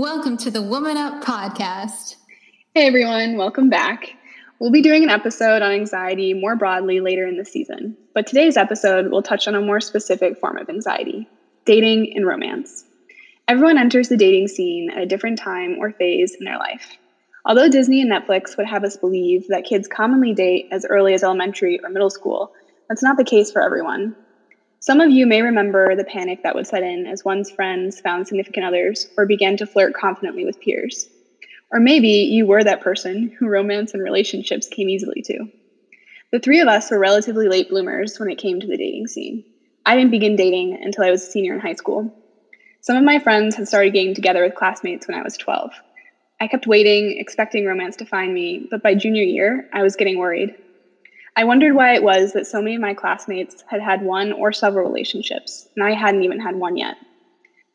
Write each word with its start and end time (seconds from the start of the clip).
Welcome 0.00 0.38
to 0.38 0.50
the 0.50 0.62
Woman 0.62 0.96
Up 0.96 1.22
podcast. 1.22 2.16
Hey 2.74 2.86
everyone, 2.86 3.36
welcome 3.36 3.68
back. 3.68 4.14
We'll 4.58 4.70
be 4.70 4.80
doing 4.80 5.02
an 5.02 5.10
episode 5.10 5.60
on 5.60 5.72
anxiety 5.72 6.32
more 6.32 6.56
broadly 6.56 7.00
later 7.00 7.26
in 7.26 7.36
the 7.36 7.44
season, 7.44 7.98
but 8.14 8.26
today's 8.26 8.56
episode 8.56 9.10
will 9.10 9.20
touch 9.20 9.46
on 9.46 9.54
a 9.54 9.60
more 9.60 9.78
specific 9.78 10.38
form 10.38 10.56
of 10.56 10.70
anxiety 10.70 11.28
dating 11.66 12.14
and 12.16 12.26
romance. 12.26 12.82
Everyone 13.46 13.76
enters 13.76 14.08
the 14.08 14.16
dating 14.16 14.48
scene 14.48 14.88
at 14.88 15.02
a 15.02 15.06
different 15.06 15.38
time 15.38 15.76
or 15.78 15.92
phase 15.92 16.34
in 16.34 16.46
their 16.46 16.56
life. 16.56 16.96
Although 17.44 17.68
Disney 17.68 18.00
and 18.00 18.10
Netflix 18.10 18.56
would 18.56 18.66
have 18.66 18.84
us 18.84 18.96
believe 18.96 19.48
that 19.48 19.66
kids 19.66 19.86
commonly 19.86 20.32
date 20.32 20.68
as 20.72 20.86
early 20.86 21.12
as 21.12 21.22
elementary 21.22 21.78
or 21.84 21.90
middle 21.90 22.08
school, 22.08 22.54
that's 22.88 23.02
not 23.02 23.18
the 23.18 23.24
case 23.24 23.52
for 23.52 23.60
everyone. 23.60 24.16
Some 24.82 25.02
of 25.02 25.10
you 25.10 25.26
may 25.26 25.42
remember 25.42 25.94
the 25.94 26.04
panic 26.04 26.42
that 26.42 26.54
would 26.54 26.66
set 26.66 26.82
in 26.82 27.06
as 27.06 27.22
one's 27.22 27.50
friends 27.50 28.00
found 28.00 28.26
significant 28.26 28.64
others 28.64 29.08
or 29.18 29.26
began 29.26 29.58
to 29.58 29.66
flirt 29.66 29.92
confidently 29.92 30.46
with 30.46 30.58
peers. 30.58 31.06
Or 31.70 31.80
maybe 31.80 32.08
you 32.08 32.46
were 32.46 32.64
that 32.64 32.80
person 32.80 33.36
who 33.38 33.46
romance 33.46 33.92
and 33.92 34.02
relationships 34.02 34.68
came 34.68 34.88
easily 34.88 35.20
to. 35.26 35.50
The 36.32 36.38
three 36.38 36.60
of 36.60 36.68
us 36.68 36.90
were 36.90 36.98
relatively 36.98 37.46
late 37.46 37.68
bloomers 37.68 38.18
when 38.18 38.30
it 38.30 38.38
came 38.38 38.58
to 38.58 38.66
the 38.66 38.78
dating 38.78 39.08
scene. 39.08 39.44
I 39.84 39.96
didn't 39.96 40.12
begin 40.12 40.34
dating 40.34 40.78
until 40.82 41.04
I 41.04 41.10
was 41.10 41.24
a 41.24 41.30
senior 41.30 41.52
in 41.52 41.60
high 41.60 41.74
school. 41.74 42.10
Some 42.80 42.96
of 42.96 43.04
my 43.04 43.18
friends 43.18 43.56
had 43.56 43.68
started 43.68 43.92
getting 43.92 44.14
together 44.14 44.42
with 44.42 44.54
classmates 44.54 45.06
when 45.06 45.18
I 45.18 45.22
was 45.22 45.36
12. 45.36 45.72
I 46.40 46.46
kept 46.46 46.66
waiting, 46.66 47.18
expecting 47.18 47.66
romance 47.66 47.96
to 47.96 48.06
find 48.06 48.32
me, 48.32 48.66
but 48.70 48.82
by 48.82 48.94
junior 48.94 49.24
year, 49.24 49.68
I 49.74 49.82
was 49.82 49.96
getting 49.96 50.16
worried. 50.16 50.54
I 51.36 51.44
wondered 51.44 51.74
why 51.74 51.94
it 51.94 52.02
was 52.02 52.32
that 52.32 52.46
so 52.46 52.60
many 52.60 52.74
of 52.74 52.80
my 52.80 52.94
classmates 52.94 53.62
had 53.68 53.80
had 53.80 54.02
one 54.02 54.32
or 54.32 54.52
several 54.52 54.86
relationships, 54.86 55.68
and 55.76 55.84
I 55.86 55.94
hadn't 55.94 56.22
even 56.22 56.40
had 56.40 56.56
one 56.56 56.76
yet. 56.76 56.96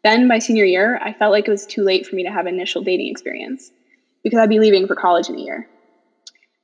Then, 0.04 0.28
by 0.28 0.40
senior 0.40 0.66
year, 0.66 1.00
I 1.04 1.14
felt 1.14 1.32
like 1.32 1.48
it 1.48 1.52
was 1.52 1.66
too 1.66 1.84
late 1.84 2.06
for 2.06 2.16
me 2.16 2.24
to 2.24 2.32
have 2.32 2.48
initial 2.48 2.84
dating 2.84 3.10
experience 3.10 3.72
because 4.24 4.40
I'd 4.40 4.50
be 4.50 4.60
leaving 4.60 4.88
for 4.88 4.96
college 4.96 5.30
in 5.30 5.36
a 5.36 5.42
year. 5.42 5.68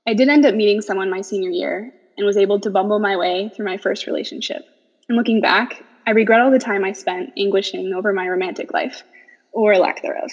I 0.07 0.13
did 0.13 0.29
end 0.29 0.45
up 0.45 0.53
meeting 0.53 0.81
someone 0.81 1.09
my 1.09 1.21
senior 1.21 1.49
year 1.49 1.91
and 2.17 2.25
was 2.25 2.37
able 2.37 2.59
to 2.59 2.69
bumble 2.69 2.99
my 2.99 3.15
way 3.15 3.49
through 3.55 3.65
my 3.65 3.77
first 3.77 4.05
relationship. 4.05 4.63
And 5.07 5.17
looking 5.17 5.41
back, 5.41 5.83
I 6.05 6.11
regret 6.11 6.41
all 6.41 6.51
the 6.51 6.59
time 6.59 6.83
I 6.83 6.91
spent 6.91 7.33
anguishing 7.37 7.93
over 7.93 8.13
my 8.13 8.27
romantic 8.27 8.73
life, 8.73 9.03
or 9.53 9.77
lack 9.77 10.01
thereof. 10.01 10.31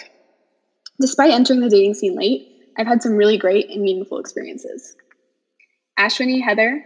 Despite 1.01 1.31
entering 1.31 1.61
the 1.61 1.69
dating 1.69 1.95
scene 1.95 2.17
late, 2.17 2.49
I've 2.77 2.87
had 2.87 3.03
some 3.03 3.13
really 3.13 3.39
great 3.39 3.71
and 3.71 3.83
meaningful 3.83 4.19
experiences. 4.19 4.97
Ashwini, 5.99 6.41
Heather, 6.41 6.85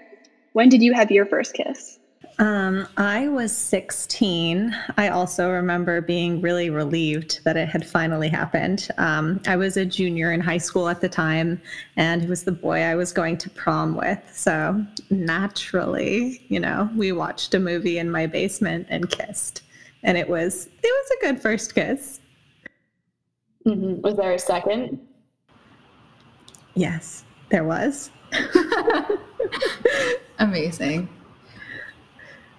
when 0.52 0.68
did 0.68 0.82
you 0.82 0.94
have 0.94 1.10
your 1.10 1.26
first 1.26 1.54
kiss? 1.54 1.98
Um, 2.38 2.88
I 2.96 3.28
was 3.28 3.54
16. 3.54 4.74
I 4.96 5.08
also 5.08 5.50
remember 5.50 6.00
being 6.00 6.40
really 6.40 6.70
relieved 6.70 7.40
that 7.44 7.56
it 7.56 7.68
had 7.68 7.86
finally 7.86 8.28
happened. 8.28 8.88
Um, 8.96 9.40
I 9.46 9.56
was 9.56 9.76
a 9.76 9.84
junior 9.84 10.32
in 10.32 10.40
high 10.40 10.58
school 10.58 10.88
at 10.88 11.02
the 11.02 11.10
time, 11.10 11.60
and 11.96 12.22
it 12.22 12.28
was 12.28 12.44
the 12.44 12.52
boy 12.52 12.80
I 12.80 12.94
was 12.94 13.12
going 13.12 13.36
to 13.38 13.50
prom 13.50 13.94
with. 13.96 14.18
So 14.32 14.84
naturally, 15.10 16.44
you 16.48 16.58
know, 16.58 16.88
we 16.96 17.12
watched 17.12 17.52
a 17.54 17.60
movie 17.60 17.98
in 17.98 18.10
my 18.10 18.26
basement 18.26 18.86
and 18.88 19.10
kissed, 19.10 19.62
and 20.02 20.16
it 20.16 20.28
was 20.28 20.66
it 20.66 20.82
was 20.82 21.10
a 21.10 21.26
good 21.26 21.42
first 21.42 21.74
kiss. 21.74 22.20
Mm-hmm. 23.66 24.00
Was 24.00 24.16
there 24.16 24.32
a 24.32 24.38
second? 24.38 24.98
Yes, 26.74 27.24
there 27.50 27.64
was. 27.64 28.10
Amazing. 30.38 31.08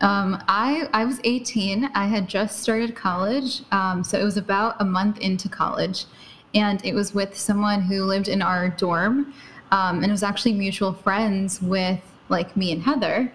Um, 0.01 0.43
I 0.47 0.89
I 0.93 1.05
was 1.05 1.19
18. 1.23 1.85
I 1.95 2.07
had 2.07 2.27
just 2.27 2.59
started 2.59 2.95
college, 2.95 3.61
um, 3.71 4.03
so 4.03 4.19
it 4.19 4.23
was 4.23 4.37
about 4.37 4.75
a 4.79 4.85
month 4.85 5.19
into 5.19 5.47
college, 5.47 6.05
and 6.53 6.83
it 6.85 6.93
was 6.93 7.13
with 7.13 7.37
someone 7.37 7.81
who 7.81 8.03
lived 8.03 8.27
in 8.27 8.41
our 8.41 8.69
dorm, 8.69 9.33
um, 9.71 9.97
and 9.97 10.05
it 10.05 10.11
was 10.11 10.23
actually 10.23 10.53
mutual 10.53 10.93
friends 10.93 11.61
with 11.61 12.01
like 12.29 12.55
me 12.57 12.73
and 12.73 12.83
Heather. 12.83 13.31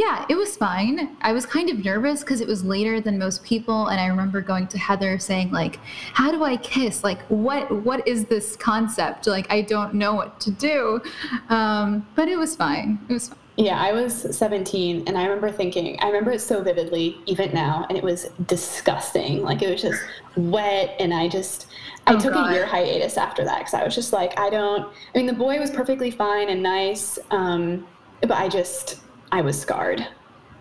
Yeah, 0.00 0.24
it 0.30 0.34
was 0.34 0.56
fine. 0.56 1.14
I 1.20 1.32
was 1.32 1.44
kind 1.44 1.68
of 1.68 1.84
nervous 1.84 2.20
because 2.20 2.40
it 2.40 2.48
was 2.48 2.64
later 2.64 3.02
than 3.02 3.18
most 3.18 3.44
people, 3.44 3.88
and 3.88 4.00
I 4.00 4.06
remember 4.06 4.40
going 4.40 4.66
to 4.68 4.78
Heather 4.78 5.18
saying 5.18 5.50
like, 5.50 5.78
"How 6.14 6.32
do 6.32 6.42
I 6.42 6.56
kiss? 6.56 7.04
Like, 7.04 7.20
what 7.28 7.70
what 7.84 8.08
is 8.08 8.24
this 8.24 8.56
concept? 8.56 9.26
Like, 9.26 9.46
I 9.52 9.60
don't 9.60 9.92
know 9.92 10.14
what 10.14 10.40
to 10.40 10.52
do." 10.52 11.02
Um, 11.50 12.06
but 12.14 12.28
it 12.28 12.38
was 12.38 12.56
fine. 12.56 12.98
It 13.10 13.12
was 13.12 13.28
fine. 13.28 13.38
Yeah, 13.58 13.78
I 13.78 13.92
was 13.92 14.34
17 14.38 15.06
and 15.06 15.18
I 15.18 15.24
remember 15.24 15.52
thinking, 15.52 16.00
I 16.00 16.06
remember 16.06 16.30
it 16.30 16.40
so 16.40 16.62
vividly, 16.62 17.18
even 17.26 17.52
now, 17.52 17.84
and 17.90 17.98
it 17.98 18.02
was 18.02 18.30
disgusting. 18.46 19.42
Like 19.42 19.60
it 19.60 19.68
was 19.70 19.82
just 19.82 20.02
wet, 20.34 20.96
and 20.98 21.12
I 21.12 21.28
just, 21.28 21.66
I 22.06 22.14
oh, 22.14 22.20
took 22.20 22.32
God. 22.32 22.50
a 22.50 22.54
year 22.54 22.64
hiatus 22.64 23.18
after 23.18 23.44
that 23.44 23.58
because 23.58 23.74
I 23.74 23.84
was 23.84 23.94
just 23.94 24.14
like, 24.14 24.38
I 24.40 24.48
don't, 24.48 24.88
I 25.14 25.18
mean, 25.18 25.26
the 25.26 25.34
boy 25.34 25.60
was 25.60 25.70
perfectly 25.70 26.10
fine 26.10 26.48
and 26.48 26.62
nice, 26.62 27.18
um, 27.30 27.86
but 28.22 28.32
I 28.32 28.48
just, 28.48 29.00
I 29.32 29.40
was 29.40 29.60
scarred. 29.60 30.06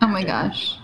Oh 0.02 0.08
my 0.08 0.24
gosh. 0.24 0.76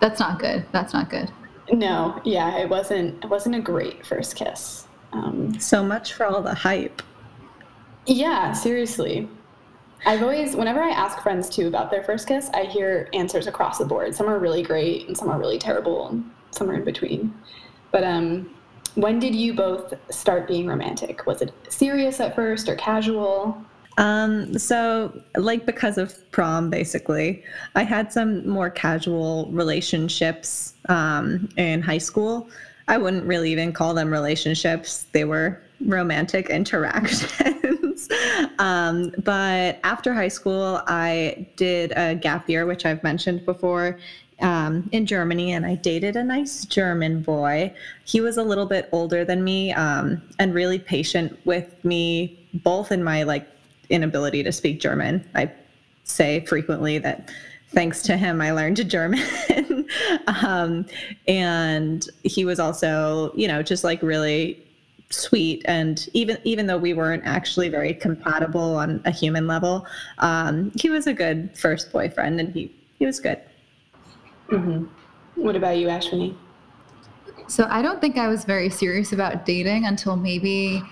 That's 0.00 0.20
not 0.20 0.38
good. 0.38 0.66
That's 0.72 0.92
not 0.92 1.08
good. 1.08 1.30
No, 1.72 2.20
yeah, 2.24 2.58
it 2.58 2.68
wasn't, 2.68 3.24
it 3.24 3.28
wasn't 3.28 3.54
a 3.54 3.60
great 3.60 4.06
first 4.06 4.36
kiss. 4.36 4.86
Um, 5.12 5.58
so 5.58 5.84
much 5.84 6.12
for 6.12 6.26
all 6.26 6.42
the 6.42 6.54
hype. 6.54 7.02
Yeah, 8.06 8.52
seriously. 8.52 9.28
I've 10.04 10.22
always, 10.22 10.54
whenever 10.54 10.80
I 10.80 10.90
ask 10.90 11.20
friends 11.22 11.48
too 11.48 11.66
about 11.66 11.90
their 11.90 12.02
first 12.02 12.28
kiss, 12.28 12.50
I 12.54 12.64
hear 12.64 13.08
answers 13.12 13.46
across 13.46 13.78
the 13.78 13.84
board. 13.84 14.14
Some 14.14 14.28
are 14.28 14.38
really 14.38 14.62
great, 14.62 15.08
and 15.08 15.16
some 15.16 15.28
are 15.30 15.38
really 15.38 15.58
terrible, 15.58 16.08
and 16.08 16.30
some 16.50 16.70
are 16.70 16.74
in 16.74 16.84
between. 16.84 17.34
But 17.90 18.04
um, 18.04 18.50
when 18.94 19.18
did 19.18 19.34
you 19.34 19.54
both 19.54 19.94
start 20.10 20.46
being 20.46 20.66
romantic? 20.66 21.26
Was 21.26 21.42
it 21.42 21.52
serious 21.68 22.20
at 22.20 22.36
first 22.36 22.68
or 22.68 22.76
casual? 22.76 23.60
Um, 23.98 24.58
so 24.58 25.22
like 25.36 25.64
because 25.64 25.98
of 25.98 26.30
prom, 26.30 26.70
basically, 26.70 27.42
I 27.74 27.82
had 27.82 28.12
some 28.12 28.46
more 28.48 28.70
casual 28.70 29.48
relationships 29.50 30.74
um, 30.88 31.48
in 31.56 31.82
high 31.82 31.98
school. 31.98 32.48
I 32.88 32.98
wouldn't 32.98 33.24
really 33.24 33.50
even 33.52 33.72
call 33.72 33.94
them 33.94 34.12
relationships. 34.12 35.06
They 35.12 35.24
were 35.24 35.60
romantic 35.80 36.50
interactions. 36.50 38.08
um, 38.58 39.12
but 39.24 39.78
after 39.82 40.14
high 40.14 40.28
school, 40.28 40.82
I 40.86 41.46
did 41.56 41.92
a 41.96 42.14
gap 42.14 42.48
year, 42.48 42.66
which 42.66 42.86
I've 42.86 43.02
mentioned 43.02 43.44
before, 43.44 43.98
um, 44.40 44.88
in 44.92 45.06
Germany, 45.06 45.52
and 45.52 45.64
I 45.64 45.76
dated 45.76 46.16
a 46.16 46.22
nice 46.22 46.64
German 46.66 47.22
boy. 47.22 47.74
He 48.04 48.20
was 48.20 48.36
a 48.36 48.42
little 48.42 48.66
bit 48.66 48.88
older 48.92 49.24
than 49.24 49.42
me 49.42 49.72
um, 49.72 50.22
and 50.38 50.54
really 50.54 50.78
patient 50.78 51.38
with 51.44 51.82
me, 51.84 52.38
both 52.54 52.92
in 52.92 53.02
my 53.02 53.22
like 53.22 53.48
inability 53.90 54.42
to 54.42 54.52
speak 54.52 54.80
German. 54.80 55.28
I 55.34 55.50
say 56.04 56.44
frequently 56.46 56.98
that 56.98 57.30
thanks 57.70 58.02
to 58.02 58.16
him, 58.16 58.40
I 58.40 58.52
learned 58.52 58.88
German. 58.90 59.88
um, 60.26 60.86
and 61.28 62.08
he 62.22 62.44
was 62.44 62.58
also, 62.58 63.32
you 63.34 63.48
know, 63.48 63.62
just 63.62 63.84
like 63.84 64.02
really 64.02 64.62
sweet 65.10 65.62
and 65.66 66.08
even 66.14 66.36
even 66.42 66.66
though 66.66 66.76
we 66.76 66.92
weren't 66.92 67.22
actually 67.24 67.68
very 67.68 67.94
compatible 67.94 68.76
on 68.76 69.00
a 69.04 69.10
human 69.10 69.46
level 69.46 69.86
um, 70.18 70.72
he 70.74 70.90
was 70.90 71.06
a 71.06 71.12
good 71.12 71.56
first 71.56 71.92
boyfriend 71.92 72.40
and 72.40 72.52
he 72.52 72.74
he 72.98 73.06
was 73.06 73.20
good 73.20 73.40
mm-hmm. 74.48 74.84
what 75.40 75.54
about 75.54 75.78
you 75.78 75.86
ashwini 75.86 76.34
so 77.46 77.68
i 77.70 77.80
don't 77.80 78.00
think 78.00 78.18
i 78.18 78.26
was 78.26 78.44
very 78.44 78.68
serious 78.68 79.12
about 79.12 79.46
dating 79.46 79.86
until 79.86 80.16
maybe 80.16 80.82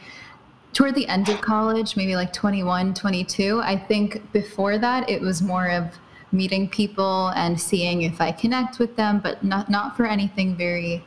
toward 0.74 0.94
the 0.94 1.08
end 1.08 1.28
of 1.30 1.40
college 1.40 1.96
maybe 1.96 2.14
like 2.14 2.32
21 2.32 2.92
22 2.92 3.60
i 3.62 3.76
think 3.76 4.30
before 4.32 4.76
that 4.76 5.08
it 5.08 5.20
was 5.20 5.40
more 5.40 5.70
of 5.70 5.86
meeting 6.32 6.68
people 6.68 7.28
and 7.36 7.58
seeing 7.58 8.02
if 8.02 8.20
i 8.20 8.30
connect 8.30 8.78
with 8.78 8.94
them 8.96 9.20
but 9.20 9.42
not 9.42 9.70
not 9.70 9.96
for 9.96 10.04
anything 10.04 10.54
very 10.56 11.02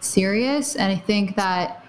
serious 0.00 0.76
and 0.76 0.92
i 0.92 0.96
think 0.96 1.36
that 1.36 1.84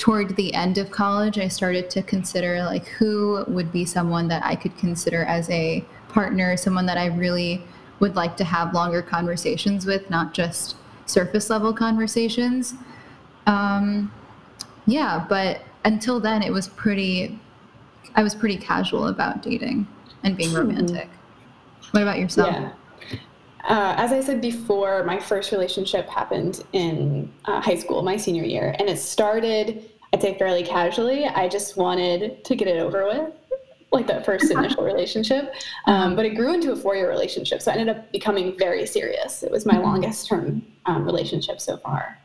toward 0.00 0.34
the 0.36 0.54
end 0.54 0.78
of 0.78 0.90
college, 0.90 1.36
I 1.36 1.48
started 1.48 1.90
to 1.90 2.02
consider 2.02 2.64
like 2.64 2.86
who 2.86 3.44
would 3.46 3.70
be 3.70 3.84
someone 3.84 4.28
that 4.28 4.42
I 4.42 4.56
could 4.56 4.76
consider 4.78 5.24
as 5.24 5.48
a 5.50 5.84
partner, 6.08 6.56
someone 6.56 6.86
that 6.86 6.96
I 6.96 7.06
really 7.06 7.62
would 8.00 8.16
like 8.16 8.34
to 8.38 8.44
have 8.44 8.72
longer 8.72 9.02
conversations 9.02 9.84
with, 9.84 10.08
not 10.08 10.32
just 10.32 10.76
surface 11.04 11.50
level 11.50 11.74
conversations. 11.74 12.72
Um, 13.46 14.10
yeah, 14.86 15.26
but 15.28 15.60
until 15.84 16.20
then, 16.20 16.42
it 16.42 16.52
was 16.52 16.68
pretty, 16.68 17.38
I 18.14 18.22
was 18.22 18.34
pretty 18.34 18.56
casual 18.56 19.08
about 19.08 19.42
dating 19.42 19.86
and 20.22 20.36
being 20.36 20.50
hmm. 20.50 20.56
romantic. 20.56 21.08
Mm-hmm. 21.08 21.88
What 21.92 22.02
about 22.02 22.18
yourself? 22.18 22.52
Yeah. 22.52 22.72
Uh, 23.68 23.94
as 23.98 24.12
I 24.12 24.20
said 24.20 24.40
before, 24.40 25.04
my 25.04 25.18
first 25.18 25.52
relationship 25.52 26.08
happened 26.08 26.64
in 26.72 27.30
uh, 27.44 27.60
high 27.60 27.74
school, 27.74 28.02
my 28.02 28.16
senior 28.16 28.44
year, 28.44 28.74
and 28.78 28.88
it 28.88 28.98
started, 28.98 29.90
I'd 30.12 30.22
say, 30.22 30.38
fairly 30.38 30.62
casually. 30.62 31.26
I 31.26 31.48
just 31.48 31.76
wanted 31.76 32.42
to 32.44 32.56
get 32.56 32.68
it 32.68 32.80
over 32.80 33.06
with, 33.06 33.32
like 33.92 34.06
that 34.06 34.24
first 34.24 34.50
initial 34.50 34.84
relationship. 34.84 35.52
Um, 35.86 36.16
but 36.16 36.24
it 36.24 36.30
grew 36.30 36.54
into 36.54 36.72
a 36.72 36.76
four 36.76 36.96
year 36.96 37.10
relationship, 37.10 37.60
so 37.60 37.70
I 37.70 37.74
ended 37.74 37.94
up 37.94 38.10
becoming 38.12 38.56
very 38.56 38.86
serious. 38.86 39.42
It 39.42 39.50
was 39.50 39.66
my 39.66 39.74
mm-hmm. 39.74 39.82
longest 39.82 40.28
term 40.28 40.62
um, 40.86 41.04
relationship 41.04 41.60
so 41.60 41.76
far. 41.76 42.18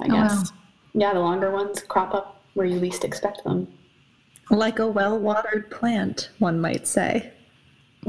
I 0.00 0.06
oh, 0.06 0.08
guess. 0.08 0.50
Wow. 0.50 0.58
Yeah, 0.94 1.14
the 1.14 1.20
longer 1.20 1.50
ones 1.50 1.82
crop 1.82 2.14
up 2.14 2.31
where 2.54 2.66
you 2.66 2.78
least 2.78 3.04
expect 3.04 3.44
them. 3.44 3.68
Like 4.50 4.78
a 4.78 4.86
well 4.86 5.18
watered 5.18 5.70
plant, 5.70 6.30
one 6.38 6.60
might 6.60 6.86
say. 6.86 7.32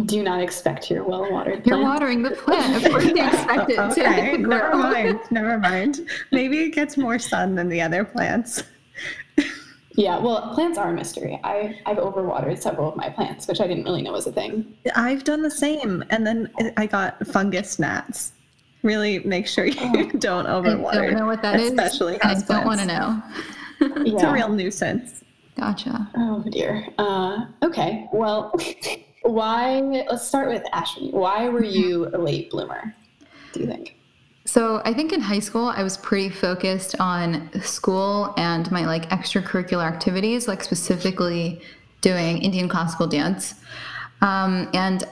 Do 0.05 0.23
not 0.23 0.41
expect 0.41 0.89
your 0.89 1.03
well 1.03 1.31
watered 1.31 1.63
plant. 1.63 1.67
You're 1.67 1.83
watering 1.83 2.23
the 2.23 2.31
plant. 2.31 2.83
Of 2.83 2.91
course 2.91 3.05
you 3.05 3.23
expect 3.23 3.69
it 3.69 3.79
okay, 3.99 4.37
to. 4.37 4.37
Never 4.37 4.75
mind. 4.75 5.19
Never 5.29 5.59
mind. 5.59 6.09
Maybe 6.31 6.63
it 6.63 6.71
gets 6.71 6.97
more 6.97 7.19
sun 7.19 7.55
than 7.55 7.69
the 7.69 7.81
other 7.81 8.03
plants. 8.03 8.63
Yeah, 9.95 10.17
well, 10.17 10.53
plants 10.55 10.77
are 10.79 10.89
a 10.89 10.93
mystery. 10.93 11.39
I, 11.43 11.79
I've 11.85 11.97
overwatered 11.97 12.59
several 12.59 12.89
of 12.89 12.95
my 12.95 13.09
plants, 13.09 13.47
which 13.47 13.61
I 13.61 13.67
didn't 13.67 13.83
really 13.83 14.01
know 14.01 14.13
was 14.13 14.25
a 14.25 14.31
thing. 14.31 14.75
I've 14.95 15.23
done 15.23 15.43
the 15.43 15.51
same. 15.51 16.03
And 16.09 16.25
then 16.25 16.51
I 16.77 16.87
got 16.87 17.25
fungus 17.27 17.77
gnats. 17.77 18.33
Really 18.81 19.19
make 19.19 19.47
sure 19.47 19.65
you 19.65 19.75
oh. 19.79 20.09
don't 20.17 20.47
overwater. 20.47 20.93
I 20.93 21.05
don't 21.05 21.17
know 21.17 21.27
what 21.27 21.41
that 21.43 21.59
especially 21.59 22.15
is. 22.15 22.21
I 22.23 22.41
don't 22.41 22.65
want 22.65 22.79
to 22.79 22.87
know. 22.87 23.21
it's 24.05 24.23
yeah. 24.23 24.29
a 24.29 24.33
real 24.33 24.49
nuisance. 24.49 25.23
Gotcha. 25.57 26.09
Oh, 26.15 26.43
dear. 26.49 26.87
Uh, 26.97 27.45
okay, 27.63 28.07
well... 28.11 28.53
Why? 29.23 29.79
Let's 29.79 30.27
start 30.27 30.49
with 30.49 30.63
Ashley. 30.73 31.09
Why 31.09 31.47
were 31.49 31.63
you 31.63 32.09
a 32.13 32.17
late 32.17 32.51
bloomer? 32.51 32.93
Do 33.53 33.61
you 33.61 33.67
think? 33.67 33.95
So 34.45 34.81
I 34.83 34.93
think 34.93 35.13
in 35.13 35.21
high 35.21 35.39
school 35.39 35.69
I 35.69 35.83
was 35.83 35.95
pretty 35.97 36.29
focused 36.29 36.99
on 36.99 37.49
school 37.61 38.33
and 38.35 38.69
my 38.71 38.85
like 38.85 39.09
extracurricular 39.09 39.85
activities, 39.85 40.47
like 40.47 40.61
specifically 40.61 41.61
doing 42.01 42.41
Indian 42.41 42.67
classical 42.67 43.07
dance. 43.07 43.55
Um, 44.21 44.69
and 44.73 45.05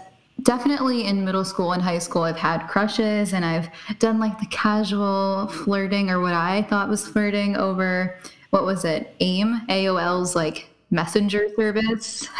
definitely 0.43 1.05
in 1.05 1.23
middle 1.23 1.45
school 1.45 1.71
and 1.71 1.81
high 1.81 1.99
school 1.99 2.23
I've 2.23 2.37
had 2.37 2.67
crushes 2.67 3.33
and 3.33 3.45
I've 3.45 3.69
done 3.99 4.19
like 4.19 4.37
the 4.39 4.47
casual 4.47 5.47
flirting 5.47 6.09
or 6.09 6.19
what 6.19 6.33
I 6.33 6.63
thought 6.63 6.89
was 6.89 7.07
flirting 7.07 7.55
over 7.55 8.17
what 8.51 8.65
was 8.65 8.85
it? 8.85 9.15
AIM, 9.19 9.61
AOL's 9.67 10.35
like 10.35 10.69
messenger 10.91 11.47
service. 11.55 12.27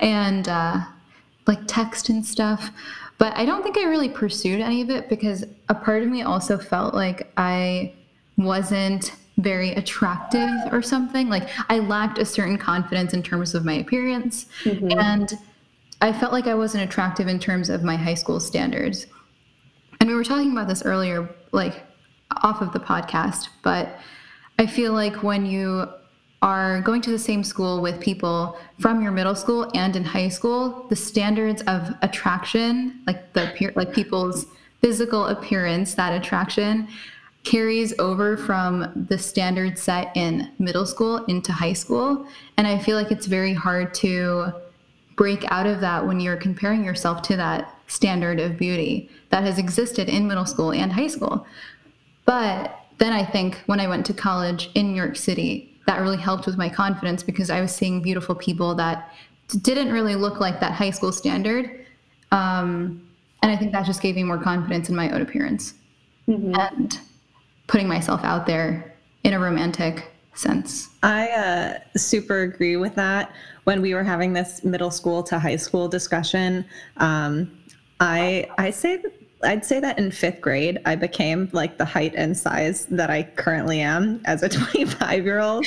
and 0.00 0.48
uh, 0.48 0.80
like 1.46 1.60
text 1.66 2.08
and 2.08 2.24
stuff. 2.24 2.70
But 3.18 3.36
I 3.36 3.44
don't 3.44 3.62
think 3.62 3.78
I 3.78 3.84
really 3.84 4.08
pursued 4.08 4.60
any 4.60 4.82
of 4.82 4.90
it 4.90 5.08
because 5.08 5.44
a 5.68 5.74
part 5.74 6.02
of 6.02 6.08
me 6.08 6.22
also 6.22 6.58
felt 6.58 6.94
like 6.94 7.30
I 7.36 7.94
wasn't 8.36 9.12
very 9.38 9.70
attractive 9.70 10.50
or 10.72 10.82
something. 10.82 11.28
Like 11.28 11.48
I 11.68 11.78
lacked 11.78 12.18
a 12.18 12.24
certain 12.24 12.58
confidence 12.58 13.14
in 13.14 13.22
terms 13.22 13.54
of 13.54 13.64
my 13.64 13.74
appearance. 13.74 14.46
Mm-hmm. 14.64 14.98
And 14.98 15.32
I 16.00 16.12
felt 16.12 16.32
like 16.32 16.46
I 16.46 16.54
wasn't 16.54 16.84
attractive 16.84 17.28
in 17.28 17.38
terms 17.38 17.70
of 17.70 17.82
my 17.84 17.96
high 17.96 18.14
school 18.14 18.40
standards. 18.40 19.06
And 20.00 20.08
we 20.08 20.16
were 20.16 20.24
talking 20.24 20.50
about 20.50 20.66
this 20.66 20.84
earlier, 20.84 21.28
like 21.52 21.84
off 22.42 22.60
of 22.60 22.72
the 22.72 22.80
podcast, 22.80 23.48
but 23.62 24.00
I 24.62 24.66
feel 24.66 24.92
like 24.92 25.24
when 25.24 25.44
you 25.44 25.88
are 26.40 26.82
going 26.82 27.02
to 27.02 27.10
the 27.10 27.18
same 27.18 27.42
school 27.42 27.82
with 27.82 27.98
people 27.98 28.56
from 28.78 29.02
your 29.02 29.10
middle 29.10 29.34
school 29.34 29.68
and 29.74 29.96
in 29.96 30.04
high 30.04 30.28
school, 30.28 30.86
the 30.88 30.94
standards 30.94 31.62
of 31.62 31.92
attraction, 32.00 33.02
like 33.04 33.32
the 33.32 33.72
like 33.74 33.92
people's 33.92 34.46
physical 34.80 35.26
appearance, 35.26 35.94
that 35.94 36.12
attraction 36.12 36.86
carries 37.42 37.92
over 37.98 38.36
from 38.36 39.04
the 39.08 39.18
standard 39.18 39.76
set 39.76 40.16
in 40.16 40.52
middle 40.60 40.86
school 40.86 41.24
into 41.24 41.50
high 41.50 41.72
school. 41.72 42.24
And 42.56 42.64
I 42.64 42.78
feel 42.78 42.96
like 42.96 43.10
it's 43.10 43.26
very 43.26 43.54
hard 43.54 43.92
to 43.94 44.52
break 45.16 45.44
out 45.50 45.66
of 45.66 45.80
that 45.80 46.06
when 46.06 46.20
you're 46.20 46.36
comparing 46.36 46.84
yourself 46.84 47.20
to 47.22 47.36
that 47.36 47.74
standard 47.88 48.38
of 48.38 48.58
beauty 48.58 49.10
that 49.30 49.42
has 49.42 49.58
existed 49.58 50.08
in 50.08 50.28
middle 50.28 50.46
school 50.46 50.70
and 50.70 50.92
high 50.92 51.08
school. 51.08 51.44
But 52.26 52.78
then 52.98 53.12
I 53.12 53.24
think 53.24 53.62
when 53.66 53.80
I 53.80 53.88
went 53.88 54.06
to 54.06 54.14
college 54.14 54.70
in 54.74 54.92
New 54.92 54.96
York 54.96 55.16
City, 55.16 55.80
that 55.86 56.00
really 56.00 56.16
helped 56.16 56.46
with 56.46 56.56
my 56.56 56.68
confidence 56.68 57.22
because 57.22 57.50
I 57.50 57.60
was 57.60 57.74
seeing 57.74 58.02
beautiful 58.02 58.34
people 58.34 58.74
that 58.76 59.12
didn't 59.62 59.92
really 59.92 60.14
look 60.14 60.40
like 60.40 60.60
that 60.60 60.72
high 60.72 60.90
school 60.90 61.12
standard. 61.12 61.84
Um, 62.30 63.06
and 63.42 63.50
I 63.50 63.56
think 63.56 63.72
that 63.72 63.84
just 63.84 64.00
gave 64.00 64.14
me 64.14 64.22
more 64.22 64.38
confidence 64.38 64.88
in 64.88 64.94
my 64.94 65.10
own 65.10 65.20
appearance 65.20 65.74
mm-hmm. 66.28 66.54
and 66.54 66.98
putting 67.66 67.88
myself 67.88 68.22
out 68.24 68.46
there 68.46 68.94
in 69.24 69.34
a 69.34 69.38
romantic 69.38 70.10
sense. 70.34 70.88
I 71.02 71.28
uh, 71.30 71.78
super 71.98 72.42
agree 72.42 72.76
with 72.76 72.94
that. 72.94 73.32
When 73.64 73.82
we 73.82 73.94
were 73.94 74.04
having 74.04 74.32
this 74.32 74.64
middle 74.64 74.90
school 74.90 75.22
to 75.24 75.38
high 75.38 75.56
school 75.56 75.88
discussion, 75.88 76.64
um, 76.96 77.58
I 78.00 78.48
I 78.58 78.70
say 78.70 79.02
I'd 79.42 79.64
say 79.64 79.80
that 79.80 79.98
in 79.98 80.10
fifth 80.10 80.40
grade, 80.40 80.78
I 80.84 80.96
became 80.96 81.48
like 81.52 81.78
the 81.78 81.84
height 81.84 82.14
and 82.16 82.36
size 82.36 82.86
that 82.86 83.10
I 83.10 83.24
currently 83.24 83.80
am 83.80 84.20
as 84.24 84.42
a 84.42 84.48
25 84.50 85.24
year 85.24 85.40
old. 85.40 85.66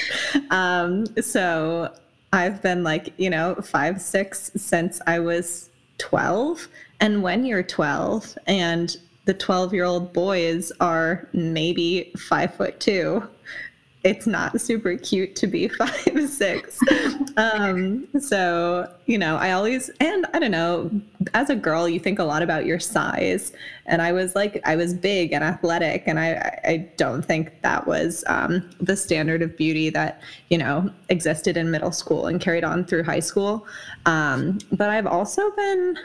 Um, 0.50 1.06
so 1.22 1.94
I've 2.34 2.62
been 2.62 2.84
like, 2.84 3.14
you 3.18 3.30
know, 3.30 3.56
five, 3.56 4.02
six 4.02 4.52
since 4.56 5.02
I 5.08 5.20
was 5.20 5.70
12. 5.98 6.68
And 7.00 7.24
when 7.24 7.46
you're 7.46 7.64
12 7.64 8.38
and 8.48 8.96
the 9.26 9.34
12 9.34 9.74
year 9.74 9.86
old 9.86 10.14
boys 10.14 10.72
are 10.80 11.28
maybe 11.34 12.12
five 12.18 12.54
foot 12.54 12.80
two, 12.80 13.28
it's 14.06 14.28
not 14.28 14.62
super 14.62 14.96
cute 14.98 15.36
to 15.36 15.48
be 15.48 15.68
five 15.80 16.30
six. 16.30 16.80
um, 17.38 18.08
so 18.20 18.90
you 19.08 19.18
know, 19.18 19.36
I 19.36 19.52
always 19.52 19.90
and 20.00 20.26
I 20.34 20.40
don't 20.40 20.52
know. 20.52 20.90
As 21.34 21.50
a 21.50 21.56
girl, 21.56 21.90
you 21.90 22.00
think 22.00 22.20
a 22.20 22.24
lot 22.24 22.44
about 22.44 22.66
your 22.66 22.80
size, 22.80 23.52
and 23.88 24.02
I 24.02 24.12
was 24.12 24.36
like, 24.36 24.62
I 24.64 24.76
was 24.76 24.94
big 24.94 25.34
and 25.34 25.44
athletic, 25.44 26.04
and 26.06 26.20
I 26.20 26.60
I 26.64 26.90
don't 26.98 27.26
think 27.26 27.62
that 27.64 27.88
was 27.88 28.24
um, 28.28 28.70
the 28.80 28.96
standard 28.96 29.42
of 29.42 29.58
beauty 29.58 29.90
that 29.90 30.22
you 30.50 30.60
know 30.60 30.90
existed 31.10 31.58
in 31.58 31.72
middle 31.72 31.92
school 31.92 32.28
and 32.28 32.40
carried 32.40 32.64
on 32.64 32.86
through 32.86 33.04
high 33.04 33.20
school. 33.20 33.66
Um, 34.06 34.60
but 34.72 34.90
I've 34.90 35.08
also 35.08 35.52
been. 35.52 35.98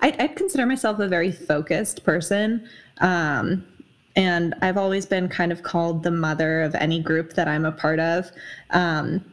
I, 0.00 0.14
I 0.16 0.28
consider 0.28 0.64
myself 0.64 1.00
a 1.00 1.08
very 1.08 1.32
focused 1.32 2.04
person. 2.04 2.68
Um, 3.00 3.64
and 4.18 4.52
I've 4.62 4.76
always 4.76 5.06
been 5.06 5.28
kind 5.28 5.52
of 5.52 5.62
called 5.62 6.02
the 6.02 6.10
mother 6.10 6.62
of 6.62 6.74
any 6.74 7.00
group 7.00 7.34
that 7.34 7.46
I'm 7.46 7.64
a 7.64 7.70
part 7.70 8.00
of. 8.00 8.30
Um, 8.70 9.24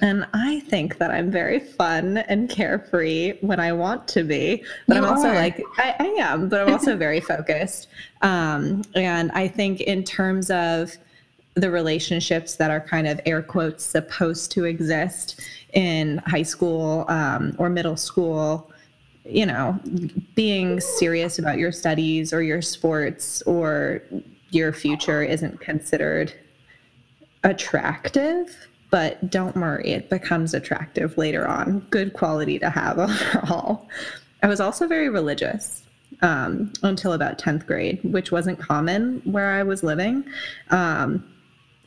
and 0.00 0.26
I 0.34 0.58
think 0.60 0.98
that 0.98 1.12
I'm 1.12 1.30
very 1.30 1.60
fun 1.60 2.18
and 2.18 2.50
carefree 2.50 3.38
when 3.42 3.60
I 3.60 3.72
want 3.72 4.08
to 4.08 4.24
be. 4.24 4.64
But 4.88 4.96
you 4.96 5.04
I'm 5.04 5.08
also 5.08 5.28
are. 5.28 5.34
like, 5.36 5.62
I, 5.78 5.94
I, 6.00 6.06
am, 6.18 6.48
but 6.48 6.62
I'm 6.62 6.72
also 6.72 6.96
very 6.96 7.20
focused. 7.32 7.86
Um, 8.22 8.82
and 8.96 9.30
I 9.32 9.46
think, 9.46 9.82
in 9.82 10.02
terms 10.02 10.50
of 10.50 10.96
the 11.54 11.70
relationships 11.70 12.56
that 12.56 12.72
are 12.72 12.80
kind 12.80 13.06
of 13.06 13.20
air 13.26 13.40
quotes 13.40 13.84
supposed 13.84 14.50
to 14.50 14.64
exist 14.64 15.40
in 15.74 16.18
high 16.26 16.42
school 16.42 17.04
um, 17.08 17.54
or 17.56 17.70
middle 17.70 17.96
school, 17.96 18.72
you 19.24 19.46
know, 19.46 19.78
being 20.34 20.80
serious 20.80 21.38
about 21.38 21.58
your 21.58 21.72
studies 21.72 22.32
or 22.32 22.42
your 22.42 22.60
sports 22.60 23.42
or 23.42 24.02
your 24.50 24.72
future 24.72 25.22
isn't 25.22 25.60
considered 25.60 26.32
attractive, 27.42 28.54
but 28.90 29.30
don't 29.30 29.56
worry, 29.56 29.90
it 29.90 30.10
becomes 30.10 30.54
attractive 30.54 31.16
later 31.16 31.48
on. 31.48 31.80
Good 31.90 32.12
quality 32.12 32.58
to 32.58 32.70
have 32.70 32.98
overall. 32.98 33.88
I 34.42 34.46
was 34.46 34.60
also 34.60 34.86
very 34.86 35.08
religious 35.08 35.84
um, 36.22 36.72
until 36.82 37.14
about 37.14 37.38
10th 37.38 37.66
grade, 37.66 38.00
which 38.04 38.30
wasn't 38.30 38.58
common 38.58 39.20
where 39.24 39.52
I 39.52 39.62
was 39.62 39.82
living. 39.82 40.24
Um, 40.70 41.24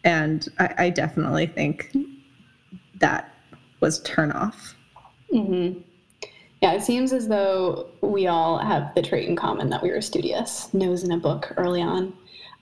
and 0.04 0.48
I, 0.60 0.74
I, 0.78 0.90
definitely 0.90 1.48
think 1.48 1.96
that 2.96 3.34
was 3.80 4.00
turn 4.02 4.32
off. 4.32 4.76
Mm-hmm. 5.34 5.80
Yeah, 6.62 6.74
it 6.74 6.82
seems 6.82 7.14
as 7.14 7.28
though 7.28 7.88
we 8.02 8.28
all 8.28 8.58
have 8.58 8.94
the 8.96 9.02
trait 9.02 9.28
in 9.30 9.36
common 9.36 9.70
that 9.70 9.84
we 9.84 9.92
were 9.92 10.02
studious, 10.02 10.74
nose 10.74 11.04
in 11.04 11.12
a 11.12 11.18
book 11.18 11.54
early 11.58 11.82
on. 11.82 12.14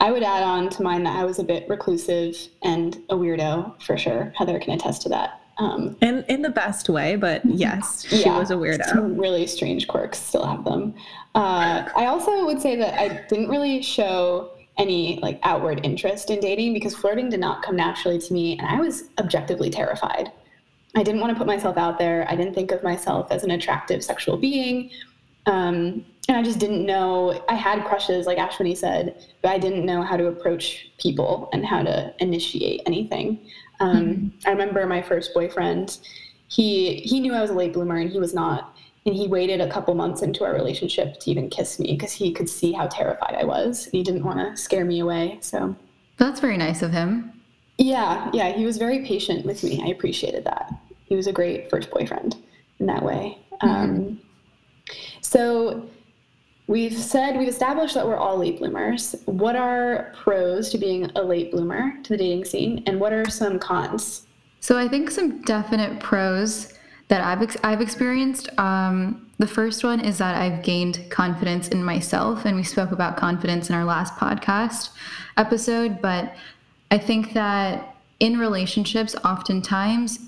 I 0.02 0.12
would 0.12 0.24
add 0.24 0.44
on 0.44 0.70
to 0.72 0.84
mine 0.84 1.04
that 1.04 1.18
I 1.18 1.24
was 1.24 1.40
a 1.40 1.44
bit 1.44 1.68
reclusive 1.70 2.36
and 2.62 2.96
a 3.10 3.16
weirdo 3.16 3.82
for 3.82 3.98
sure. 3.98 4.34
Heather 4.36 4.60
can 4.60 4.74
attest 4.74 5.02
to 5.04 5.10
that. 5.10 5.42
Um, 5.58 5.96
in 6.02 6.26
in 6.28 6.42
the 6.42 6.50
best 6.50 6.90
way, 6.90 7.16
but 7.16 7.42
yes, 7.46 8.06
she 8.06 8.24
yeah, 8.24 8.38
was 8.38 8.52
a 8.52 8.56
weirdo. 8.56 8.84
Some 8.86 9.18
really 9.18 9.48
strange 9.48 9.88
quirks, 9.88 10.20
still 10.20 10.46
have 10.46 10.66
them. 10.66 10.94
Uh, 11.34 11.88
I 11.96 12.08
also 12.08 12.46
would 12.46 12.62
say 12.62 12.76
that 12.76 13.00
I 13.00 13.26
didn't 13.30 13.48
really 13.48 13.82
show 13.82 14.52
any 14.78 15.20
like 15.22 15.40
outward 15.44 15.80
interest 15.86 16.30
in 16.30 16.42
dating 16.42 16.74
because 16.74 16.94
flirting 16.94 17.30
did 17.30 17.40
not 17.40 17.64
come 17.64 17.78
naturally 17.78 18.20
to 18.20 18.34
me, 18.34 18.58
and 18.58 18.68
I 18.68 18.82
was 18.82 19.06
objectively 19.18 19.70
terrified. 19.70 20.30
I 20.96 21.04
didn't 21.04 21.20
want 21.20 21.34
to 21.34 21.38
put 21.38 21.48
myself 21.48 21.78
out 21.78 22.00
there. 22.00 22.26
I 22.30 22.36
didn't 22.36 22.54
think 22.54 22.72
of 22.72 22.82
myself 22.84 23.32
as 23.32 23.44
an 23.44 23.52
attractive 23.52 24.04
sexual 24.04 24.38
being. 24.38 24.92
Um, 25.46 26.06
and 26.28 26.38
I 26.38 26.42
just 26.42 26.60
didn't 26.60 26.86
know. 26.86 27.44
I 27.50 27.56
had 27.56 27.84
crushes, 27.86 28.26
like 28.26 28.38
Ashwini 28.38 28.76
said, 28.76 29.24
but 29.42 29.52
I 29.52 29.60
didn't 29.60 29.86
know 29.86 30.02
how 30.02 30.18
to 30.18 30.28
approach 30.28 30.90
people 30.98 31.50
and 31.54 31.66
how 31.66 31.84
to 31.84 32.14
initiate 32.20 32.82
anything. 32.86 33.40
Um, 33.80 34.06
mm-hmm. 34.06 34.48
I 34.48 34.52
remember 34.52 34.86
my 34.88 35.02
first 35.02 35.34
boyfriend. 35.34 36.00
He 36.48 36.96
he 37.02 37.20
knew 37.20 37.34
I 37.34 37.42
was 37.42 37.52
a 37.52 37.54
late 37.54 37.74
bloomer, 37.74 37.98
and 37.98 38.10
he 38.10 38.20
was 38.20 38.34
not. 38.34 38.76
And 39.06 39.14
he 39.14 39.28
waited 39.28 39.62
a 39.62 39.70
couple 39.70 39.94
months 39.94 40.24
into 40.24 40.44
our 40.44 40.54
relationship 40.54 41.20
to 41.20 41.30
even 41.30 41.48
kiss 41.50 41.80
me 41.80 41.92
because 41.92 42.12
he 42.12 42.32
could 42.32 42.50
see 42.50 42.72
how 42.72 42.88
terrified 42.88 43.36
I 43.36 43.44
was. 43.44 43.86
He 43.92 44.02
didn't 44.02 44.24
want 44.24 44.40
to 44.40 44.60
scare 44.60 44.84
me 44.84 45.00
away. 45.00 45.38
So 45.42 45.76
That's 46.18 46.40
very 46.40 46.58
nice 46.58 46.82
of 46.82 46.92
him. 46.92 47.32
Yeah, 47.78 48.32
yeah, 48.34 48.54
he 48.54 48.66
was 48.66 48.78
very 48.78 49.06
patient 49.06 49.46
with 49.46 49.64
me. 49.64 49.82
I 49.84 49.90
appreciated 49.90 50.46
that. 50.46 50.74
He 51.06 51.16
was 51.16 51.28
a 51.28 51.32
great 51.32 51.70
first 51.70 51.90
boyfriend 51.92 52.36
in 52.80 52.86
that 52.88 53.04
way. 53.04 53.38
Mm-hmm. 53.62 53.68
Um, 53.68 54.22
so 55.22 55.88
we've 56.68 56.98
said 56.98 57.38
we've 57.38 57.48
established 57.48 57.94
that 57.96 58.06
we're 58.06 58.18
all 58.18 58.38
late 58.38 58.60
bloomers. 58.60 59.16
What 59.26 59.56
are 59.56 60.14
pros 60.16 60.70
to 60.72 60.78
being 60.78 61.12
a 61.16 61.22
late 61.22 61.52
bloomer 61.52 61.94
to 62.04 62.10
the 62.10 62.18
dating 62.18 62.46
scene, 62.46 62.84
and 62.86 63.00
what 63.00 63.14
are 63.14 63.30
some 63.30 63.60
cons? 63.60 64.26
So 64.60 64.78
I 64.78 64.88
think 64.88 65.12
some 65.12 65.42
definite 65.44 66.00
pros 66.00 66.74
that 67.08 67.22
I've 67.22 67.42
ex- 67.42 67.58
I've 67.64 67.82
experienced. 67.82 68.50
Um, 68.58 69.30
the 69.38 69.48
first 69.48 69.84
one 69.84 70.00
is 70.00 70.18
that 70.18 70.36
I've 70.42 70.64
gained 70.64 71.06
confidence 71.10 71.68
in 71.68 71.84
myself, 71.84 72.46
and 72.46 72.56
we 72.56 72.64
spoke 72.64 72.92
about 72.92 73.18
confidence 73.18 73.70
in 73.70 73.76
our 73.76 73.86
last 73.86 74.16
podcast 74.16 74.90
episode. 75.38 76.02
But 76.02 76.34
I 76.90 76.98
think 76.98 77.34
that 77.34 77.96
in 78.20 78.40
relationships, 78.40 79.16
oftentimes, 79.24 80.20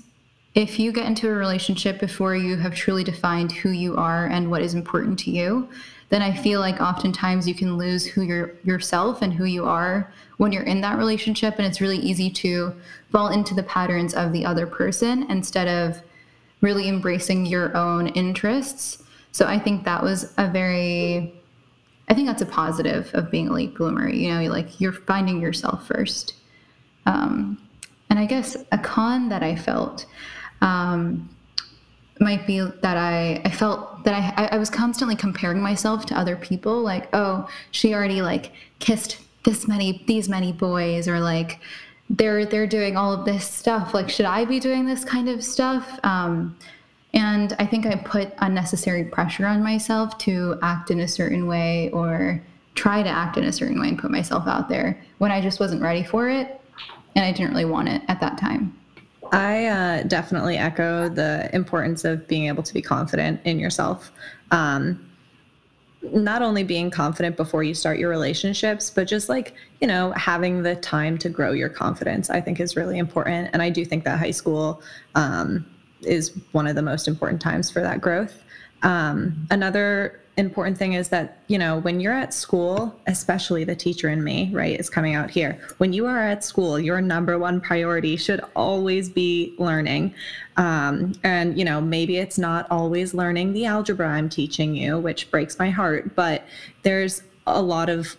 if 0.54 0.78
you 0.78 0.92
get 0.92 1.06
into 1.06 1.28
a 1.28 1.32
relationship 1.32 2.00
before 2.00 2.34
you 2.34 2.56
have 2.56 2.74
truly 2.74 3.04
defined 3.04 3.52
who 3.52 3.70
you 3.70 3.96
are 3.96 4.26
and 4.26 4.50
what 4.50 4.62
is 4.62 4.74
important 4.74 5.18
to 5.20 5.30
you, 5.30 5.68
then 6.08 6.22
I 6.22 6.34
feel 6.34 6.60
like 6.60 6.80
oftentimes 6.80 7.46
you 7.46 7.54
can 7.54 7.76
lose 7.76 8.06
who 8.06 8.22
you're 8.22 8.54
yourself 8.64 9.20
and 9.20 9.32
who 9.32 9.44
you 9.44 9.66
are 9.66 10.12
when 10.38 10.52
you're 10.52 10.62
in 10.62 10.80
that 10.80 10.96
relationship, 10.96 11.56
and 11.58 11.66
it's 11.66 11.80
really 11.80 11.98
easy 11.98 12.30
to 12.30 12.74
fall 13.10 13.28
into 13.28 13.54
the 13.54 13.62
patterns 13.62 14.14
of 14.14 14.32
the 14.32 14.44
other 14.44 14.66
person 14.66 15.30
instead 15.30 15.68
of 15.68 16.00
really 16.60 16.88
embracing 16.88 17.44
your 17.44 17.76
own 17.76 18.08
interests. 18.08 19.02
So 19.32 19.46
I 19.46 19.58
think 19.58 19.84
that 19.84 20.02
was 20.02 20.32
a 20.38 20.48
very 20.48 21.34
I 22.08 22.14
think 22.14 22.26
that's 22.26 22.40
a 22.40 22.46
positive 22.46 23.10
of 23.12 23.30
being 23.30 23.48
a 23.48 23.52
late 23.52 23.74
bloomer. 23.74 24.08
You 24.08 24.32
know, 24.32 24.42
like 24.50 24.80
you're 24.80 24.92
finding 24.92 25.40
yourself 25.42 25.86
first. 25.86 26.34
Um, 27.04 27.60
and 28.10 28.18
I 28.18 28.24
guess 28.24 28.56
a 28.72 28.78
con 28.78 29.28
that 29.28 29.42
I 29.42 29.54
felt 29.54 30.06
um, 30.60 31.28
might 32.20 32.46
be 32.46 32.60
that 32.60 32.96
I, 32.96 33.40
I 33.44 33.50
felt 33.50 34.04
that 34.04 34.14
I, 34.36 34.46
I 34.46 34.58
was 34.58 34.70
constantly 34.70 35.14
comparing 35.14 35.60
myself 35.60 36.06
to 36.06 36.18
other 36.18 36.36
people. 36.36 36.80
Like, 36.80 37.08
oh, 37.12 37.48
she 37.70 37.94
already 37.94 38.22
like 38.22 38.52
kissed 38.80 39.18
this 39.44 39.68
many, 39.68 40.02
these 40.06 40.28
many 40.28 40.52
boys, 40.52 41.06
or 41.06 41.20
like 41.20 41.60
they're 42.10 42.46
they're 42.46 42.66
doing 42.66 42.96
all 42.96 43.12
of 43.12 43.24
this 43.24 43.46
stuff 43.46 43.92
like 43.92 44.08
should 44.08 44.26
i 44.26 44.44
be 44.44 44.58
doing 44.58 44.86
this 44.86 45.04
kind 45.04 45.28
of 45.28 45.44
stuff 45.44 45.98
um, 46.04 46.56
and 47.12 47.54
i 47.58 47.66
think 47.66 47.86
i 47.86 47.94
put 47.94 48.32
unnecessary 48.38 49.04
pressure 49.04 49.46
on 49.46 49.62
myself 49.62 50.16
to 50.18 50.58
act 50.62 50.90
in 50.90 51.00
a 51.00 51.08
certain 51.08 51.46
way 51.46 51.90
or 51.90 52.42
try 52.74 53.02
to 53.02 53.08
act 53.08 53.36
in 53.36 53.44
a 53.44 53.52
certain 53.52 53.80
way 53.80 53.88
and 53.88 53.98
put 53.98 54.10
myself 54.10 54.46
out 54.46 54.68
there 54.68 55.02
when 55.18 55.30
i 55.30 55.40
just 55.40 55.60
wasn't 55.60 55.80
ready 55.80 56.02
for 56.02 56.28
it 56.28 56.60
and 57.14 57.24
i 57.24 57.32
didn't 57.32 57.50
really 57.50 57.64
want 57.64 57.88
it 57.88 58.00
at 58.08 58.20
that 58.20 58.38
time 58.38 58.74
i 59.32 59.66
uh, 59.66 60.02
definitely 60.04 60.56
echo 60.56 61.08
the 61.08 61.48
importance 61.54 62.04
of 62.04 62.26
being 62.28 62.46
able 62.46 62.62
to 62.62 62.74
be 62.74 62.82
confident 62.82 63.40
in 63.44 63.58
yourself 63.58 64.12
um, 64.50 65.08
not 66.02 66.42
only 66.42 66.62
being 66.62 66.90
confident 66.90 67.36
before 67.36 67.62
you 67.62 67.74
start 67.74 67.98
your 67.98 68.10
relationships, 68.10 68.90
but 68.90 69.06
just 69.06 69.28
like, 69.28 69.54
you 69.80 69.86
know, 69.86 70.12
having 70.12 70.62
the 70.62 70.76
time 70.76 71.18
to 71.18 71.28
grow 71.28 71.52
your 71.52 71.68
confidence, 71.68 72.30
I 72.30 72.40
think 72.40 72.60
is 72.60 72.76
really 72.76 72.98
important. 72.98 73.50
And 73.52 73.62
I 73.62 73.70
do 73.70 73.84
think 73.84 74.04
that 74.04 74.18
high 74.18 74.30
school 74.30 74.82
um, 75.14 75.66
is 76.02 76.38
one 76.52 76.66
of 76.66 76.76
the 76.76 76.82
most 76.82 77.08
important 77.08 77.40
times 77.40 77.70
for 77.70 77.80
that 77.80 78.00
growth. 78.00 78.42
Um, 78.82 79.46
another 79.50 80.20
important 80.38 80.78
thing 80.78 80.92
is 80.92 81.08
that, 81.08 81.38
you 81.48 81.58
know, 81.58 81.78
when 81.80 81.98
you're 81.98 82.12
at 82.12 82.32
school, 82.32 82.98
especially 83.08 83.64
the 83.64 83.74
teacher 83.74 84.08
in 84.08 84.22
me, 84.22 84.50
right, 84.52 84.78
is 84.78 84.88
coming 84.88 85.14
out 85.14 85.30
here. 85.30 85.60
When 85.78 85.92
you 85.92 86.06
are 86.06 86.22
at 86.22 86.44
school, 86.44 86.78
your 86.78 87.00
number 87.00 87.38
one 87.38 87.60
priority 87.60 88.16
should 88.16 88.40
always 88.54 89.08
be 89.08 89.54
learning. 89.58 90.14
Um, 90.56 91.14
and, 91.24 91.58
you 91.58 91.64
know, 91.64 91.80
maybe 91.80 92.18
it's 92.18 92.38
not 92.38 92.68
always 92.70 93.14
learning 93.14 93.52
the 93.52 93.66
algebra 93.66 94.08
I'm 94.08 94.28
teaching 94.28 94.76
you, 94.76 94.98
which 94.98 95.30
breaks 95.30 95.58
my 95.58 95.70
heart, 95.70 96.14
but 96.14 96.44
there's 96.84 97.22
a 97.46 97.60
lot 97.60 97.88
of 97.88 98.16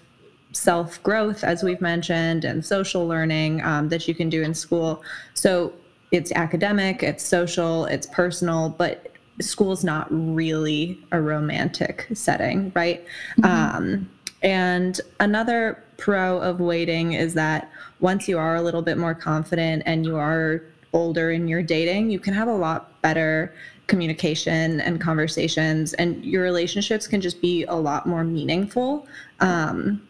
self 0.52 1.02
growth, 1.04 1.44
as 1.44 1.64
we've 1.64 1.82
mentioned, 1.82 2.44
and 2.44 2.66
social 2.66 3.08
learning 3.08 3.64
um, 3.64 3.88
that 3.90 4.08
you 4.08 4.14
can 4.14 4.30
do 4.30 4.42
in 4.44 4.54
school. 4.54 5.02
So 5.36 5.74
it's 6.12 6.32
academic, 6.34 7.02
it's 7.02 7.24
social, 7.24 7.86
it's 7.86 8.08
personal, 8.08 8.70
but 8.70 9.14
school's 9.42 9.84
not 9.84 10.08
really 10.10 11.00
a 11.12 11.22
romantic 11.22 12.08
setting, 12.14 12.72
right? 12.76 13.06
Mm-hmm. 13.38 13.46
Um, 13.46 14.10
and 14.42 15.00
another 15.20 15.84
pro 15.98 16.40
of 16.40 16.60
waiting 16.60 17.14
is 17.14 17.34
that 17.34 17.72
once 18.00 18.28
you 18.28 18.38
are 18.38 18.56
a 18.56 18.62
little 18.62 18.82
bit 18.82 18.98
more 18.98 19.14
confident 19.14 19.84
and 19.86 20.06
you 20.06 20.16
are 20.16 20.64
older 20.94 21.32
in 21.32 21.48
your 21.48 21.62
dating, 21.62 22.10
you 22.10 22.20
can 22.20 22.34
have 22.34 22.48
a 22.48 22.54
lot 22.54 23.02
better 23.02 23.54
communication 23.88 24.80
and 24.82 25.02
conversations, 25.02 25.94
and 25.94 26.24
your 26.24 26.44
relationships 26.44 27.08
can 27.08 27.20
just 27.20 27.42
be 27.42 27.64
a 27.66 27.76
lot 27.76 28.06
more 28.06 28.24
meaningful 28.24 29.08
um, 29.40 30.02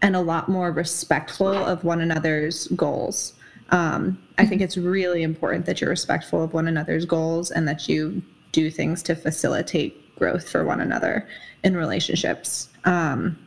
and 0.00 0.14
a 0.14 0.20
lot 0.20 0.48
more 0.48 0.70
respectful 0.70 1.48
of 1.48 1.84
one 1.84 2.00
another's 2.00 2.68
goals. 2.68 3.34
Um, 3.70 4.22
I 4.38 4.46
think 4.46 4.62
it's 4.62 4.78
really 4.78 5.22
important 5.24 5.66
that 5.66 5.80
you're 5.80 5.90
respectful 5.90 6.42
of 6.42 6.54
one 6.54 6.68
another's 6.68 7.04
goals 7.04 7.50
and 7.50 7.66
that 7.68 7.88
you 7.88 8.22
do 8.52 8.70
things 8.70 9.02
to 9.04 9.14
facilitate 9.14 10.16
growth 10.16 10.48
for 10.48 10.64
one 10.64 10.80
another 10.80 11.28
in 11.64 11.76
relationships. 11.76 12.68
Um, 12.84 13.38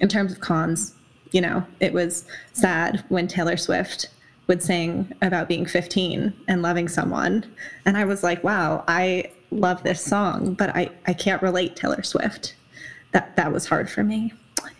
in 0.00 0.08
terms 0.08 0.32
of 0.32 0.40
cons, 0.40 0.94
you 1.32 1.40
know, 1.40 1.64
it 1.80 1.92
was 1.92 2.24
sad 2.52 3.04
when 3.08 3.28
Taylor 3.28 3.56
Swift 3.56 4.08
would 4.46 4.62
sing 4.62 5.12
about 5.22 5.48
being 5.48 5.64
15 5.64 6.32
and 6.48 6.62
loving 6.62 6.88
someone. 6.88 7.44
And 7.86 7.96
I 7.96 8.04
was 8.04 8.22
like, 8.22 8.42
wow, 8.42 8.84
I 8.88 9.30
love 9.50 9.82
this 9.82 10.02
song, 10.04 10.54
but 10.54 10.70
I, 10.70 10.90
I 11.06 11.12
can't 11.12 11.42
relate 11.42 11.76
Taylor 11.76 12.02
Swift. 12.02 12.54
That, 13.12 13.36
that 13.36 13.52
was 13.52 13.66
hard 13.66 13.88
for 13.88 14.02
me. 14.02 14.32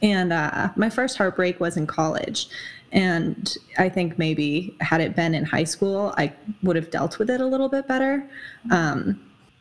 And 0.03 0.33
uh, 0.33 0.71
my 0.77 0.91
first 0.91 1.17
heartbreak 1.17 1.61
was 1.61 1.77
in 1.77 1.87
college. 1.87 2.49
And 2.93 3.57
I 3.79 3.89
think 3.89 4.19
maybe 4.19 4.77
had 4.81 5.01
it 5.01 5.15
been 5.15 5.35
in 5.35 5.45
high 5.45 5.65
school, 5.65 6.13
I 6.17 6.33
would 6.63 6.77
have 6.77 6.91
dealt 6.91 7.19
with 7.19 7.31
it 7.31 7.41
a 7.41 7.47
little 7.47 7.69
bit 7.69 7.87
better. 7.87 8.29
Um, 8.71 9.21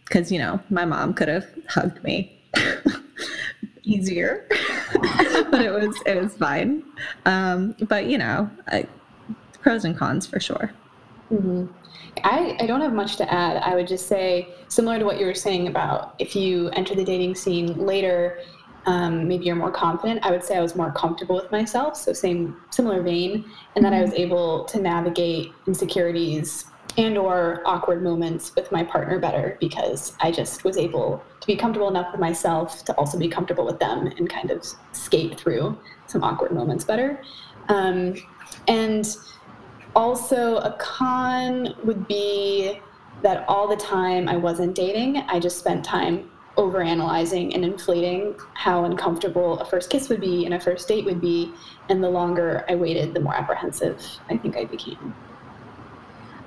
because 0.10 0.32
you 0.32 0.40
know 0.40 0.60
my 0.70 0.84
mom 0.84 1.14
could 1.14 1.30
have 1.30 1.48
hugged 1.70 2.04
me 2.04 2.42
easier 3.84 4.48
but 5.52 5.62
it 5.62 5.72
was 5.72 6.02
it 6.06 6.22
was 6.22 6.36
fine. 6.36 6.84
Um, 7.26 7.76
but 7.88 8.06
you 8.06 8.18
know 8.18 8.50
I, 8.68 8.88
pros 9.62 9.86
and 9.86 9.98
cons 9.98 10.26
for 10.26 10.40
sure. 10.40 10.72
Mm-hmm. 11.32 11.68
I, 12.24 12.58
I 12.60 12.66
don't 12.66 12.82
have 12.82 12.94
much 12.94 13.18
to 13.18 13.34
add. 13.34 13.62
I 13.64 13.76
would 13.76 13.88
just 13.88 14.08
say 14.08 14.50
similar 14.68 15.00
to 15.00 15.06
what 15.06 15.20
you 15.20 15.26
were 15.26 15.36
saying 15.36 15.68
about 15.68 16.16
if 16.20 16.36
you 16.36 16.70
enter 16.70 16.96
the 16.96 17.04
dating 17.04 17.36
scene 17.36 17.86
later 17.86 18.40
um, 18.86 19.28
maybe 19.28 19.46
you're 19.46 19.56
more 19.56 19.72
confident. 19.72 20.26
I 20.26 20.32
would 20.32 20.44
say 20.44 20.58
i 20.58 20.62
was 20.62 20.76
more 20.76 20.92
comfortable 20.92 21.36
with 21.36 21.52
myself 21.52 21.96
so 21.96 22.14
same 22.14 22.58
similar 22.72 23.02
vein 23.02 23.46
and 23.76 23.86
that 23.86 23.94
i 23.94 24.02
was 24.02 24.14
able 24.14 24.66
to 24.66 24.80
navigate 24.80 25.52
insecurities 25.68 26.66
and 27.00 27.18
or 27.18 27.62
awkward 27.66 28.04
moments 28.04 28.54
with 28.58 28.70
my 28.74 28.84
partner 28.84 29.20
better 29.20 29.58
because 29.62 30.12
I 30.20 30.32
just 30.32 30.66
was 30.66 30.76
able 30.76 31.24
to 31.40 31.48
be 31.48 31.56
comfortable 31.56 31.88
enough 31.88 32.12
with 32.12 32.20
myself 32.20 32.84
to 32.84 32.94
also 32.96 33.18
be 33.18 33.30
comfortable 33.30 33.66
with 33.66 33.80
them 33.80 34.08
and 34.18 34.30
kind 34.30 34.52
of 34.52 34.68
skate 34.92 35.40
through 35.40 35.80
some 36.08 36.26
awkward 36.26 36.52
moments 36.52 36.84
better. 36.84 37.22
Um, 37.70 38.16
and 38.68 39.08
also 39.96 40.58
a 40.58 40.76
con 40.78 41.74
would 41.86 42.06
be 42.06 42.82
that 43.22 43.46
all 43.48 43.66
the 43.66 43.78
time 43.78 44.28
I 44.28 44.36
wasn't 44.36 44.76
dating, 44.76 45.18
I 45.30 45.40
just 45.40 45.58
spent 45.58 45.86
time 45.86 46.30
overanalyzing 46.58 47.56
and 47.56 47.64
inflating 47.64 48.36
how 48.56 48.84
uncomfortable 48.84 49.58
a 49.60 49.66
first 49.66 49.90
kiss 49.90 50.10
would 50.10 50.20
be 50.20 50.44
and 50.44 50.54
a 50.54 50.60
first 50.60 50.86
date 50.90 51.06
would 51.06 51.22
be. 51.22 51.54
And 51.88 52.04
the 52.04 52.10
longer 52.10 52.66
I 52.68 52.76
waited, 52.76 53.14
the 53.14 53.22
more 53.22 53.36
apprehensive 53.36 54.04
I 54.30 54.36
think 54.36 54.58
I 54.58 54.66
became. 54.66 55.16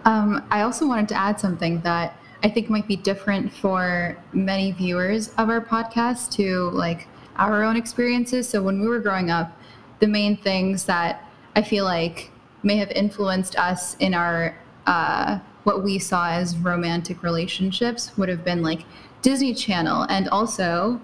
Um, 0.04 0.44
I 0.50 0.62
also 0.62 0.86
wanted 0.86 1.08
to 1.08 1.14
add 1.14 1.38
something 1.38 1.80
that 1.82 2.18
I 2.42 2.48
think 2.48 2.68
might 2.68 2.88
be 2.88 2.96
different 2.96 3.52
for 3.52 4.16
many 4.32 4.72
viewers 4.72 5.28
of 5.38 5.48
our 5.48 5.60
podcast 5.60 6.32
to 6.32 6.70
like 6.70 7.06
our 7.36 7.62
own 7.62 7.76
experiences. 7.76 8.48
So 8.48 8.62
when 8.62 8.80
we 8.80 8.88
were 8.88 8.98
growing 8.98 9.30
up, 9.30 9.56
the 10.00 10.08
main 10.08 10.36
things 10.36 10.84
that 10.86 11.24
I 11.54 11.62
feel 11.62 11.84
like 11.84 12.30
may 12.62 12.76
have 12.76 12.90
influenced 12.90 13.56
us 13.56 13.96
in 14.00 14.14
our 14.14 14.56
uh, 14.86 15.38
what 15.64 15.84
we 15.84 15.98
saw 15.98 16.30
as 16.30 16.56
romantic 16.58 17.22
relationships 17.22 18.16
would 18.18 18.28
have 18.28 18.44
been 18.44 18.62
like 18.62 18.84
Disney 19.22 19.54
Channel 19.54 20.06
and 20.08 20.28
also 20.28 21.00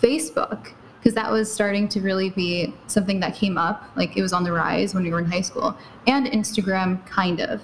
Facebook 0.00 0.72
because 0.98 1.14
that 1.14 1.30
was 1.30 1.52
starting 1.52 1.88
to 1.88 2.00
really 2.00 2.30
be 2.30 2.74
something 2.86 3.20
that 3.20 3.34
came 3.34 3.56
up. 3.58 3.90
Like 3.96 4.16
it 4.16 4.22
was 4.22 4.32
on 4.32 4.44
the 4.44 4.52
rise 4.52 4.94
when 4.94 5.02
we 5.02 5.10
were 5.10 5.18
in 5.18 5.26
high 5.26 5.40
school. 5.40 5.76
And 6.06 6.26
Instagram 6.26 7.04
kind 7.06 7.40
of 7.40 7.62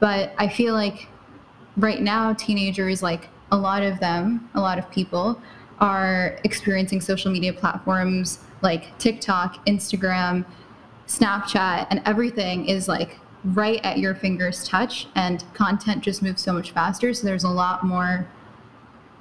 but 0.00 0.32
I 0.38 0.48
feel 0.48 0.74
like 0.74 1.06
right 1.76 2.00
now, 2.00 2.32
teenagers, 2.32 3.02
like 3.02 3.28
a 3.52 3.56
lot 3.56 3.82
of 3.82 4.00
them, 4.00 4.48
a 4.54 4.60
lot 4.60 4.78
of 4.78 4.90
people, 4.90 5.40
are 5.78 6.38
experiencing 6.44 7.00
social 7.00 7.30
media 7.30 7.52
platforms 7.52 8.40
like 8.62 8.98
TikTok, 8.98 9.64
Instagram, 9.66 10.44
Snapchat 11.10 11.88
and 11.90 12.00
everything 12.06 12.66
is 12.66 12.86
like 12.86 13.18
right 13.42 13.80
at 13.84 13.98
your 13.98 14.14
fingers 14.14 14.62
touch 14.62 15.08
and 15.16 15.42
content 15.54 16.04
just 16.04 16.22
moves 16.22 16.40
so 16.40 16.52
much 16.52 16.70
faster 16.70 17.12
so 17.12 17.26
there's 17.26 17.42
a 17.42 17.48
lot 17.48 17.82
more 17.82 18.28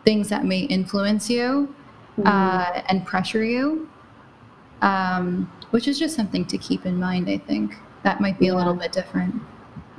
things 0.05 0.29
that 0.29 0.45
may 0.45 0.59
influence 0.59 1.31
you 1.31 1.73
mm-hmm. 2.15 2.27
uh, 2.27 2.83
and 2.89 3.07
pressure 3.07 3.43
you 3.43 3.89
um, 4.83 5.51
which 5.71 5.87
is 5.87 5.97
just 5.97 6.15
something 6.15 6.45
to 6.45 6.59
keep 6.59 6.85
in 6.85 6.99
mind 6.99 7.27
i 7.27 7.39
think 7.39 7.73
that 8.03 8.21
might 8.21 8.37
be 8.37 8.45
yeah. 8.45 8.53
a 8.53 8.55
little 8.55 8.75
bit 8.75 8.91
different 8.91 9.33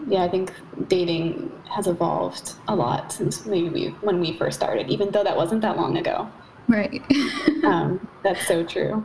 yeah 0.09 0.23
i 0.23 0.29
think 0.29 0.53
dating 0.89 1.51
has 1.69 1.87
evolved 1.87 2.55
a 2.69 2.75
lot 2.75 3.13
since 3.13 3.47
maybe 3.47 3.69
we, 3.69 3.87
when 4.01 4.21
we 4.21 4.33
first 4.37 4.57
started 4.57 4.89
even 4.89 5.11
though 5.11 5.25
that 5.25 5.37
wasn't 5.37 5.61
that 5.61 5.77
long 5.77 5.97
ago 5.97 6.29
right 6.69 7.03
um, 7.65 8.07
that's 8.23 8.47
so 8.47 8.65
true 8.65 9.05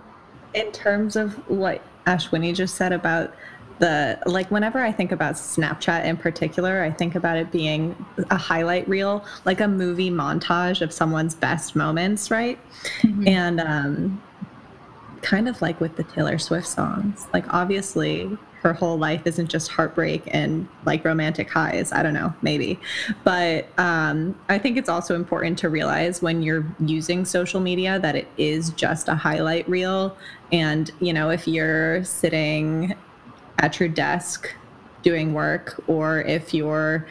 in 0.53 0.71
terms 0.71 1.15
of 1.15 1.33
what 1.49 1.81
ashwini 2.05 2.53
just 2.53 2.75
said 2.75 2.91
about 2.91 3.33
the 3.79 4.17
like 4.25 4.49
whenever 4.51 4.79
I 4.79 4.91
think 4.91 5.11
about 5.11 5.35
Snapchat 5.35 6.05
in 6.05 6.17
particular, 6.17 6.83
I 6.83 6.91
think 6.91 7.15
about 7.15 7.37
it 7.37 7.51
being 7.51 7.95
a 8.31 8.37
highlight 8.37 8.87
reel, 8.87 9.25
like 9.43 9.59
a 9.59 9.67
movie 9.67 10.09
montage 10.09 10.81
of 10.81 10.93
someone's 10.93 11.35
best 11.35 11.75
moments, 11.75 12.31
right? 12.31 12.57
Mm-hmm. 13.01 13.27
And 13.27 13.59
um, 13.59 14.23
kind 15.25 15.49
of 15.49 15.59
like 15.59 15.81
with 15.81 15.95
the 15.95 16.03
Taylor 16.03 16.37
Swift 16.37 16.67
songs, 16.67 17.27
like 17.33 17.51
obviously 17.51 18.37
her 18.61 18.73
whole 18.73 18.97
life 18.97 19.25
isn't 19.25 19.47
just 19.47 19.69
heartbreak 19.69 20.21
and 20.27 20.67
like 20.85 21.03
romantic 21.03 21.49
highs. 21.49 21.91
I 21.91 22.03
don't 22.03 22.13
know, 22.13 22.33
maybe. 22.43 22.79
But 23.23 23.67
um, 23.79 24.39
I 24.49 24.59
think 24.59 24.77
it's 24.77 24.89
also 24.89 25.15
important 25.15 25.57
to 25.59 25.69
realize 25.69 26.21
when 26.21 26.43
you're 26.43 26.65
using 26.79 27.25
social 27.25 27.59
media 27.59 27.99
that 27.99 28.15
it 28.15 28.27
is 28.37 28.69
just 28.71 29.07
a 29.07 29.15
highlight 29.15 29.67
reel. 29.67 30.15
And, 30.51 30.91
you 30.99 31.11
know, 31.11 31.31
if 31.31 31.47
you're 31.47 32.03
sitting 32.03 32.95
at 33.59 33.79
your 33.79 33.89
desk 33.89 34.53
doing 35.01 35.33
work 35.33 35.81
or 35.87 36.21
if 36.21 36.53
you're 36.53 37.07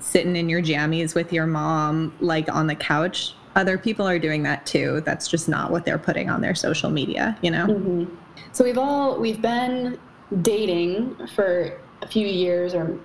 sitting 0.00 0.36
in 0.36 0.48
your 0.48 0.62
jammies 0.62 1.14
with 1.14 1.32
your 1.32 1.46
mom 1.46 2.14
like 2.20 2.50
on 2.50 2.68
the 2.68 2.74
couch 2.74 3.34
other 3.58 3.76
people 3.76 4.06
are 4.06 4.18
doing 4.18 4.42
that 4.44 4.64
too 4.64 5.02
that's 5.04 5.28
just 5.28 5.48
not 5.48 5.70
what 5.70 5.84
they're 5.84 5.98
putting 5.98 6.30
on 6.30 6.40
their 6.40 6.54
social 6.54 6.90
media 6.90 7.36
you 7.42 7.50
know 7.50 7.66
mm-hmm. 7.66 8.14
so 8.52 8.64
we've 8.64 8.78
all 8.78 9.18
we've 9.18 9.42
been 9.42 9.98
dating 10.42 11.14
for 11.34 11.78
a 12.02 12.06
few 12.06 12.26
years 12.26 12.72
or 12.72 12.98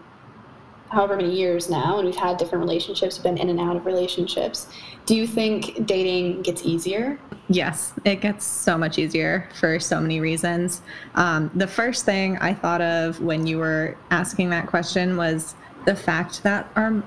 however 0.92 1.16
many 1.16 1.36
years 1.36 1.72
now 1.72 1.98
and 1.98 2.06
we've 2.06 2.16
had 2.16 2.38
different 2.38 2.64
relationships 2.64 3.18
we've 3.18 3.24
been 3.24 3.38
in 3.38 3.50
and 3.50 3.60
out 3.60 3.76
of 3.76 3.86
relationships 3.86 4.68
do 5.08 5.16
you 5.16 5.26
think 5.26 5.86
dating 5.88 6.42
gets 6.44 6.64
easier 6.64 7.20
Yes, 7.50 7.94
it 8.06 8.22
gets 8.22 8.46
so 8.46 8.78
much 8.78 8.98
easier 8.98 9.50
for 9.60 9.78
so 9.78 10.00
many 10.00 10.22
reasons. 10.22 10.82
Um, 11.16 11.52
the 11.54 11.68
first 11.68 12.06
thing 12.06 12.38
I 12.38 12.54
thought 12.54 12.82
of 12.82 13.20
when 13.20 13.46
you 13.46 13.58
were 13.58 13.98
asking 14.12 14.50
that 14.52 14.68
question 14.68 15.18
was 15.18 15.54
the 15.86 15.96
fact 15.96 16.42
that 16.44 16.72
our 16.78 17.04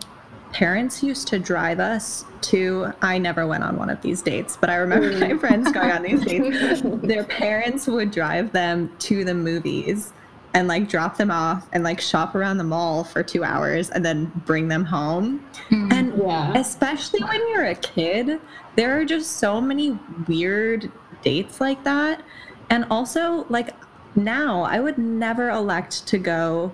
parents 0.57 1.03
used 1.03 1.29
to 1.29 1.39
drive 1.39 1.79
us 1.79 2.25
to 2.41 2.91
I 3.03 3.19
never 3.19 3.47
went 3.47 3.63
on 3.63 3.77
one 3.77 3.91
of 3.91 4.01
these 4.01 4.23
dates, 4.23 4.57
but 4.59 4.71
I 4.71 4.77
remember 4.77 5.13
mm. 5.13 5.21
my 5.21 5.37
friends 5.37 5.71
going 5.71 5.91
on 5.91 6.03
these 6.03 6.25
dates. 6.25 6.81
Their 7.07 7.25
parents 7.25 7.87
would 7.87 8.11
drive 8.11 8.53
them 8.53 8.91
to 9.01 9.23
the 9.23 9.35
movies 9.35 10.15
and 10.55 10.67
like 10.67 10.89
drop 10.89 11.19
them 11.19 11.31
off 11.31 11.69
and 11.75 11.85
like 11.85 12.01
shop 12.01 12.35
around 12.35 12.57
the 12.57 12.65
mall 12.65 13.05
for 13.05 13.23
two 13.23 13.45
hours 13.45 13.91
and 13.91 14.03
then 14.03 14.33
bring 14.47 14.69
them 14.69 14.87
home. 14.87 15.45
Mm, 15.69 15.93
and 15.93 16.19
yeah. 16.19 16.57
especially 16.57 17.23
when 17.23 17.47
you're 17.51 17.67
a 17.67 17.75
kid, 17.75 18.41
there 18.77 18.99
are 18.99 19.05
just 19.05 19.33
so 19.33 19.61
many 19.61 19.99
weird 20.27 20.91
dates 21.21 21.61
like 21.61 21.85
that. 21.85 22.23
And 22.71 22.87
also, 22.91 23.45
like 23.51 23.75
now, 24.15 24.63
I 24.63 24.81
would 24.81 24.97
never 24.97 25.51
elect 25.51 26.07
to 26.07 26.17
go 26.17 26.73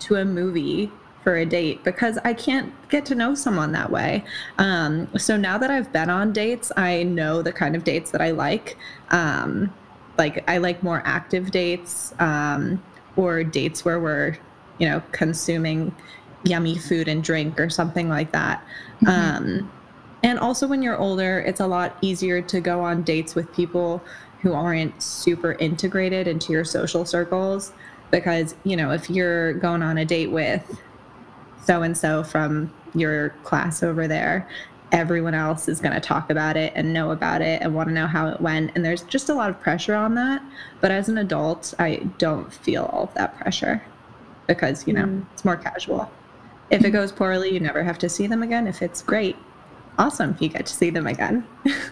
to 0.00 0.16
a 0.16 0.24
movie 0.24 0.90
for 1.22 1.36
a 1.36 1.46
date 1.46 1.84
because 1.84 2.18
I 2.24 2.34
can't 2.34 2.72
get 2.88 3.06
to 3.06 3.14
know 3.14 3.34
someone 3.34 3.72
that 3.72 3.90
way. 3.90 4.24
Um, 4.58 5.08
so 5.18 5.36
now 5.36 5.58
that 5.58 5.70
I've 5.70 5.92
been 5.92 6.10
on 6.10 6.32
dates, 6.32 6.72
I 6.76 7.02
know 7.04 7.42
the 7.42 7.52
kind 7.52 7.76
of 7.76 7.84
dates 7.84 8.10
that 8.10 8.20
I 8.20 8.32
like. 8.32 8.76
Um, 9.10 9.72
like 10.18 10.44
I 10.48 10.58
like 10.58 10.82
more 10.82 11.02
active 11.04 11.50
dates. 11.50 12.12
Um, 12.18 12.82
or 13.16 13.44
dates 13.44 13.84
where 13.84 14.00
we're, 14.00 14.36
you 14.78 14.88
know, 14.88 15.02
consuming 15.12 15.94
yummy 16.44 16.76
food 16.76 17.08
and 17.08 17.22
drink 17.22 17.60
or 17.60 17.70
something 17.70 18.08
like 18.08 18.32
that. 18.32 18.64
Mm-hmm. 19.02 19.08
Um, 19.08 19.72
and 20.22 20.38
also, 20.38 20.66
when 20.66 20.82
you're 20.82 20.96
older, 20.96 21.40
it's 21.40 21.60
a 21.60 21.66
lot 21.66 21.96
easier 22.00 22.40
to 22.42 22.60
go 22.60 22.80
on 22.80 23.02
dates 23.02 23.34
with 23.34 23.52
people 23.52 24.02
who 24.40 24.52
aren't 24.52 25.02
super 25.02 25.52
integrated 25.54 26.26
into 26.28 26.52
your 26.52 26.64
social 26.64 27.04
circles. 27.04 27.72
Because, 28.10 28.54
you 28.64 28.76
know, 28.76 28.92
if 28.92 29.10
you're 29.10 29.54
going 29.54 29.82
on 29.82 29.98
a 29.98 30.04
date 30.04 30.30
with 30.30 30.80
so 31.64 31.82
and 31.82 31.96
so 31.96 32.22
from 32.22 32.72
your 32.94 33.30
class 33.44 33.82
over 33.82 34.06
there, 34.06 34.48
everyone 34.92 35.34
else 35.34 35.68
is 35.68 35.80
going 35.80 35.94
to 35.94 36.00
talk 36.00 36.30
about 36.30 36.56
it 36.56 36.72
and 36.76 36.92
know 36.92 37.10
about 37.10 37.40
it 37.40 37.62
and 37.62 37.74
want 37.74 37.88
to 37.88 37.94
know 37.94 38.06
how 38.06 38.28
it 38.28 38.40
went. 38.40 38.70
And 38.74 38.84
there's 38.84 39.02
just 39.02 39.30
a 39.30 39.34
lot 39.34 39.48
of 39.48 39.58
pressure 39.60 39.94
on 39.94 40.14
that. 40.16 40.42
But 40.80 40.90
as 40.90 41.08
an 41.08 41.18
adult, 41.18 41.72
I 41.78 41.96
don't 42.18 42.52
feel 42.52 42.84
all 42.92 43.04
of 43.04 43.14
that 43.14 43.36
pressure 43.38 43.82
because, 44.46 44.86
you 44.86 44.92
know, 44.92 45.04
mm. 45.04 45.24
it's 45.32 45.44
more 45.44 45.56
casual. 45.56 46.10
If 46.70 46.84
it 46.84 46.90
goes 46.90 47.10
poorly, 47.10 47.52
you 47.52 47.60
never 47.60 47.82
have 47.82 47.98
to 47.98 48.08
see 48.08 48.26
them 48.26 48.42
again. 48.42 48.66
If 48.66 48.82
it's 48.82 49.02
great, 49.02 49.36
awesome. 49.98 50.30
If 50.30 50.42
you 50.42 50.48
get 50.48 50.66
to 50.66 50.72
see 50.72 50.90
them 50.90 51.06
again. 51.06 51.46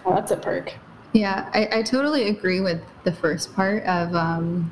well, 0.05 0.15
that's 0.15 0.31
a 0.31 0.37
perk. 0.37 0.73
Yeah, 1.13 1.49
I, 1.53 1.79
I 1.79 1.83
totally 1.83 2.29
agree 2.29 2.61
with 2.61 2.81
the 3.03 3.11
first 3.11 3.53
part 3.55 3.83
of 3.83 4.15
um, 4.15 4.71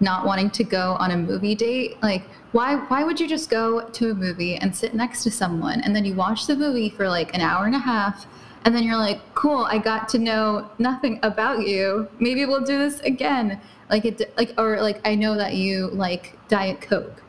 not 0.00 0.24
wanting 0.24 0.50
to 0.50 0.64
go 0.64 0.96
on 0.98 1.10
a 1.10 1.16
movie 1.16 1.54
date. 1.54 2.02
Like, 2.02 2.22
why 2.52 2.76
why 2.76 3.04
would 3.04 3.20
you 3.20 3.28
just 3.28 3.50
go 3.50 3.88
to 3.88 4.10
a 4.10 4.14
movie 4.14 4.56
and 4.56 4.74
sit 4.74 4.94
next 4.94 5.22
to 5.24 5.30
someone 5.30 5.80
and 5.82 5.94
then 5.94 6.04
you 6.04 6.14
watch 6.14 6.46
the 6.46 6.56
movie 6.56 6.88
for 6.88 7.08
like 7.08 7.34
an 7.34 7.40
hour 7.40 7.66
and 7.66 7.74
a 7.74 7.80
half 7.80 8.26
and 8.64 8.74
then 8.74 8.82
you're 8.82 8.96
like, 8.96 9.20
cool, 9.34 9.64
I 9.64 9.78
got 9.78 10.08
to 10.10 10.18
know 10.18 10.70
nothing 10.78 11.20
about 11.22 11.66
you. 11.66 12.08
Maybe 12.18 12.44
we'll 12.44 12.64
do 12.64 12.78
this 12.78 13.00
again. 13.00 13.60
Like 13.90 14.04
it 14.04 14.34
like 14.36 14.52
or 14.58 14.80
like 14.80 15.06
I 15.06 15.14
know 15.14 15.36
that 15.36 15.54
you 15.54 15.88
like 15.88 16.38
Diet 16.48 16.80
Coke. 16.80 17.22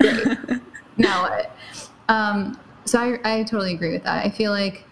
Now 0.96 1.22
what? 1.22 1.56
Um, 2.08 2.58
so 2.84 2.98
I, 2.98 3.38
I 3.38 3.42
totally 3.44 3.74
agree 3.74 3.92
with 3.92 4.04
that. 4.04 4.24
I 4.24 4.30
feel 4.30 4.52
like 4.52 4.84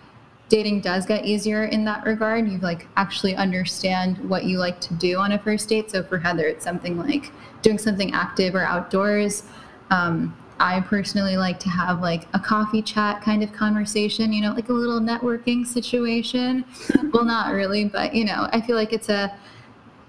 dating 0.52 0.82
does 0.82 1.06
get 1.06 1.24
easier 1.24 1.64
in 1.64 1.82
that 1.82 2.04
regard. 2.04 2.46
You 2.46 2.58
like 2.58 2.86
actually 2.96 3.34
understand 3.34 4.18
what 4.28 4.44
you 4.44 4.58
like 4.58 4.82
to 4.82 4.92
do 4.92 5.16
on 5.18 5.32
a 5.32 5.38
first 5.38 5.66
date. 5.66 5.90
So 5.90 6.02
for 6.02 6.18
Heather, 6.18 6.46
it's 6.46 6.62
something 6.62 6.98
like 6.98 7.32
doing 7.62 7.78
something 7.78 8.12
active 8.12 8.54
or 8.54 8.60
outdoors. 8.60 9.44
Um, 9.88 10.36
I 10.60 10.80
personally 10.80 11.38
like 11.38 11.58
to 11.60 11.70
have 11.70 12.02
like 12.02 12.28
a 12.34 12.38
coffee 12.38 12.82
chat 12.82 13.22
kind 13.22 13.42
of 13.42 13.50
conversation, 13.54 14.30
you 14.30 14.42
know, 14.42 14.52
like 14.52 14.68
a 14.68 14.74
little 14.74 15.00
networking 15.00 15.66
situation. 15.66 16.66
well, 17.14 17.24
not 17.24 17.54
really, 17.54 17.86
but 17.86 18.14
you 18.14 18.26
know, 18.26 18.46
I 18.52 18.60
feel 18.60 18.76
like 18.76 18.92
it's 18.92 19.08
a 19.08 19.34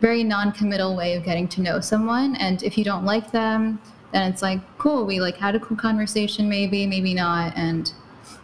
very 0.02 0.26
non-committal 0.26 0.94
way 0.98 1.14
of 1.14 1.24
getting 1.24 1.48
to 1.48 1.62
know 1.62 1.80
someone. 1.80 2.36
And 2.36 2.62
if 2.64 2.78
you 2.78 2.84
don't 2.84 3.06
like 3.06 3.32
them, 3.32 3.80
then 4.12 4.30
it's 4.30 4.42
like, 4.42 4.60
cool, 4.78 5.06
we 5.06 5.22
like 5.22 5.38
had 5.38 5.56
a 5.56 5.60
cool 5.62 5.78
conversation, 5.78 6.50
maybe, 6.50 6.86
maybe 6.86 7.14
not, 7.14 7.56
and 7.56 7.94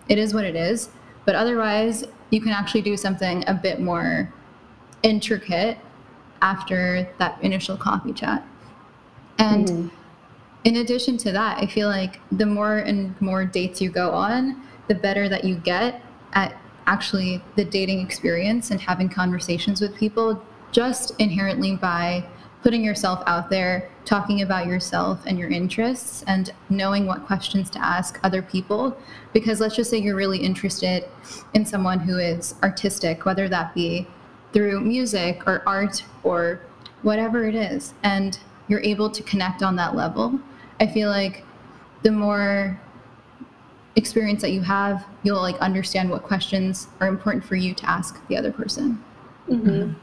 it 0.07 0.17
is 0.17 0.33
what 0.33 0.45
it 0.45 0.55
is. 0.55 0.87
But 1.25 1.35
otherwise, 1.35 2.05
you 2.29 2.41
can 2.41 2.51
actually 2.51 2.81
do 2.81 2.97
something 2.97 3.43
a 3.47 3.53
bit 3.53 3.79
more 3.79 4.31
intricate 5.03 5.77
after 6.41 7.07
that 7.17 7.41
initial 7.41 7.77
coffee 7.77 8.13
chat. 8.13 8.45
And 9.37 9.67
mm. 9.67 9.91
in 10.63 10.77
addition 10.77 11.17
to 11.17 11.31
that, 11.31 11.57
I 11.57 11.65
feel 11.65 11.87
like 11.87 12.19
the 12.31 12.45
more 12.45 12.77
and 12.77 13.19
more 13.21 13.45
dates 13.45 13.81
you 13.81 13.89
go 13.89 14.11
on, 14.11 14.61
the 14.87 14.95
better 14.95 15.29
that 15.29 15.43
you 15.43 15.55
get 15.55 16.01
at 16.33 16.55
actually 16.87 17.41
the 17.55 17.63
dating 17.63 17.99
experience 17.99 18.71
and 18.71 18.81
having 18.81 19.09
conversations 19.09 19.79
with 19.79 19.95
people 19.95 20.43
just 20.71 21.13
inherently 21.19 21.75
by 21.75 22.25
putting 22.61 22.83
yourself 22.83 23.23
out 23.25 23.49
there, 23.49 23.89
talking 24.05 24.41
about 24.41 24.67
yourself 24.67 25.21
and 25.25 25.39
your 25.39 25.49
interests, 25.49 26.23
and 26.27 26.51
knowing 26.69 27.05
what 27.05 27.25
questions 27.25 27.69
to 27.69 27.83
ask 27.83 28.19
other 28.23 28.41
people. 28.41 28.97
Because 29.33 29.61
let's 29.61 29.75
just 29.75 29.89
say 29.89 29.97
you're 29.97 30.15
really 30.15 30.39
interested 30.39 31.05
in 31.53 31.65
someone 31.65 31.99
who 31.99 32.17
is 32.17 32.55
artistic, 32.61 33.25
whether 33.25 33.47
that 33.47 33.73
be 33.73 34.07
through 34.51 34.81
music 34.81 35.47
or 35.47 35.63
art 35.65 36.03
or 36.23 36.61
whatever 37.01 37.47
it 37.47 37.55
is, 37.55 37.93
and 38.03 38.39
you're 38.67 38.81
able 38.81 39.09
to 39.09 39.23
connect 39.23 39.63
on 39.63 39.75
that 39.77 39.95
level. 39.95 40.39
I 40.79 40.87
feel 40.87 41.09
like 41.09 41.45
the 42.03 42.11
more 42.11 42.79
experience 43.95 44.41
that 44.41 44.51
you 44.51 44.61
have, 44.61 45.05
you'll 45.23 45.41
like 45.41 45.57
understand 45.59 46.09
what 46.09 46.23
questions 46.23 46.87
are 46.99 47.07
important 47.07 47.43
for 47.43 47.55
you 47.55 47.73
to 47.73 47.89
ask 47.89 48.25
the 48.27 48.37
other 48.37 48.51
person. 48.51 49.03
Mm-hmm. 49.47 49.93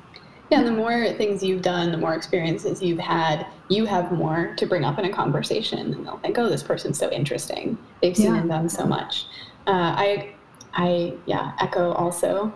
Yeah, 0.51 0.63
the 0.63 0.73
more 0.73 1.13
things 1.15 1.43
you've 1.43 1.63
done, 1.63 1.91
the 1.91 1.99
more 1.99 2.15
experiences 2.15 2.81
you've 2.81 3.01
had, 3.01 3.47
you 3.69 3.85
have 3.85 4.13
more 4.13 4.55
to 4.57 4.67
bring 4.67 4.85
up 4.85 4.99
in 4.99 5.05
a 5.05 5.13
conversation, 5.13 5.93
and 5.95 6.07
they'll 6.07 6.19
think, 6.19 6.39
"Oh, 6.39 6.49
this 6.49 6.63
person's 6.63 6.99
so 6.99 7.11
interesting. 7.11 7.77
They've 8.01 8.17
seen 8.17 8.35
yeah. 8.35 8.41
and 8.41 8.49
done 8.49 8.69
so 8.69 8.87
much." 8.87 9.27
Uh, 9.67 9.95
I, 9.97 10.35
I, 10.75 11.15
yeah, 11.27 11.53
echo 11.61 11.93
also 11.93 12.53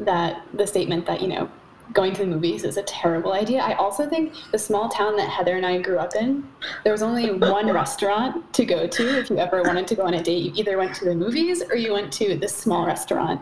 that 0.00 0.46
the 0.54 0.66
statement 0.66 1.04
that 1.06 1.20
you 1.20 1.28
know 1.28 1.50
going 1.92 2.12
to 2.14 2.22
the 2.22 2.26
movies 2.26 2.64
is 2.64 2.76
a 2.76 2.82
terrible 2.82 3.32
idea. 3.32 3.60
I 3.60 3.74
also 3.74 4.08
think 4.08 4.32
the 4.52 4.58
small 4.58 4.88
town 4.88 5.16
that 5.16 5.28
Heather 5.28 5.56
and 5.56 5.66
I 5.66 5.78
grew 5.78 5.98
up 5.98 6.14
in, 6.14 6.48
there 6.82 6.92
was 6.92 7.02
only 7.02 7.30
one 7.38 7.70
restaurant 7.72 8.52
to 8.54 8.64
go 8.64 8.86
to 8.86 9.18
if 9.18 9.30
you 9.30 9.38
ever 9.38 9.62
wanted 9.62 9.86
to 9.88 9.94
go 9.94 10.04
on 10.04 10.14
a 10.14 10.22
date. 10.22 10.56
You 10.56 10.62
either 10.62 10.78
went 10.78 10.94
to 10.96 11.04
the 11.04 11.14
movies 11.14 11.62
or 11.62 11.76
you 11.76 11.92
went 11.92 12.12
to 12.14 12.36
this 12.36 12.54
small 12.54 12.86
restaurant. 12.86 13.40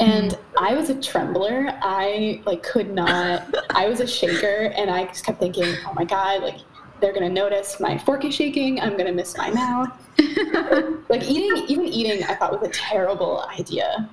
And 0.00 0.32
mm-hmm. 0.32 0.64
I 0.64 0.74
was 0.74 0.90
a 0.90 0.94
trembler. 0.94 1.76
I 1.82 2.42
like 2.46 2.62
could 2.62 2.94
not. 2.94 3.54
I 3.70 3.88
was 3.88 4.00
a 4.00 4.06
shaker, 4.06 4.72
and 4.76 4.90
I 4.90 5.06
just 5.06 5.24
kept 5.24 5.40
thinking, 5.40 5.74
"Oh 5.86 5.92
my 5.94 6.04
god! 6.04 6.42
Like 6.42 6.58
they're 7.00 7.12
gonna 7.12 7.28
notice 7.28 7.80
my 7.80 7.98
fork 7.98 8.24
is 8.24 8.34
shaking. 8.34 8.80
I'm 8.80 8.96
gonna 8.96 9.12
miss 9.12 9.36
my 9.36 9.50
mouth." 9.50 9.90
like 11.08 11.22
eating, 11.24 11.64
even 11.68 11.86
eating, 11.86 12.24
I 12.24 12.34
thought 12.34 12.60
was 12.60 12.68
a 12.68 12.72
terrible 12.72 13.44
idea 13.58 14.08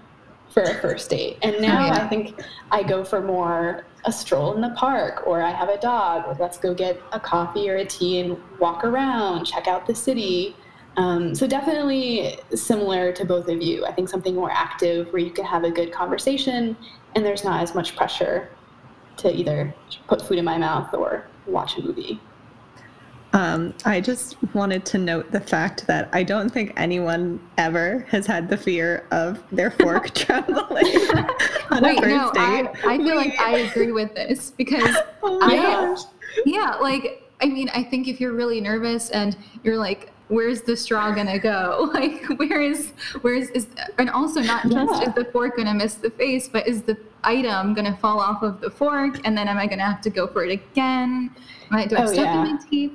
for 0.56 0.64
a 0.64 0.76
first 0.76 1.10
date. 1.10 1.38
And 1.42 1.62
now 1.62 1.84
oh, 1.84 1.86
yeah. 1.88 2.06
I 2.06 2.08
think 2.08 2.42
I 2.72 2.82
go 2.82 3.04
for 3.04 3.22
more 3.22 3.86
a 4.06 4.12
stroll 4.12 4.54
in 4.56 4.62
the 4.62 4.70
park, 4.70 5.28
or 5.28 5.42
I 5.42 5.52
have 5.52 5.68
a 5.68 5.78
dog, 5.78 6.26
or 6.28 6.38
let's 6.40 6.58
go 6.58 6.74
get 6.74 7.02
a 7.12 7.20
coffee 7.20 7.70
or 7.70 7.76
a 7.76 7.86
tea 7.86 8.22
and 8.22 8.38
walk 8.60 8.86
around, 8.86 9.46
check 9.46 9.68
out 9.68 9.86
the 9.86 9.94
city. 9.94 10.56
Um, 10.98 11.36
so 11.36 11.46
definitely 11.46 12.38
similar 12.54 13.12
to 13.12 13.26
both 13.26 13.50
of 13.50 13.62
you. 13.62 13.86
I 13.86 13.92
think 13.92 14.08
something 14.08 14.34
more 14.34 14.52
active 14.52 15.12
where 15.12 15.22
you 15.22 15.32
can 15.32 15.46
have 15.46 15.64
a 15.64 15.72
good 15.72 15.92
conversation 15.92 16.78
and 17.16 17.26
there's 17.26 17.44
not 17.44 17.62
as 17.62 17.76
much 17.76 17.96
pressure 17.96 18.50
to 19.18 19.34
either 19.34 19.74
put 20.08 20.22
food 20.22 20.38
in 20.38 20.46
my 20.46 20.58
mouth 20.58 20.94
or 20.94 21.28
watch 21.48 21.78
a 21.78 21.82
movie. 21.82 22.20
Um, 23.34 23.74
I 23.84 24.00
just 24.00 24.38
wanted 24.54 24.86
to 24.86 24.98
note 24.98 25.30
the 25.34 25.42
fact 25.42 25.88
that 25.88 26.08
I 26.14 26.24
don't 26.24 26.50
think 26.50 26.72
anyone 26.78 27.46
ever 27.58 28.06
has 28.10 28.26
had 28.26 28.48
the 28.48 28.56
fear 28.56 29.06
of 29.12 29.44
their 29.52 29.72
fork 29.82 30.14
trembling 30.14 30.86
on 31.70 31.84
Wait, 31.84 31.98
a 31.98 32.02
first 32.02 32.16
no, 32.16 32.32
date. 32.32 32.70
I, 32.86 32.94
I 32.94 32.98
feel 32.98 33.18
Wait. 33.18 33.32
like 33.32 33.40
I 33.40 33.58
agree 33.58 33.92
with 33.92 34.16
this 34.16 34.52
because 34.52 34.96
oh 35.24 35.40
I, 35.42 35.98
yeah, 36.46 36.76
like 36.76 37.24
I 37.42 37.48
mean, 37.48 37.70
I 37.74 37.84
think 37.84 38.08
if 38.08 38.22
you're 38.22 38.32
really 38.32 38.62
nervous 38.62 39.10
and 39.10 39.36
you're 39.64 39.78
like, 39.78 40.12
where's 40.28 40.62
the 40.62 40.76
straw 40.76 41.12
gonna 41.14 41.40
go? 41.40 41.90
Like, 41.96 42.26
where 42.40 42.62
is, 42.62 42.92
where 43.22 43.36
is, 43.36 43.50
is 43.52 43.68
and 43.98 44.10
also 44.10 44.42
not 44.42 44.64
just 44.64 45.02
yeah. 45.02 45.10
is 45.10 45.16
the 45.16 45.26
fork 45.32 45.58
gonna 45.58 45.74
miss 45.74 45.96
the 45.96 46.10
face, 46.10 46.50
but 46.50 46.68
is 46.68 46.82
the 46.82 46.98
item 47.24 47.74
gonna 47.74 47.96
fall 47.98 48.20
off 48.20 48.44
of 48.44 48.60
the 48.60 48.70
fork, 48.70 49.20
and 49.24 49.38
then 49.38 49.48
am 49.48 49.58
I 49.58 49.68
gonna 49.68 49.84
have 49.86 50.02
to 50.02 50.10
go 50.10 50.28
for 50.28 50.44
it 50.44 50.52
again? 50.52 51.34
Am 51.72 51.78
I 51.78 51.86
do 51.86 51.96
I 51.96 52.02
have 52.02 52.10
oh, 52.10 52.14
stuff 52.14 52.26
yeah. 52.26 52.46
in 52.46 52.56
my 52.56 52.62
teeth? 52.70 52.92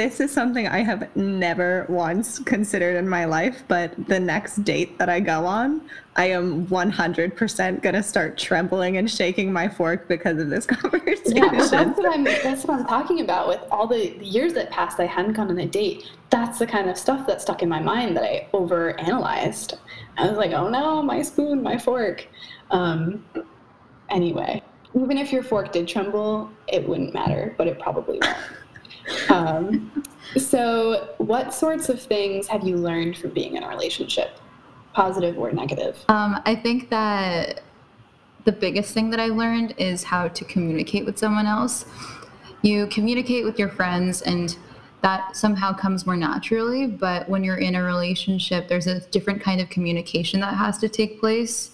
This 0.00 0.18
is 0.18 0.32
something 0.32 0.66
I 0.66 0.78
have 0.78 1.14
never 1.14 1.84
once 1.90 2.38
considered 2.38 2.96
in 2.96 3.06
my 3.06 3.26
life, 3.26 3.64
but 3.68 3.92
the 4.08 4.18
next 4.18 4.64
date 4.64 4.96
that 4.96 5.10
I 5.10 5.20
go 5.20 5.44
on, 5.44 5.82
I 6.16 6.30
am 6.30 6.66
100% 6.68 7.82
going 7.82 7.94
to 7.94 8.02
start 8.02 8.38
trembling 8.38 8.96
and 8.96 9.10
shaking 9.10 9.52
my 9.52 9.68
fork 9.68 10.08
because 10.08 10.38
of 10.38 10.48
this 10.48 10.64
conversation. 10.74 11.36
Yeah, 11.36 11.50
that's 11.50 11.98
what 11.98 12.14
I'm 12.14 12.24
that's 12.24 12.64
what 12.64 12.80
I'm 12.80 12.86
talking 12.86 13.20
about 13.20 13.46
with 13.46 13.60
all 13.70 13.86
the, 13.86 14.16
years 14.24 14.54
that 14.54 14.70
passed 14.70 14.98
I 15.00 15.04
hadn't 15.04 15.34
gone 15.34 15.50
on 15.50 15.58
a 15.58 15.66
date. 15.66 16.10
That's 16.30 16.58
the 16.58 16.66
kind 16.66 16.88
of 16.88 16.96
stuff 16.96 17.26
that 17.26 17.42
stuck 17.42 17.62
in 17.62 17.68
my 17.68 17.80
mind 17.80 18.16
that 18.16 18.24
I 18.24 18.48
over 18.54 18.98
analyzed. 18.98 19.74
I 20.16 20.26
was 20.26 20.38
like, 20.38 20.52
"Oh 20.52 20.70
no, 20.70 21.02
my 21.02 21.20
spoon, 21.20 21.62
my 21.62 21.76
fork." 21.76 22.26
Um, 22.70 23.22
anyway, 24.08 24.62
even 24.94 25.18
if 25.18 25.30
your 25.30 25.42
fork 25.42 25.72
did 25.72 25.86
tremble, 25.86 26.50
it 26.68 26.88
wouldn't 26.88 27.12
matter, 27.12 27.54
but 27.58 27.66
it 27.66 27.78
probably 27.78 28.18
won't. 28.22 28.36
Um, 29.28 30.04
so, 30.36 31.14
what 31.18 31.52
sorts 31.52 31.88
of 31.88 32.00
things 32.00 32.46
have 32.48 32.66
you 32.66 32.76
learned 32.76 33.16
from 33.16 33.30
being 33.30 33.56
in 33.56 33.62
a 33.62 33.68
relationship, 33.68 34.38
positive 34.92 35.38
or 35.38 35.50
negative? 35.52 35.98
Um, 36.08 36.40
I 36.44 36.54
think 36.54 36.90
that 36.90 37.62
the 38.44 38.52
biggest 38.52 38.94
thing 38.94 39.10
that 39.10 39.20
I 39.20 39.26
learned 39.26 39.74
is 39.76 40.04
how 40.04 40.28
to 40.28 40.44
communicate 40.44 41.04
with 41.04 41.18
someone 41.18 41.46
else. 41.46 41.84
You 42.62 42.86
communicate 42.86 43.44
with 43.44 43.58
your 43.58 43.68
friends, 43.68 44.22
and 44.22 44.56
that 45.02 45.36
somehow 45.36 45.72
comes 45.72 46.06
more 46.06 46.16
naturally. 46.16 46.86
But 46.86 47.28
when 47.28 47.42
you're 47.42 47.56
in 47.56 47.74
a 47.74 47.82
relationship, 47.82 48.68
there's 48.68 48.86
a 48.86 49.00
different 49.08 49.42
kind 49.42 49.60
of 49.60 49.68
communication 49.70 50.40
that 50.40 50.54
has 50.54 50.78
to 50.78 50.88
take 50.88 51.18
place. 51.18 51.72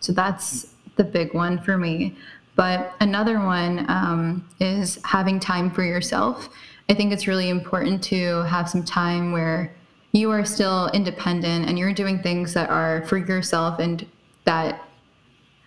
So, 0.00 0.12
that's 0.12 0.74
the 0.96 1.04
big 1.04 1.34
one 1.34 1.60
for 1.60 1.76
me. 1.76 2.16
But 2.58 2.94
another 3.00 3.38
one 3.38 3.88
um, 3.88 4.48
is 4.58 4.98
having 5.04 5.38
time 5.38 5.70
for 5.70 5.84
yourself. 5.84 6.48
I 6.88 6.94
think 6.94 7.12
it's 7.12 7.26
really 7.26 7.50
important 7.50 8.02
to 8.04 8.42
have 8.44 8.68
some 8.68 8.84
time 8.84 9.32
where 9.32 9.74
you 10.12 10.30
are 10.30 10.44
still 10.44 10.88
independent 10.94 11.68
and 11.68 11.78
you're 11.78 11.92
doing 11.92 12.22
things 12.22 12.54
that 12.54 12.70
are 12.70 13.04
for 13.06 13.18
yourself 13.18 13.78
and 13.78 14.06
that 14.44 14.82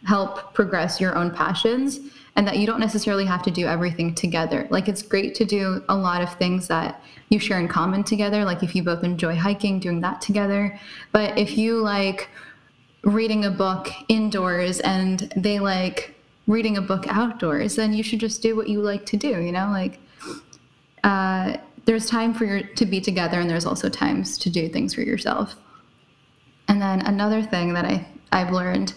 help 0.04 0.54
progress 0.54 1.00
your 1.00 1.16
own 1.16 1.30
passions 1.30 2.00
and 2.36 2.48
that 2.48 2.58
you 2.58 2.66
don't 2.66 2.80
necessarily 2.80 3.26
have 3.26 3.44
to 3.44 3.52
do 3.52 3.68
everything 3.68 4.16
together. 4.16 4.68
Like 4.72 4.88
it's 4.88 5.02
great 5.02 5.36
to 5.36 5.46
do 5.46 5.84
a 5.90 5.96
lot 5.96 6.24
of 6.24 6.34
things 6.36 6.68
that 6.70 7.04
you 7.30 7.40
share 7.40 7.60
in 7.60 7.68
common 7.68 8.04
together. 8.04 8.44
Like 8.44 8.64
if 8.64 8.76
you 8.76 8.84
both 8.84 9.04
enjoy 9.04 9.36
hiking, 9.36 9.80
doing 9.80 10.02
that 10.02 10.22
together. 10.22 10.80
But 11.12 11.38
if 11.38 11.58
you 11.58 11.82
like 11.82 12.30
reading 13.04 13.46
a 13.46 13.52
book 13.52 13.90
indoors 14.08 14.80
and 14.80 15.32
they 15.36 15.60
like 15.60 16.16
reading 16.48 16.78
a 16.78 16.82
book 16.82 17.06
outdoors, 17.08 17.76
then 17.76 17.94
you 17.94 18.02
should 18.02 18.20
just 18.20 18.42
do 18.42 18.56
what 18.56 18.70
you 18.70 18.82
like 18.82 19.06
to 19.08 19.18
do, 19.18 19.42
you 19.42 19.52
know? 19.52 19.70
Like 19.70 20.00
uh, 21.04 21.58
there's 21.86 22.08
time 22.08 22.34
for 22.34 22.46
your 22.46 22.62
to 22.62 22.86
be 22.86 23.02
together 23.02 23.40
and 23.40 23.50
there's 23.50 23.66
also 23.66 23.90
times 23.90 24.38
to 24.38 24.50
do 24.50 24.70
things 24.70 24.94
for 24.94 25.02
yourself 25.02 25.56
and 26.68 26.82
then 26.82 27.02
another 27.02 27.42
thing 27.42 27.74
that 27.74 27.86
i 27.86 28.06
i've 28.32 28.52
learned 28.52 28.94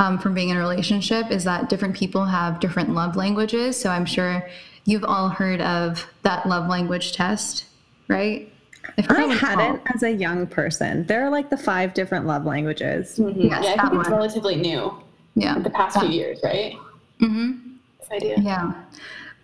um, 0.00 0.16
from 0.18 0.32
being 0.32 0.50
in 0.50 0.56
a 0.56 0.60
relationship 0.60 1.30
is 1.30 1.42
that 1.44 1.68
different 1.68 1.96
people 1.96 2.24
have 2.24 2.60
different 2.60 2.90
love 2.90 3.16
languages 3.16 3.78
so 3.78 3.90
i'm 3.90 4.06
sure 4.06 4.48
you've 4.84 5.04
all 5.04 5.28
heard 5.28 5.60
of 5.60 6.06
that 6.22 6.46
love 6.46 6.68
language 6.68 7.12
test 7.12 7.64
right 8.08 8.52
if 8.96 9.10
I 9.10 9.26
had 9.34 9.74
it 9.74 9.80
as 9.94 10.02
a 10.02 10.10
young 10.10 10.46
person. 10.46 11.04
There 11.06 11.24
are 11.24 11.30
like 11.30 11.50
the 11.50 11.56
five 11.56 11.94
different 11.94 12.26
love 12.26 12.44
languages. 12.44 13.18
Mm-hmm. 13.18 13.42
Yes, 13.42 13.64
yeah, 13.64 13.74
I 13.78 13.88
think 13.88 14.00
it's 14.00 14.10
relatively 14.10 14.56
new. 14.56 15.02
Yeah, 15.34 15.58
the 15.58 15.70
past 15.70 16.00
few 16.00 16.08
years, 16.08 16.40
right? 16.42 16.74
Mm-hmm. 17.20 17.52
This 18.00 18.10
idea. 18.10 18.36
Yeah. 18.40 18.72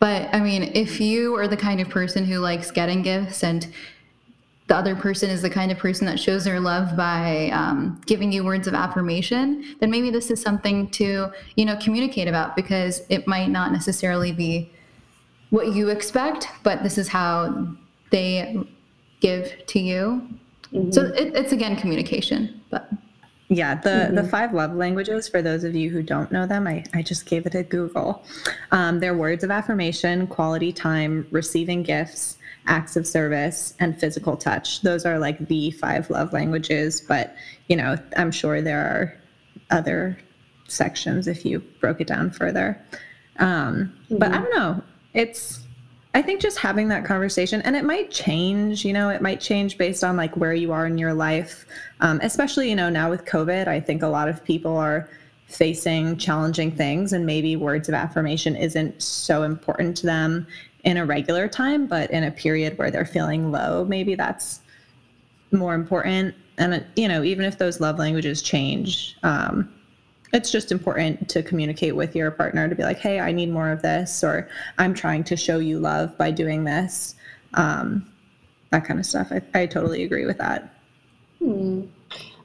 But 0.04 0.28
I 0.34 0.40
mean, 0.40 0.64
if 0.74 1.00
you 1.00 1.34
are 1.36 1.48
the 1.48 1.56
kind 1.56 1.80
of 1.80 1.88
person 1.88 2.26
who 2.26 2.38
likes 2.38 2.70
getting 2.70 3.00
gifts 3.00 3.42
and 3.42 3.66
the 4.66 4.76
other 4.76 4.94
person 4.94 5.30
is 5.30 5.40
the 5.40 5.48
kind 5.48 5.72
of 5.72 5.78
person 5.78 6.06
that 6.08 6.20
shows 6.20 6.44
their 6.44 6.60
love 6.60 6.94
by 6.94 7.48
um, 7.54 7.98
giving 8.04 8.30
you 8.30 8.44
words 8.44 8.66
of 8.68 8.74
affirmation, 8.74 9.64
then 9.80 9.90
maybe 9.90 10.10
this 10.10 10.30
is 10.30 10.42
something 10.42 10.90
to 10.90 11.32
you 11.56 11.64
know 11.64 11.74
communicate 11.76 12.28
about 12.28 12.54
because 12.54 13.00
it 13.08 13.26
might 13.26 13.48
not 13.48 13.72
necessarily 13.72 14.30
be 14.30 14.70
what 15.48 15.72
you 15.72 15.88
expect, 15.88 16.48
but 16.62 16.82
this 16.82 16.98
is 16.98 17.08
how 17.08 17.66
they 18.10 18.62
give 19.20 19.54
to 19.68 19.80
you. 19.80 20.28
Mm-hmm. 20.70 20.90
So 20.90 21.04
it, 21.16 21.34
it's 21.34 21.52
again 21.52 21.76
communication, 21.76 22.60
but. 22.68 22.90
Yeah, 23.48 23.74
the, 23.74 23.90
mm-hmm. 23.90 24.14
the 24.14 24.24
five 24.24 24.54
love 24.54 24.74
languages, 24.74 25.28
for 25.28 25.42
those 25.42 25.64
of 25.64 25.74
you 25.74 25.90
who 25.90 26.02
don't 26.02 26.32
know 26.32 26.46
them, 26.46 26.66
I, 26.66 26.84
I 26.94 27.02
just 27.02 27.26
gave 27.26 27.44
it 27.44 27.54
a 27.54 27.62
Google. 27.62 28.24
Um, 28.72 29.00
they're 29.00 29.16
words 29.16 29.44
of 29.44 29.50
affirmation, 29.50 30.26
quality 30.26 30.72
time, 30.72 31.26
receiving 31.30 31.82
gifts, 31.82 32.38
acts 32.66 32.96
of 32.96 33.06
service, 33.06 33.74
and 33.78 33.98
physical 34.00 34.36
touch. 34.36 34.80
Those 34.80 35.04
are 35.04 35.18
like 35.18 35.46
the 35.48 35.72
five 35.72 36.08
love 36.08 36.32
languages, 36.32 37.02
but 37.02 37.36
you 37.68 37.76
know, 37.76 37.98
I'm 38.16 38.30
sure 38.30 38.62
there 38.62 38.80
are 38.80 39.20
other 39.70 40.18
sections 40.66 41.28
if 41.28 41.44
you 41.44 41.60
broke 41.80 42.00
it 42.00 42.06
down 42.06 42.30
further. 42.30 42.82
Um, 43.38 43.92
mm-hmm. 44.04 44.18
But 44.18 44.32
I 44.32 44.38
don't 44.38 44.56
know. 44.56 44.82
It's 45.12 45.60
I 46.14 46.22
think 46.22 46.40
just 46.40 46.58
having 46.58 46.86
that 46.88 47.04
conversation, 47.04 47.60
and 47.62 47.74
it 47.74 47.84
might 47.84 48.10
change, 48.10 48.84
you 48.84 48.92
know, 48.92 49.08
it 49.08 49.20
might 49.20 49.40
change 49.40 49.76
based 49.76 50.04
on 50.04 50.16
like 50.16 50.36
where 50.36 50.54
you 50.54 50.70
are 50.70 50.86
in 50.86 50.96
your 50.96 51.12
life. 51.12 51.66
Um, 52.00 52.20
especially, 52.22 52.70
you 52.70 52.76
know, 52.76 52.88
now 52.88 53.10
with 53.10 53.24
COVID, 53.24 53.66
I 53.66 53.80
think 53.80 54.02
a 54.02 54.06
lot 54.06 54.28
of 54.28 54.44
people 54.44 54.76
are 54.76 55.08
facing 55.48 56.16
challenging 56.16 56.70
things, 56.70 57.12
and 57.12 57.26
maybe 57.26 57.56
words 57.56 57.88
of 57.88 57.94
affirmation 57.94 58.54
isn't 58.54 59.02
so 59.02 59.42
important 59.42 59.96
to 59.98 60.06
them 60.06 60.46
in 60.84 60.98
a 60.98 61.04
regular 61.04 61.48
time, 61.48 61.86
but 61.86 62.10
in 62.12 62.24
a 62.24 62.30
period 62.30 62.78
where 62.78 62.92
they're 62.92 63.04
feeling 63.04 63.50
low, 63.50 63.84
maybe 63.84 64.14
that's 64.14 64.60
more 65.50 65.74
important. 65.74 66.34
And, 66.58 66.84
you 66.94 67.08
know, 67.08 67.24
even 67.24 67.44
if 67.44 67.58
those 67.58 67.80
love 67.80 67.98
languages 67.98 68.40
change, 68.40 69.16
um, 69.24 69.73
it's 70.34 70.50
just 70.50 70.72
important 70.72 71.28
to 71.28 71.44
communicate 71.44 71.94
with 71.94 72.16
your 72.16 72.30
partner 72.32 72.68
to 72.68 72.74
be 72.74 72.82
like, 72.82 72.98
hey, 72.98 73.20
I 73.20 73.30
need 73.30 73.50
more 73.50 73.70
of 73.70 73.82
this, 73.82 74.24
or 74.24 74.48
I'm 74.78 74.92
trying 74.92 75.22
to 75.24 75.36
show 75.36 75.60
you 75.60 75.78
love 75.78 76.18
by 76.18 76.32
doing 76.32 76.64
this. 76.64 77.14
Um, 77.54 78.10
that 78.70 78.84
kind 78.84 78.98
of 78.98 79.06
stuff. 79.06 79.28
I, 79.30 79.40
I 79.54 79.66
totally 79.66 80.02
agree 80.02 80.26
with 80.26 80.38
that. 80.38 80.74
Hmm. 81.38 81.82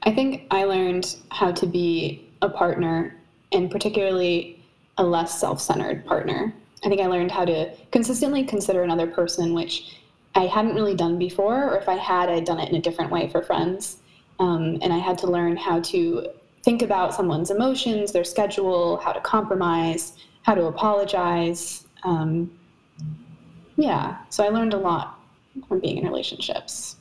I 0.04 0.14
think 0.14 0.46
I 0.52 0.64
learned 0.64 1.16
how 1.30 1.50
to 1.50 1.66
be 1.66 2.30
a 2.42 2.48
partner 2.48 3.16
and 3.52 3.68
particularly 3.68 4.62
a 4.96 5.02
less 5.02 5.38
self 5.40 5.60
centered 5.60 6.06
partner. 6.06 6.54
I 6.84 6.88
think 6.88 7.00
I 7.00 7.06
learned 7.06 7.32
how 7.32 7.44
to 7.44 7.74
consistently 7.90 8.44
consider 8.44 8.84
another 8.84 9.08
person, 9.08 9.52
which 9.52 9.98
I 10.36 10.42
hadn't 10.42 10.76
really 10.76 10.94
done 10.94 11.18
before, 11.18 11.70
or 11.70 11.76
if 11.76 11.88
I 11.88 11.96
had, 11.96 12.28
I'd 12.28 12.44
done 12.44 12.60
it 12.60 12.68
in 12.68 12.76
a 12.76 12.80
different 12.80 13.10
way 13.10 13.28
for 13.28 13.42
friends. 13.42 13.98
Um, 14.38 14.78
and 14.80 14.92
I 14.92 14.98
had 14.98 15.18
to 15.18 15.26
learn 15.26 15.56
how 15.56 15.80
to 15.80 16.28
think 16.62 16.82
about 16.82 17.14
someone's 17.14 17.50
emotions, 17.50 18.12
their 18.12 18.24
schedule, 18.24 18.98
how 18.98 19.12
to 19.12 19.20
compromise, 19.20 20.14
how 20.42 20.54
to 20.54 20.64
apologize. 20.64 21.86
Um, 22.04 22.50
yeah, 23.76 24.18
so 24.28 24.44
I 24.44 24.48
learned 24.48 24.74
a 24.74 24.78
lot 24.78 25.18
from 25.68 25.80
being 25.80 25.98
in 25.98 26.04
relationships. 26.04 26.96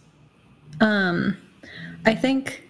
Um, 0.82 1.38
I 2.06 2.16
think 2.16 2.64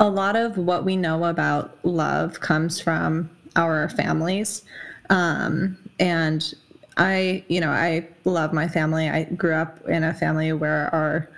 a 0.00 0.08
lot 0.08 0.36
of 0.36 0.56
what 0.56 0.84
we 0.84 0.96
know 0.96 1.24
about 1.24 1.78
love 1.84 2.40
comes 2.40 2.80
from 2.80 3.28
our 3.56 3.88
families. 3.88 4.62
Um, 5.10 5.76
and 5.98 6.54
I, 6.96 7.44
you 7.48 7.60
know, 7.60 7.70
I 7.70 8.06
love 8.24 8.52
my 8.52 8.68
family. 8.68 9.08
I 9.08 9.24
grew 9.24 9.54
up 9.54 9.86
in 9.88 10.04
a 10.04 10.14
family 10.14 10.52
where 10.52 10.92
our 10.94 11.28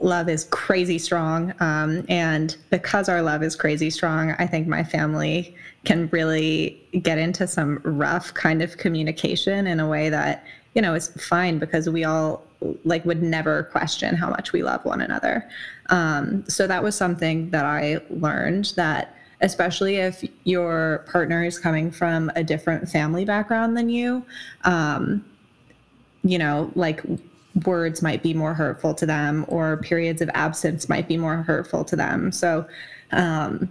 love 0.00 0.28
is 0.28 0.44
crazy 0.44 0.98
strong. 0.98 1.52
Um, 1.60 2.04
and 2.08 2.56
because 2.70 3.08
our 3.08 3.22
love 3.22 3.42
is 3.42 3.56
crazy 3.56 3.90
strong, 3.90 4.32
I 4.38 4.46
think 4.46 4.68
my 4.68 4.84
family 4.84 5.56
can 5.84 6.08
really 6.12 6.80
get 7.02 7.18
into 7.18 7.46
some 7.46 7.80
rough 7.84 8.32
kind 8.34 8.62
of 8.62 8.76
communication 8.76 9.66
in 9.66 9.80
a 9.80 9.88
way 9.88 10.08
that, 10.10 10.44
you 10.74 10.82
know, 10.82 10.94
is 10.94 11.08
fine 11.08 11.58
because 11.58 11.88
we 11.88 12.04
all 12.04 12.42
like 12.84 13.04
would 13.04 13.22
never 13.22 13.64
question 13.64 14.14
how 14.14 14.28
much 14.28 14.52
we 14.52 14.62
love 14.62 14.84
one 14.84 15.00
another. 15.00 15.48
Um, 15.90 16.44
so 16.48 16.66
that 16.66 16.82
was 16.82 16.94
something 16.94 17.50
that 17.50 17.64
I 17.64 18.00
learned 18.10 18.72
that 18.76 19.14
especially 19.40 19.96
if 19.96 20.24
your 20.44 21.04
partner 21.10 21.44
is 21.44 21.58
coming 21.58 21.90
from 21.90 22.30
a 22.34 22.42
different 22.42 22.88
family 22.88 23.24
background 23.24 23.76
than 23.76 23.88
you, 23.88 24.24
um, 24.64 25.24
you 26.24 26.38
know, 26.38 26.72
like 26.74 27.02
words 27.64 28.02
might 28.02 28.22
be 28.22 28.34
more 28.34 28.54
hurtful 28.54 28.94
to 28.94 29.06
them 29.06 29.44
or 29.48 29.78
periods 29.78 30.22
of 30.22 30.30
absence 30.34 30.88
might 30.88 31.08
be 31.08 31.16
more 31.16 31.36
hurtful 31.42 31.84
to 31.84 31.96
them. 31.96 32.30
So 32.30 32.66
um, 33.12 33.70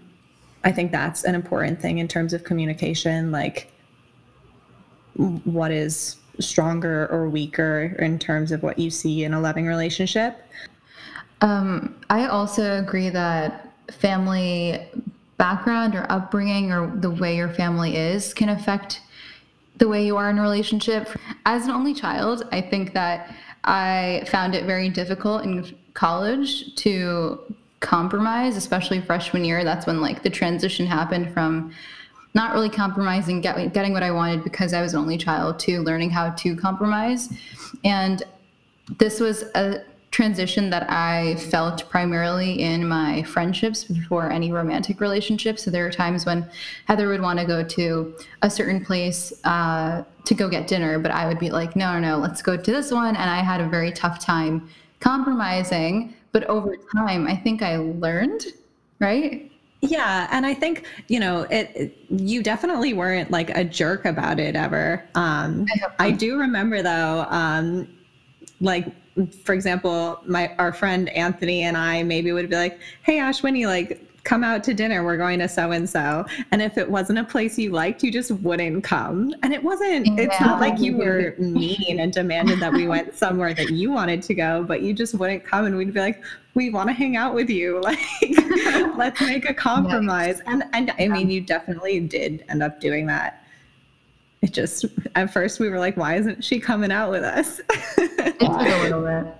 I 0.63 0.71
think 0.71 0.91
that's 0.91 1.23
an 1.23 1.35
important 1.35 1.81
thing 1.81 1.99
in 1.99 2.07
terms 2.07 2.33
of 2.33 2.43
communication. 2.43 3.31
Like, 3.31 3.71
what 5.15 5.71
is 5.71 6.17
stronger 6.39 7.07
or 7.07 7.29
weaker 7.29 7.95
in 7.99 8.19
terms 8.19 8.51
of 8.51 8.63
what 8.63 8.77
you 8.77 8.89
see 8.89 9.23
in 9.23 9.33
a 9.33 9.39
loving 9.39 9.65
relationship? 9.65 10.43
Um, 11.41 11.95
I 12.09 12.25
also 12.25 12.79
agree 12.79 13.09
that 13.09 13.71
family 13.91 14.87
background 15.37 15.95
or 15.95 16.05
upbringing 16.11 16.71
or 16.71 16.95
the 16.95 17.11
way 17.11 17.35
your 17.35 17.49
family 17.49 17.95
is 17.95 18.33
can 18.33 18.49
affect 18.49 19.01
the 19.77 19.87
way 19.87 20.05
you 20.05 20.17
are 20.17 20.29
in 20.29 20.39
a 20.39 20.41
relationship. 20.41 21.09
As 21.45 21.65
an 21.65 21.71
only 21.71 21.93
child, 21.93 22.47
I 22.51 22.61
think 22.61 22.93
that 22.93 23.33
I 23.67 24.23
found 24.27 24.55
it 24.55 24.65
very 24.65 24.89
difficult 24.89 25.43
in 25.43 25.77
college 25.93 26.73
to 26.75 27.39
compromise, 27.81 28.55
especially 28.55 29.01
freshman 29.01 29.43
year. 29.43 29.63
That's 29.63 29.85
when 29.85 29.99
like 29.99 30.23
the 30.23 30.29
transition 30.29 30.85
happened 30.85 31.33
from 31.33 31.73
not 32.33 32.53
really 32.53 32.69
compromising, 32.69 33.41
get, 33.41 33.73
getting 33.73 33.91
what 33.91 34.03
I 34.03 34.11
wanted 34.11 34.43
because 34.43 34.73
I 34.73 34.81
was 34.81 34.93
an 34.93 34.99
only 34.99 35.17
child, 35.17 35.59
to 35.59 35.81
learning 35.81 36.11
how 36.11 36.29
to 36.29 36.55
compromise. 36.55 37.29
And 37.83 38.23
this 38.99 39.19
was 39.19 39.43
a 39.55 39.83
transition 40.11 40.69
that 40.69 40.89
I 40.89 41.35
felt 41.35 41.89
primarily 41.89 42.61
in 42.61 42.87
my 42.87 43.23
friendships 43.23 43.83
before 43.83 44.31
any 44.31 44.51
romantic 44.51 45.01
relationships. 45.01 45.63
So 45.63 45.71
there 45.71 45.83
were 45.83 45.91
times 45.91 46.25
when 46.25 46.49
Heather 46.85 47.07
would 47.09 47.21
want 47.21 47.39
to 47.39 47.45
go 47.45 47.63
to 47.63 48.15
a 48.41 48.49
certain 48.49 48.83
place 48.83 49.33
uh, 49.43 50.03
to 50.25 50.33
go 50.33 50.49
get 50.49 50.67
dinner, 50.67 50.97
but 50.97 51.11
I 51.11 51.27
would 51.27 51.39
be 51.39 51.49
like, 51.49 51.75
no, 51.75 51.93
no, 51.93 51.99
no, 51.99 52.17
let's 52.17 52.41
go 52.41 52.57
to 52.57 52.71
this 52.71 52.91
one. 52.91 53.15
And 53.15 53.29
I 53.29 53.43
had 53.43 53.61
a 53.61 53.67
very 53.67 53.91
tough 53.91 54.19
time 54.19 54.69
compromising. 54.99 56.13
But 56.31 56.43
over 56.45 56.75
time, 56.95 57.27
I 57.27 57.35
think 57.35 57.61
I 57.61 57.77
learned, 57.77 58.45
right? 58.99 59.51
Yeah, 59.81 60.27
and 60.31 60.45
I 60.45 60.53
think 60.53 60.85
you 61.07 61.19
know 61.19 61.43
it, 61.43 61.71
it, 61.75 61.97
You 62.09 62.41
definitely 62.41 62.93
weren't 62.93 63.29
like 63.29 63.55
a 63.55 63.63
jerk 63.63 64.05
about 64.05 64.39
it 64.39 64.55
ever. 64.55 65.03
Um, 65.15 65.67
I, 65.99 66.07
I 66.07 66.11
do 66.11 66.37
remember 66.37 66.81
though, 66.81 67.25
um, 67.29 67.87
like 68.59 68.87
for 69.43 69.53
example, 69.53 70.19
my 70.25 70.53
our 70.57 70.73
friend 70.73 71.09
Anthony 71.09 71.63
and 71.63 71.77
I 71.77 72.03
maybe 72.03 72.31
would 72.31 72.49
be 72.49 72.55
like, 72.55 72.79
"Hey, 73.03 73.19
Ash, 73.19 73.41
Ashwini, 73.41 73.65
like 73.65 74.03
come 74.23 74.43
out 74.43 74.61
to 74.65 74.73
dinner. 74.73 75.03
We're 75.05 75.17
going 75.17 75.39
to 75.39 75.47
so 75.47 75.71
and 75.71 75.89
so." 75.89 76.25
And 76.51 76.61
if 76.61 76.77
it 76.77 76.89
wasn't 76.89 77.19
a 77.19 77.23
place 77.23 77.57
you 77.57 77.71
liked, 77.71 78.03
you 78.03 78.11
just 78.11 78.31
wouldn't 78.31 78.83
come. 78.83 79.33
And 79.43 79.53
it 79.53 79.63
wasn't. 79.63 80.07
Yeah. 80.07 80.25
It's 80.25 80.39
not 80.41 80.59
like 80.59 80.79
you 80.79 80.97
were 80.97 81.35
mean 81.37 81.99
and 81.99 82.11
demanded 82.11 82.59
that 82.59 82.73
we 82.73 82.87
went 82.95 83.15
somewhere 83.15 83.53
that 83.53 83.69
you 83.69 83.91
wanted 83.91 84.21
to 84.23 84.33
go, 84.33 84.63
but 84.63 84.81
you 84.81 84.93
just 84.93 85.15
wouldn't 85.15 85.43
come. 85.43 85.65
And 85.65 85.77
we'd 85.77 85.93
be 85.93 85.99
like, 85.99 86.23
"We 86.53 86.69
want 86.69 86.89
to 86.89 86.93
hang 86.93 87.15
out 87.15 87.33
with 87.33 87.49
you. 87.49 87.81
Like, 87.87 87.99
let's 88.97 89.21
make 89.21 89.49
a 89.49 89.53
compromise." 89.53 90.41
And 90.45 90.63
and 90.73 90.93
I 90.99 91.07
mean, 91.07 91.29
you 91.29 91.41
definitely 91.41 91.99
did 92.01 92.43
end 92.49 92.61
up 92.61 92.79
doing 92.79 93.07
that 93.07 93.46
it 94.41 94.53
just 94.53 94.85
at 95.15 95.31
first 95.33 95.59
we 95.59 95.69
were 95.69 95.79
like, 95.79 95.97
why 95.97 96.15
isn't 96.15 96.43
she 96.43 96.59
coming 96.59 96.91
out 96.91 97.09
with 97.09 97.23
us? 97.23 97.59
it 97.97 98.41
a 98.41 98.83
little 98.83 99.01
bit. 99.01 99.33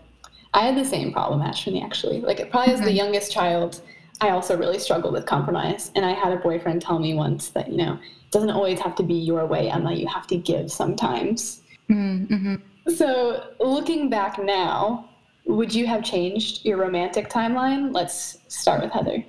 I 0.54 0.62
had 0.62 0.76
the 0.76 0.86
same 0.86 1.12
problem, 1.12 1.42
Ashwini, 1.42 1.84
actually. 1.84 2.22
Like 2.22 2.50
probably 2.50 2.74
as 2.74 2.82
the 2.82 2.92
youngest 2.92 3.32
child, 3.32 3.82
I 4.22 4.30
also 4.30 4.58
really 4.58 4.80
struggled 4.80 5.14
with 5.14 5.26
compromise. 5.26 5.92
And 5.96 6.06
I 6.06 6.14
had 6.14 6.34
a 6.34 6.38
boyfriend 6.38 6.82
tell 6.82 7.00
me 7.00 7.14
once 7.14 7.50
that, 7.50 7.70
you 7.70 7.78
know, 7.78 7.94
it 7.94 8.32
doesn't 8.32 8.50
always 8.50 8.80
have 8.80 8.96
to 8.96 9.04
be 9.04 9.14
your 9.14 9.46
way, 9.46 9.70
Emma. 9.70 9.94
You 9.94 10.08
have 10.08 10.26
to 10.28 10.38
give 10.38 10.72
sometimes. 10.72 11.62
Mm-hmm. 11.90 12.56
So 12.96 13.52
looking 13.60 14.10
back 14.10 14.40
now, 14.40 15.10
would 15.46 15.74
you 15.74 15.86
have 15.88 16.04
changed 16.04 16.66
your 16.66 16.78
romantic 16.78 17.30
timeline? 17.30 17.94
Let's 17.94 18.40
start 18.48 18.82
with 18.82 18.92
Heather. 18.92 19.24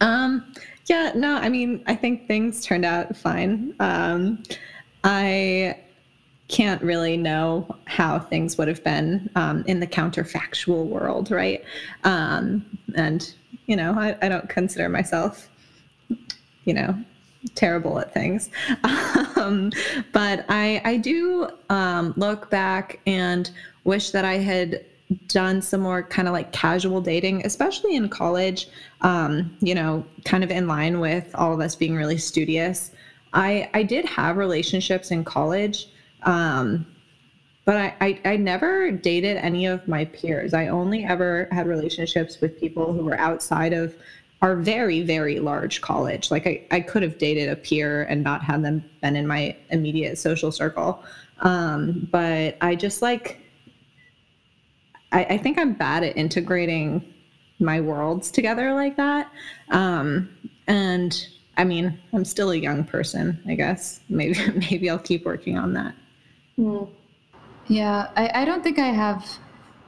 Um, 0.00 0.52
yeah, 0.86 1.12
no, 1.14 1.36
I 1.36 1.48
mean, 1.48 1.82
I 1.86 1.94
think 1.94 2.26
things 2.26 2.64
turned 2.64 2.84
out 2.84 3.16
fine. 3.16 3.74
Um, 3.80 4.42
I 5.02 5.78
can't 6.48 6.82
really 6.82 7.16
know 7.16 7.74
how 7.86 8.18
things 8.18 8.58
would 8.58 8.68
have 8.68 8.84
been 8.84 9.30
um, 9.34 9.64
in 9.66 9.80
the 9.80 9.86
counterfactual 9.86 10.86
world, 10.86 11.30
right? 11.30 11.64
Um, 12.04 12.64
and, 12.94 13.34
you 13.66 13.76
know, 13.76 13.94
I, 13.98 14.16
I, 14.20 14.28
don't 14.28 14.48
consider 14.48 14.90
myself, 14.90 15.48
you 16.64 16.74
know, 16.74 16.96
terrible 17.54 17.98
at 17.98 18.12
things. 18.12 18.50
Um, 19.36 19.72
but 20.12 20.46
I, 20.48 20.80
I 20.84 20.96
do 20.96 21.50
um, 21.68 22.14
look 22.16 22.48
back 22.48 23.00
and 23.04 23.50
wish 23.82 24.10
that 24.12 24.24
I 24.24 24.34
had 24.34 24.82
done 25.28 25.60
some 25.60 25.80
more 25.80 26.02
kind 26.02 26.28
of 26.28 26.32
like 26.32 26.52
casual 26.52 27.00
dating, 27.00 27.44
especially 27.44 27.94
in 27.96 28.08
college, 28.08 28.68
um, 29.02 29.56
you 29.60 29.74
know, 29.74 30.04
kind 30.24 30.42
of 30.42 30.50
in 30.50 30.66
line 30.66 31.00
with 31.00 31.34
all 31.34 31.52
of 31.52 31.60
us 31.60 31.76
being 31.76 31.94
really 31.94 32.18
studious. 32.18 32.90
I, 33.32 33.68
I 33.74 33.82
did 33.82 34.04
have 34.06 34.36
relationships 34.36 35.10
in 35.10 35.24
college, 35.24 35.86
um, 36.22 36.86
but 37.64 37.76
I, 37.76 37.94
I, 38.00 38.20
I 38.24 38.36
never 38.36 38.90
dated 38.90 39.36
any 39.38 39.66
of 39.66 39.86
my 39.88 40.04
peers. 40.06 40.54
I 40.54 40.68
only 40.68 41.04
ever 41.04 41.48
had 41.50 41.66
relationships 41.66 42.40
with 42.40 42.58
people 42.58 42.92
who 42.92 43.04
were 43.04 43.18
outside 43.18 43.72
of 43.72 43.94
our 44.42 44.56
very, 44.56 45.02
very 45.02 45.40
large 45.40 45.80
college. 45.80 46.30
Like 46.30 46.46
I, 46.46 46.62
I 46.70 46.80
could 46.80 47.02
have 47.02 47.18
dated 47.18 47.48
a 47.48 47.56
peer 47.56 48.04
and 48.04 48.22
not 48.22 48.42
had 48.42 48.62
them 48.62 48.84
been 49.00 49.16
in 49.16 49.26
my 49.26 49.56
immediate 49.70 50.18
social 50.18 50.52
circle. 50.52 51.02
Um, 51.40 52.08
but 52.12 52.56
I 52.60 52.74
just 52.74 53.00
like 53.02 53.40
I, 55.14 55.24
I 55.30 55.38
think 55.38 55.58
I'm 55.58 55.72
bad 55.72 56.02
at 56.02 56.16
integrating 56.16 57.02
my 57.60 57.80
worlds 57.80 58.30
together 58.30 58.74
like 58.74 58.96
that. 58.96 59.30
Um, 59.70 60.28
and 60.66 61.26
I 61.56 61.64
mean, 61.64 61.98
I'm 62.12 62.24
still 62.24 62.50
a 62.50 62.56
young 62.56 62.84
person, 62.84 63.40
I 63.46 63.54
guess. 63.54 64.00
Maybe 64.08 64.36
maybe 64.70 64.90
I'll 64.90 64.98
keep 64.98 65.24
working 65.24 65.56
on 65.56 65.72
that. 65.74 65.94
Mm. 66.58 66.90
Yeah, 67.68 68.10
I, 68.16 68.42
I 68.42 68.44
don't 68.44 68.62
think 68.62 68.78
I 68.78 68.88
have 68.88 69.26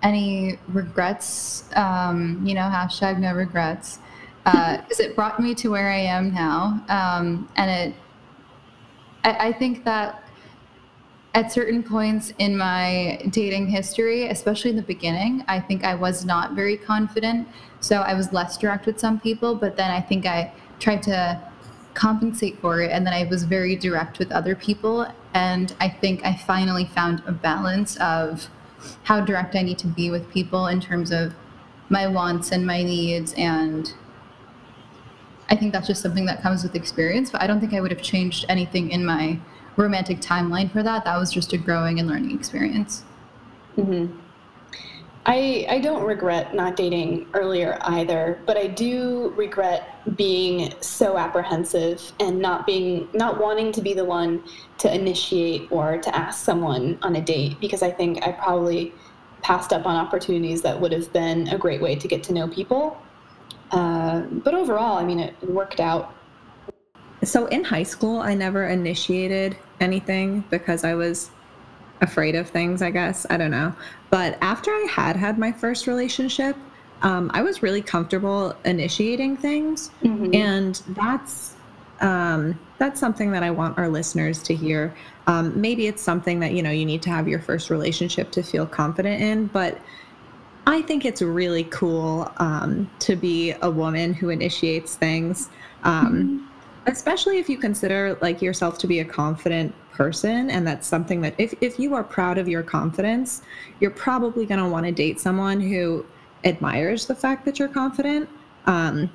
any 0.02 0.58
regrets. 0.68 1.64
Um, 1.74 2.40
you 2.46 2.54
know, 2.54 2.62
hashtag 2.62 3.18
no 3.18 3.34
regrets. 3.34 3.98
Because 4.46 5.00
uh, 5.00 5.02
it 5.02 5.16
brought 5.16 5.40
me 5.40 5.56
to 5.56 5.72
where 5.72 5.90
I 5.90 5.98
am 5.98 6.32
now. 6.32 6.80
Um, 6.88 7.48
and 7.56 7.68
it, 7.68 7.96
I, 9.24 9.48
I 9.48 9.52
think 9.52 9.84
that 9.84 10.22
at 11.36 11.52
certain 11.52 11.82
points 11.82 12.32
in 12.38 12.56
my 12.56 13.20
dating 13.28 13.66
history, 13.66 14.26
especially 14.28 14.70
in 14.70 14.76
the 14.76 14.82
beginning, 14.82 15.44
I 15.46 15.60
think 15.60 15.84
I 15.84 15.94
was 15.94 16.24
not 16.24 16.54
very 16.54 16.78
confident. 16.78 17.46
So 17.80 18.00
I 18.00 18.14
was 18.14 18.32
less 18.32 18.56
direct 18.56 18.86
with 18.86 18.98
some 18.98 19.20
people, 19.20 19.54
but 19.54 19.76
then 19.76 19.90
I 19.90 20.00
think 20.00 20.24
I 20.24 20.50
tried 20.80 21.02
to 21.02 21.38
compensate 21.92 22.58
for 22.60 22.80
it. 22.80 22.90
And 22.90 23.06
then 23.06 23.12
I 23.12 23.24
was 23.24 23.44
very 23.44 23.76
direct 23.76 24.18
with 24.18 24.32
other 24.32 24.54
people. 24.56 25.06
And 25.34 25.74
I 25.78 25.90
think 25.90 26.24
I 26.24 26.34
finally 26.34 26.86
found 26.86 27.22
a 27.26 27.32
balance 27.32 27.98
of 27.98 28.48
how 29.02 29.20
direct 29.20 29.54
I 29.54 29.60
need 29.60 29.78
to 29.80 29.86
be 29.88 30.10
with 30.10 30.30
people 30.30 30.68
in 30.68 30.80
terms 30.80 31.10
of 31.10 31.34
my 31.90 32.06
wants 32.06 32.50
and 32.50 32.66
my 32.66 32.82
needs. 32.82 33.34
And 33.34 33.92
I 35.50 35.56
think 35.56 35.74
that's 35.74 35.86
just 35.86 36.00
something 36.00 36.24
that 36.24 36.40
comes 36.40 36.62
with 36.62 36.74
experience. 36.74 37.30
But 37.30 37.42
I 37.42 37.46
don't 37.46 37.60
think 37.60 37.74
I 37.74 37.82
would 37.82 37.90
have 37.90 38.00
changed 38.00 38.46
anything 38.48 38.90
in 38.90 39.04
my 39.04 39.38
romantic 39.76 40.20
timeline 40.20 40.70
for 40.70 40.82
that. 40.82 41.04
That 41.04 41.18
was 41.18 41.32
just 41.32 41.52
a 41.52 41.58
growing 41.58 41.98
and 42.00 42.08
learning 42.08 42.32
experience. 42.32 43.04
Mm-hmm. 43.76 44.18
I, 45.28 45.66
I 45.68 45.80
don't 45.80 46.04
regret 46.04 46.54
not 46.54 46.76
dating 46.76 47.26
earlier 47.34 47.78
either, 47.82 48.40
but 48.46 48.56
I 48.56 48.68
do 48.68 49.34
regret 49.36 50.16
being 50.16 50.72
so 50.80 51.18
apprehensive 51.18 52.12
and 52.20 52.38
not 52.38 52.64
being 52.64 53.08
not 53.12 53.40
wanting 53.40 53.72
to 53.72 53.82
be 53.82 53.92
the 53.92 54.04
one 54.04 54.44
to 54.78 54.94
initiate 54.94 55.70
or 55.72 55.98
to 55.98 56.16
ask 56.16 56.44
someone 56.44 56.96
on 57.02 57.16
a 57.16 57.20
date 57.20 57.58
because 57.60 57.82
I 57.82 57.90
think 57.90 58.24
I 58.24 58.32
probably 58.32 58.94
passed 59.42 59.72
up 59.72 59.84
on 59.84 59.96
opportunities 59.96 60.62
that 60.62 60.80
would 60.80 60.92
have 60.92 61.12
been 61.12 61.48
a 61.48 61.58
great 61.58 61.82
way 61.82 61.96
to 61.96 62.06
get 62.06 62.22
to 62.24 62.32
know 62.32 62.46
people. 62.46 62.96
Uh, 63.72 64.20
but 64.20 64.54
overall, 64.54 64.96
I 64.96 65.04
mean, 65.04 65.18
it 65.18 65.34
worked 65.42 65.80
out. 65.80 66.14
So 67.26 67.46
in 67.46 67.64
high 67.64 67.82
school, 67.82 68.20
I 68.20 68.34
never 68.34 68.66
initiated 68.66 69.56
anything 69.80 70.44
because 70.50 70.84
I 70.84 70.94
was 70.94 71.30
afraid 72.00 72.34
of 72.34 72.48
things, 72.48 72.82
I 72.82 72.90
guess. 72.90 73.26
I 73.30 73.36
don't 73.36 73.50
know. 73.50 73.74
But 74.10 74.38
after 74.40 74.70
I 74.70 74.86
had 74.90 75.16
had 75.16 75.38
my 75.38 75.52
first 75.52 75.86
relationship, 75.86 76.56
um, 77.02 77.30
I 77.34 77.42
was 77.42 77.62
really 77.62 77.82
comfortable 77.82 78.54
initiating 78.64 79.36
things. 79.36 79.90
Mm-hmm. 80.02 80.34
And 80.34 80.82
that's 80.88 81.54
um, 82.00 82.58
that's 82.78 83.00
something 83.00 83.30
that 83.32 83.42
I 83.42 83.50
want 83.50 83.78
our 83.78 83.88
listeners 83.88 84.42
to 84.44 84.54
hear. 84.54 84.94
Um, 85.26 85.58
maybe 85.58 85.86
it's 85.86 86.02
something 86.02 86.40
that 86.40 86.52
you 86.52 86.62
know 86.62 86.70
you 86.70 86.84
need 86.84 87.02
to 87.02 87.10
have 87.10 87.26
your 87.26 87.40
first 87.40 87.70
relationship 87.70 88.30
to 88.32 88.42
feel 88.42 88.66
confident 88.66 89.22
in, 89.22 89.46
but 89.46 89.80
I 90.66 90.82
think 90.82 91.04
it's 91.04 91.22
really 91.22 91.64
cool 91.64 92.30
um, 92.38 92.90
to 93.00 93.16
be 93.16 93.54
a 93.62 93.70
woman 93.70 94.12
who 94.12 94.30
initiates 94.30 94.96
things, 94.96 95.48
um, 95.84 96.06
mm-hmm. 96.06 96.55
Especially 96.86 97.38
if 97.38 97.48
you 97.48 97.58
consider 97.58 98.16
like 98.22 98.40
yourself 98.40 98.78
to 98.78 98.86
be 98.86 99.00
a 99.00 99.04
confident 99.04 99.74
person 99.92 100.50
and 100.50 100.66
that's 100.66 100.86
something 100.86 101.20
that 101.20 101.34
if, 101.38 101.54
if 101.60 101.78
you 101.78 101.94
are 101.94 102.04
proud 102.04 102.38
of 102.38 102.48
your 102.48 102.62
confidence 102.62 103.42
you're 103.80 103.90
probably 103.90 104.46
going 104.46 104.62
to 104.62 104.68
want 104.68 104.86
to 104.86 104.92
date 104.92 105.18
someone 105.18 105.60
who 105.60 106.04
admires 106.44 107.06
the 107.06 107.14
fact 107.14 107.44
that 107.44 107.58
you're 107.58 107.68
confident. 107.68 108.28
Um, 108.66 109.10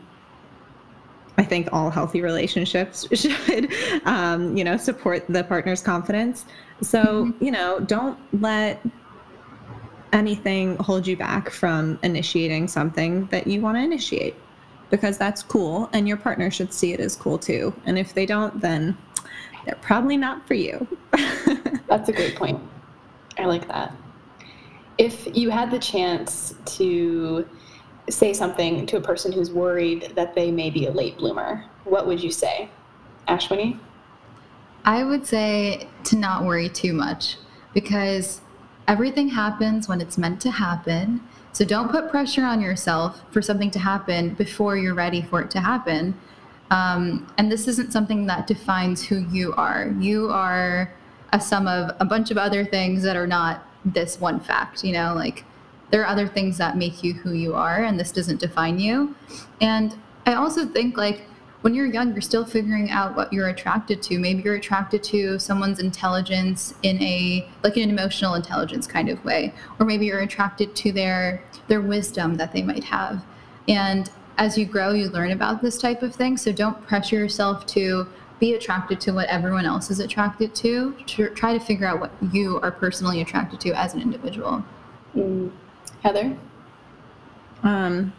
i 1.38 1.44
think 1.44 1.70
all 1.72 1.90
healthy 1.90 2.22
relationships 2.22 3.08
should 3.14 3.72
um, 4.06 4.56
you 4.56 4.64
know 4.64 4.78
support 4.78 5.26
the 5.28 5.44
partner's 5.44 5.82
confidence. 5.82 6.46
So 6.82 7.04
mm-hmm. 7.04 7.44
you 7.44 7.52
know 7.52 7.80
don't 7.80 8.20
let 8.42 8.82
anything 10.14 10.76
hold 10.78 11.08
you 11.08 11.16
back 11.16 11.50
from 11.50 11.98
initiating 12.04 12.68
something 12.68 13.28
that 13.28 13.48
you 13.48 13.62
want 13.62 13.78
to 13.78 13.82
initiate 13.82 14.36
because 14.91 15.17
that's 15.17 15.41
cool 15.41 15.89
and 15.93 16.08
your 16.08 16.17
partner 16.17 16.51
should 16.51 16.71
see 16.71 16.93
it 16.93 16.99
as 16.99 17.15
cool 17.15 17.39
too 17.39 17.73
and 17.86 17.97
if 17.97 18.13
they 18.13 18.25
don't 18.25 18.62
then 18.62 18.95
they're 19.65 19.75
probably 19.75 20.17
not 20.17 20.47
for 20.47 20.54
you. 20.54 20.88
That's 21.88 22.10
a 22.10 22.13
great 22.13 22.36
point. 22.36 22.60
I 23.38 23.45
like 23.45 23.67
that. 23.67 23.95
If 24.97 25.36
you 25.36 25.49
had 25.49 25.71
the 25.71 25.80
chance 25.80 26.56
to 26.77 27.47
say 28.10 28.34
something 28.34 28.86
to 28.88 28.97
a 28.97 29.01
person 29.01 29.32
who's 29.32 29.51
worried 29.51 30.13
that 30.15 30.34
they 30.36 30.51
may 30.51 30.69
be 30.69 30.88
a 30.88 30.91
late 30.91 31.17
bloomer, 31.17 31.65
what 31.86 32.08
would 32.08 32.21
you 32.21 32.32
say? 32.32 32.69
Ashwini? 33.27 33.80
I 34.84 35.04
would 35.04 35.25
say 35.25 35.88
to 36.06 36.17
not 36.17 36.43
worry 36.43 36.69
too 36.69 36.93
much 36.93 37.38
because 37.73 38.41
everything 38.88 39.30
happens 39.30 39.88
when 39.88 40.01
it's 40.01 40.17
meant 40.17 40.41
to 40.41 40.51
happen. 40.51 41.21
So 41.54 41.66
don't 41.66 41.92
put 41.92 42.10
pressure 42.10 42.46
on 42.46 42.62
yourself 42.62 43.22
for 43.32 43.42
something 43.42 43.72
to 43.72 43.80
happen 43.80 44.34
before 44.36 44.78
you're 44.78 44.94
ready 44.94 45.22
for 45.22 45.42
it 45.42 45.52
to 45.52 45.60
happen. 45.60 46.18
Um, 46.70 47.32
and 47.38 47.52
this 47.52 47.68
isn't 47.68 47.92
something 47.92 48.26
that 48.28 48.48
defines 48.48 49.06
who 49.06 49.28
you 49.30 49.54
are. 49.54 49.94
You 50.00 50.30
are 50.30 50.94
a 51.34 51.42
sum 51.42 51.68
of 51.68 51.96
a 52.00 52.06
bunch 52.06 52.32
of 52.32 52.38
other 52.38 52.64
things 52.64 53.04
that 53.04 53.16
are 53.16 53.28
not 53.28 53.66
this 53.84 54.20
one 54.20 54.40
fact, 54.40 54.84
you 54.84 54.94
know, 54.94 55.14
like 55.14 55.44
there 55.90 56.02
are 56.02 56.08
other 56.08 56.28
things 56.28 56.58
that 56.58 56.78
make 56.78 57.04
you 57.04 57.14
who 57.14 57.34
you 57.34 57.54
are, 57.54 57.84
and 57.84 58.00
this 58.00 58.12
doesn't 58.12 58.40
define 58.40 58.80
you. 58.80 59.16
And 59.60 59.96
I 60.26 60.34
also 60.34 60.66
think, 60.66 60.98
like, 60.98 61.24
when 61.62 61.76
you're 61.76 61.86
young, 61.86 62.12
you're 62.12 62.21
still 62.21 62.45
figuring 62.45 62.89
out 62.89 63.15
what 63.15 63.32
you're 63.32 63.50
attracted 63.50 64.02
to. 64.04 64.19
Maybe 64.19 64.41
you're 64.41 64.56
attracted 64.56 65.04
to 65.04 65.38
someone's 65.39 65.80
intelligence 65.80 66.74
in 66.84 67.02
a 67.02 67.47
like 67.63 67.78
an 67.78 67.89
emotional 67.89 68.34
intelligence 68.34 68.88
kind 68.88 69.10
of 69.10 69.24
way, 69.24 69.54
or 69.80 69.86
maybe 69.86 70.06
you're 70.06 70.21
attracted 70.21 70.76
to 70.78 70.91
their 70.91 71.43
their 71.67 71.82
wisdom 71.82 72.36
that 72.36 72.52
they 72.52 72.62
might 72.63 72.84
have. 72.84 73.24
And 73.67 74.10
as 74.38 74.58
you 74.58 74.65
grow, 74.65 74.91
you 74.91 75.10
learn 75.10 75.32
about 75.32 75.62
this 75.62 75.78
type 75.78 76.02
of 76.02 76.15
thing. 76.15 76.36
So 76.38 76.52
don't 76.52 76.82
pressure 76.88 77.17
yourself 77.17 77.65
to 77.67 78.08
be 78.39 78.56
attracted 78.56 79.00
to 79.02 79.12
what 79.12 79.28
everyone 79.30 79.65
else 79.65 79.91
is 79.91 80.00
attracted 80.00 80.56
to. 80.56 80.95
Try 81.36 81.54
to 81.54 81.60
figure 81.60 81.86
out 81.86 82.00
what 82.00 82.12
you 82.32 82.60
are 82.62 82.71
personally 82.71 83.21
attracted 83.21 83.60
to 83.62 83.69
as 83.74 83.93
an 83.93 84.02
individual. 84.02 84.65
Mm. 85.15 85.52
Heather? 86.02 86.36
Um, 87.62 88.13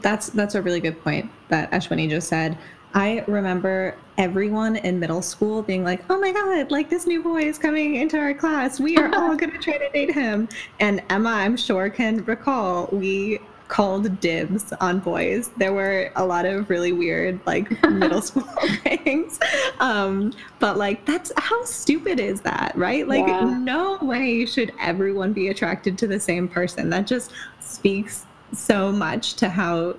that's 0.00 0.30
that's 0.30 0.54
a 0.54 0.62
really 0.62 0.80
good 0.80 1.02
point 1.02 1.30
that 1.48 1.70
Ashwini 1.70 2.08
just 2.08 2.28
said. 2.28 2.58
I 2.94 3.22
remember 3.26 3.96
everyone 4.16 4.76
in 4.76 4.98
middle 4.98 5.22
school 5.22 5.62
being 5.62 5.84
like, 5.84 6.02
"Oh 6.10 6.18
my 6.18 6.32
god, 6.32 6.70
like 6.70 6.88
this 6.88 7.06
new 7.06 7.22
boy 7.22 7.42
is 7.42 7.58
coming 7.58 7.96
into 7.96 8.18
our 8.18 8.34
class. 8.34 8.80
We 8.80 8.96
are 8.96 9.14
all 9.14 9.36
going 9.36 9.52
to 9.52 9.58
try 9.58 9.78
to 9.78 9.88
date 9.90 10.12
him." 10.12 10.48
And 10.80 11.02
Emma, 11.10 11.30
I'm 11.30 11.56
sure 11.56 11.90
can 11.90 12.24
recall 12.24 12.88
we 12.90 13.40
called 13.68 14.18
dibs 14.20 14.72
on 14.80 14.98
boys. 14.98 15.50
There 15.58 15.72
were 15.72 16.10
a 16.16 16.24
lot 16.24 16.46
of 16.46 16.68
really 16.70 16.92
weird, 16.92 17.38
like 17.46 17.70
middle 17.84 18.22
school 18.22 18.48
things. 18.82 19.38
Um, 19.78 20.32
but 20.58 20.76
like, 20.76 21.04
that's 21.04 21.30
how 21.36 21.62
stupid 21.64 22.18
is 22.18 22.40
that, 22.40 22.72
right? 22.74 23.06
Like, 23.06 23.26
yeah. 23.26 23.44
no 23.44 23.98
way 24.00 24.46
should 24.46 24.72
everyone 24.80 25.32
be 25.32 25.48
attracted 25.48 25.96
to 25.98 26.06
the 26.06 26.18
same 26.18 26.48
person. 26.48 26.90
That 26.90 27.06
just 27.06 27.32
speaks 27.60 28.24
so 28.52 28.92
much 28.92 29.34
to 29.34 29.48
how 29.48 29.96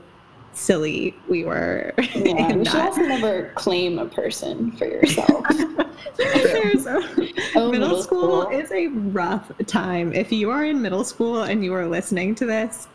silly 0.54 1.16
we 1.28 1.44
were. 1.44 1.94
Yeah, 2.16 2.54
you 2.54 2.66
should 2.66 2.76
also 2.76 3.02
never 3.02 3.52
claim 3.56 4.00
a 4.00 4.06
person 4.06 4.72
for 4.74 4.86
yourself. 4.86 5.46
A, 6.20 6.24
oh, 7.56 7.72
middle, 7.72 7.72
middle 7.72 8.04
school, 8.04 8.42
school 8.44 8.50
is 8.50 8.72
a 8.72 8.88
rough 8.88 9.52
time. 9.68 10.14
If 10.14 10.32
you 10.32 10.50
are 10.50 10.66
in 10.66 10.82
middle 10.82 11.04
school 11.04 11.44
and 11.44 11.64
you 11.64 11.74
are 11.74 11.88
listening 11.88 12.36
to 12.36 12.46
this, 12.46 12.88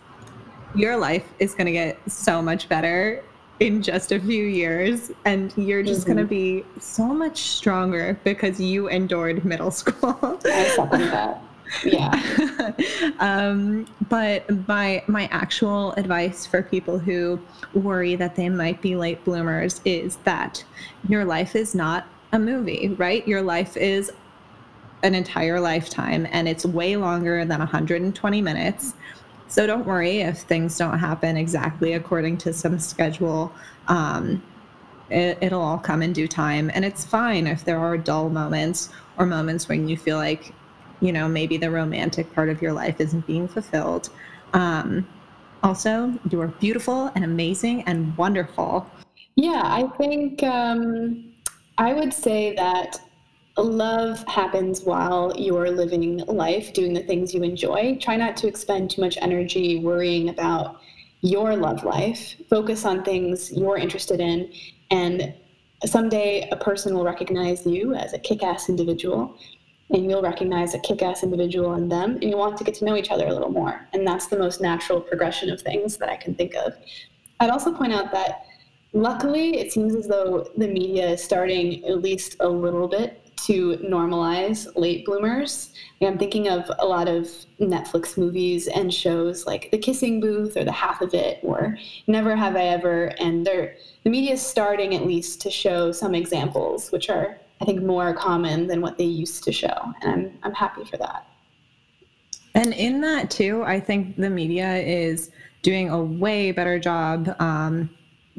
your 0.75 0.97
life 0.97 1.25
is 1.38 1.55
going 1.55 1.67
to 1.67 1.73
get 1.73 1.99
so 2.11 2.43
much 2.43 2.69
better 2.69 3.23
in 3.61 3.83
just 3.83 4.12
a 4.12 4.21
few 4.21 4.45
years 4.45 5.11
and 5.25 5.55
you're 5.57 5.83
just 5.83 6.03
mm-hmm. 6.03 6.12
going 6.12 6.25
to 6.25 6.29
be 6.29 6.64
so 6.81 7.07
much 7.07 7.43
stronger 7.51 8.19
because 8.25 8.61
you 8.61 8.88
endured 8.88 9.45
middle 9.45 9.71
school. 9.71 10.19
I 10.45 10.64
second 10.75 11.01
that. 11.11 11.43
Yeah. 11.83 12.73
um, 13.19 13.87
but 14.09 14.49
my 14.69 15.03
my 15.07 15.29
actual 15.33 15.93
advice 15.93 16.47
for 16.47 16.63
people 16.63 16.99
who 16.99 17.41
worry 17.73 18.17
that 18.17 18.37
they 18.37 18.49
might 18.49 18.81
be 18.81 18.97
late 18.97 19.25
bloomers 19.25 19.81
is 19.85 20.17
that 20.25 20.65
your 21.09 21.25
life 21.25 21.57
is 21.57 21.75
not 21.75 22.07
a 22.33 22.39
movie, 22.39 22.89
right? 22.99 23.27
Your 23.27 23.43
life 23.43 23.77
is 23.77 24.13
an 25.03 25.15
entire 25.15 25.61
lifetime 25.61 26.27
and 26.31 26.49
it's 26.49 26.65
way 26.65 26.97
longer 26.97 27.45
than 27.45 27.59
120 27.59 28.43
minutes. 28.43 28.95
So 29.49 29.67
don't 29.67 29.87
worry 29.87 30.21
if 30.21 30.39
things 30.39 30.77
don't 30.79 30.99
happen 30.99 31.37
exactly 31.37 31.93
according 31.93 32.39
to 32.39 32.53
some 32.53 32.79
schedule. 32.79 33.53
Um, 33.87 34.43
it, 35.11 35.39
it'll 35.41 35.61
all 35.61 35.79
come 35.79 36.03
in 36.03 36.13
due 36.13 36.27
time. 36.27 36.71
And 36.75 36.85
it's 36.85 37.05
fine 37.05 37.47
if 37.47 37.65
there 37.65 37.79
are 37.79 37.97
dull 37.97 38.31
moments 38.31 38.89
or 39.17 39.27
moments 39.27 39.69
when 39.69 39.89
you 39.89 39.97
feel 39.97 40.17
like, 40.17 40.55
you 41.05 41.12
know, 41.12 41.29
maybe 41.29 41.59
the 41.59 41.71
romantic 41.71 42.33
part 42.35 42.49
of 42.49 42.62
your 42.62 42.73
life 42.73 42.99
isn't 42.99 43.27
being 43.27 43.47
fulfilled. 43.47 44.09
Um, 44.55 45.07
also, 45.62 46.19
you 46.31 46.40
are 46.40 46.49
beautiful 46.49 47.12
and 47.14 47.25
amazing 47.25 47.83
and 47.83 48.17
wonderful. 48.17 48.90
Yeah, 49.37 49.62
I 49.64 49.87
think 49.99 50.43
um, 50.43 51.35
I 51.77 51.93
would 51.93 52.14
say 52.14 52.55
that 52.57 52.99
love 53.59 54.25
happens 54.29 54.83
while 54.83 55.35
you're 55.37 55.71
living 55.71 56.19
life, 56.27 56.73
doing 56.73 56.95
the 56.95 57.03
things 57.03 57.35
you 57.35 57.43
enjoy. 57.43 57.99
Try 58.01 58.17
not 58.17 58.35
to 58.38 58.49
expend 58.49 58.90
too 58.90 59.02
much 59.02 59.19
energy 59.21 59.81
worrying 59.81 60.31
about 60.31 60.81
your 61.21 61.55
love 61.55 61.85
life. 61.85 62.35
Focus 62.48 62.87
on 62.87 63.05
things 63.05 63.52
you're 63.52 63.77
interested 63.77 64.21
in, 64.21 64.50
and 64.90 65.35
someday 65.85 66.48
a 66.50 66.57
person 66.57 66.94
will 66.94 67.05
recognize 67.05 67.67
you 67.67 67.94
as 67.94 68.15
a 68.15 68.19
kick 68.19 68.42
ass 68.42 68.71
individual, 68.71 69.37
and 69.91 70.11
you'll 70.11 70.23
recognize 70.23 70.75
a 70.75 70.79
kick 70.79 71.03
ass 71.03 71.23
individual 71.23 71.75
in 71.75 71.89
them, 71.89 72.15
and 72.15 72.25
you 72.25 72.37
want 72.37 72.57
to 72.59 72.65
get 72.65 72.75
to 72.77 72.85
know 72.85 72.97
each 72.97 73.11
other 73.11 73.27
a 73.27 73.33
little 73.33 73.51
more. 73.51 73.87
And 73.93 74.07
that's 74.07 74.27
the 74.27 74.39
most 74.39 74.61
natural 74.61 75.01
progression 75.01 75.51
of 75.51 75.61
things 75.61 75.97
that 75.99 76.09
I 76.09 76.17
can 76.17 76.35
think 76.35 76.55
of. 76.55 76.75
I'd 77.41 77.51
also 77.51 77.73
point 77.73 77.93
out 77.93 78.11
that 78.13 78.47
luckily, 78.93 79.59
it 79.59 79.73
seems 79.73 79.95
as 79.95 80.07
though 80.07 80.49
the 80.57 80.69
media 80.69 81.11
is 81.11 81.23
starting 81.23 81.85
at 81.85 82.01
least 82.01 82.37
a 82.41 82.49
little 82.49 82.89
bit 82.89 83.21
to 83.37 83.77
normalize 83.79 84.69
late 84.77 85.05
bloomers. 85.05 85.73
I'm 86.01 86.19
thinking 86.19 86.49
of 86.49 86.71
a 86.79 86.87
lot 86.87 87.09
of 87.09 87.29
Netflix 87.61 88.17
movies 88.17 88.69
and 88.69 88.95
shows 88.95 89.45
like 89.45 89.71
The 89.71 89.79
Kissing 89.79 90.21
Booth 90.21 90.57
or 90.57 90.65
The 90.65 90.73
Half 90.73 91.03
of 91.03 91.13
It 91.15 91.41
or 91.43 91.77
Never 92.07 92.37
Have 92.37 92.57
I 92.57 92.65
Ever. 92.65 93.07
And 93.19 93.45
they're, 93.45 93.77
the 94.05 94.11
media 94.11 94.35
is 94.35 94.43
starting 94.43 94.95
at 94.95 95.07
least 95.07 95.41
to 95.43 95.51
show 95.51 95.93
some 95.93 96.15
examples, 96.15 96.93
which 96.93 97.11
are, 97.11 97.39
I 97.61 97.65
think, 97.65 97.83
more 97.83 98.15
common 98.15 98.67
than 98.67 98.81
what 98.81 98.98
they 98.98 99.05
used 99.05 99.44
to 99.44 99.52
show. 99.52 99.92
And 100.02 100.13
I'm, 100.13 100.38
I'm 100.42 100.55
happy 100.55 100.85
for 100.85 100.96
that. 100.98 101.27
And 102.55 102.73
in 102.75 103.00
that 103.00 103.31
too, 103.31 103.63
I 103.65 103.81
think 103.81 104.17
the 104.17 104.31
media 104.31 104.77
is 104.77 105.31
doing 105.63 105.90
a 105.90 106.00
way 106.02 106.52
better 106.52 106.79
job 106.79 107.35
um, 107.40 107.90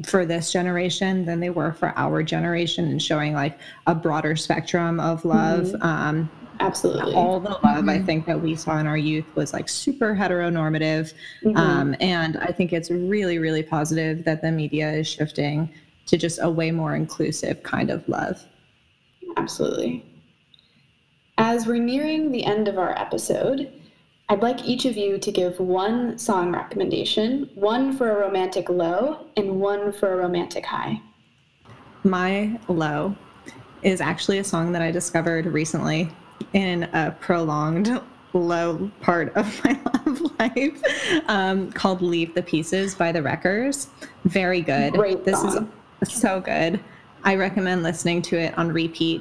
for 0.04 0.24
this 0.24 0.52
generation 0.52 1.24
than 1.24 1.40
they 1.40 1.50
were 1.50 1.72
for 1.72 1.92
our 1.96 2.22
generation 2.22 2.86
and 2.86 3.02
showing 3.02 3.34
like 3.34 3.58
a 3.86 3.94
broader 3.94 4.36
spectrum 4.36 5.00
of 5.00 5.24
love. 5.24 5.66
Mm-hmm. 5.66 5.82
Um, 5.82 6.30
Absolutely. 6.60 7.12
All 7.12 7.40
the 7.40 7.50
love 7.50 7.60
mm-hmm. 7.62 7.88
I 7.90 8.00
think 8.00 8.24
that 8.26 8.40
we 8.40 8.56
saw 8.56 8.78
in 8.78 8.86
our 8.86 8.96
youth 8.96 9.26
was 9.34 9.52
like 9.52 9.68
super 9.68 10.14
heteronormative. 10.14 11.12
Mm-hmm. 11.44 11.56
Um, 11.56 11.94
and 12.00 12.38
I 12.38 12.46
think 12.46 12.72
it's 12.72 12.90
really, 12.90 13.38
really 13.38 13.62
positive 13.62 14.24
that 14.24 14.40
the 14.40 14.50
media 14.50 14.90
is 14.90 15.06
shifting 15.06 15.68
to 16.06 16.16
just 16.16 16.38
a 16.40 16.48
way 16.48 16.70
more 16.70 16.94
inclusive 16.94 17.62
kind 17.62 17.90
of 17.90 18.08
love. 18.08 18.42
Absolutely. 19.46 20.04
As 21.38 21.68
we're 21.68 21.78
nearing 21.78 22.32
the 22.32 22.44
end 22.44 22.66
of 22.66 22.78
our 22.78 22.98
episode, 22.98 23.70
I'd 24.28 24.42
like 24.42 24.64
each 24.64 24.86
of 24.86 24.96
you 24.96 25.18
to 25.18 25.30
give 25.30 25.60
one 25.60 26.18
song 26.18 26.50
recommendation, 26.52 27.48
one 27.54 27.96
for 27.96 28.10
a 28.10 28.18
romantic 28.18 28.68
low 28.68 29.24
and 29.36 29.60
one 29.60 29.92
for 29.92 30.14
a 30.14 30.16
romantic 30.16 30.66
high. 30.66 31.00
My 32.02 32.58
low 32.66 33.14
is 33.84 34.00
actually 34.00 34.38
a 34.38 34.44
song 34.44 34.72
that 34.72 34.82
I 34.82 34.90
discovered 34.90 35.46
recently 35.46 36.10
in 36.52 36.82
a 36.92 37.16
prolonged 37.20 38.00
low 38.32 38.90
part 39.00 39.32
of 39.36 39.64
my 39.64 39.80
love 40.06 40.22
life 40.40 40.82
um, 41.28 41.70
called 41.70 42.02
Leave 42.02 42.34
the 42.34 42.42
Pieces 42.42 42.96
by 42.96 43.12
the 43.12 43.22
Wreckers. 43.22 43.90
Very 44.24 44.60
good. 44.60 44.94
Great 44.94 45.24
this 45.24 45.40
song. 45.40 45.70
is 46.00 46.12
so 46.12 46.40
good. 46.40 46.80
I 47.22 47.34
recommend 47.34 47.82
listening 47.82 48.22
to 48.22 48.38
it 48.38 48.56
on 48.56 48.72
repeat 48.72 49.20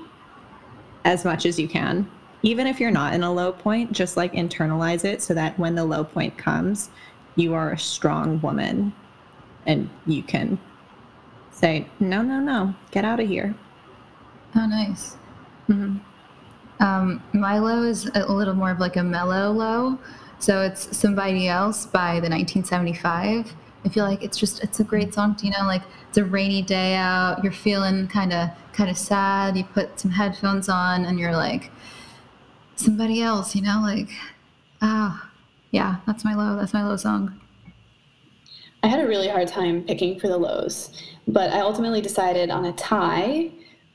as 1.05 1.23
much 1.23 1.45
as 1.45 1.57
you 1.57 1.67
can. 1.67 2.09
Even 2.41 2.67
if 2.67 2.79
you're 2.79 2.91
not 2.91 3.13
in 3.13 3.23
a 3.23 3.31
low 3.31 3.53
point, 3.53 3.91
just 3.91 4.17
like 4.17 4.33
internalize 4.33 5.05
it 5.05 5.21
so 5.21 5.33
that 5.33 5.57
when 5.57 5.75
the 5.75 5.85
low 5.85 6.03
point 6.03 6.37
comes, 6.37 6.89
you 7.35 7.53
are 7.53 7.71
a 7.71 7.79
strong 7.79 8.41
woman 8.41 8.93
and 9.65 9.89
you 10.05 10.21
can 10.21 10.59
say, 11.51 11.87
no, 11.99 12.21
no, 12.21 12.39
no, 12.39 12.75
get 12.91 13.05
out 13.05 13.19
of 13.19 13.27
here. 13.27 13.55
Oh, 14.55 14.67
nice. 14.67 15.15
Mm-hmm. 15.69 15.97
Um, 16.83 17.23
Milo 17.33 17.83
is 17.83 18.09
a 18.13 18.31
little 18.31 18.53
more 18.53 18.71
of 18.71 18.79
like 18.79 18.97
a 18.97 19.03
mellow 19.03 19.51
low. 19.51 19.97
So 20.39 20.61
it's 20.61 20.95
Somebody 20.95 21.47
Else 21.47 21.85
by 21.85 22.19
the 22.19 22.29
1975. 22.29 23.53
I 23.85 23.89
feel 23.89 24.03
like 24.03 24.23
it's 24.23 24.37
just 24.37 24.63
it's 24.63 24.79
a 24.79 24.83
great 24.83 25.13
song. 25.13 25.37
You 25.41 25.51
know, 25.51 25.65
like 25.65 25.83
it's 26.09 26.17
a 26.17 26.25
rainy 26.25 26.61
day 26.61 26.95
out. 26.95 27.43
You're 27.43 27.53
feeling 27.53 28.07
kind 28.07 28.33
of 28.33 28.49
kind 28.73 28.89
of 28.89 28.97
sad. 28.97 29.55
You 29.55 29.63
put 29.63 29.99
some 29.99 30.11
headphones 30.11 30.67
on 30.67 31.05
and 31.05 31.19
you're 31.19 31.35
like 31.35 31.71
somebody 32.75 33.21
else. 33.21 33.55
You 33.55 33.61
know, 33.61 33.79
like 33.81 34.09
ah, 34.81 35.29
yeah. 35.71 35.97
That's 36.07 36.25
my 36.25 36.33
low. 36.33 36.55
That's 36.57 36.73
my 36.73 36.85
low 36.85 36.97
song. 36.97 37.39
I 38.81 38.87
had 38.87 38.99
a 38.99 39.07
really 39.07 39.27
hard 39.27 39.47
time 39.47 39.83
picking 39.83 40.19
for 40.19 40.27
the 40.27 40.37
lows, 40.37 40.91
but 41.27 41.51
I 41.51 41.59
ultimately 41.61 42.01
decided 42.01 42.49
on 42.49 42.65
a 42.65 42.73
tie 42.73 43.51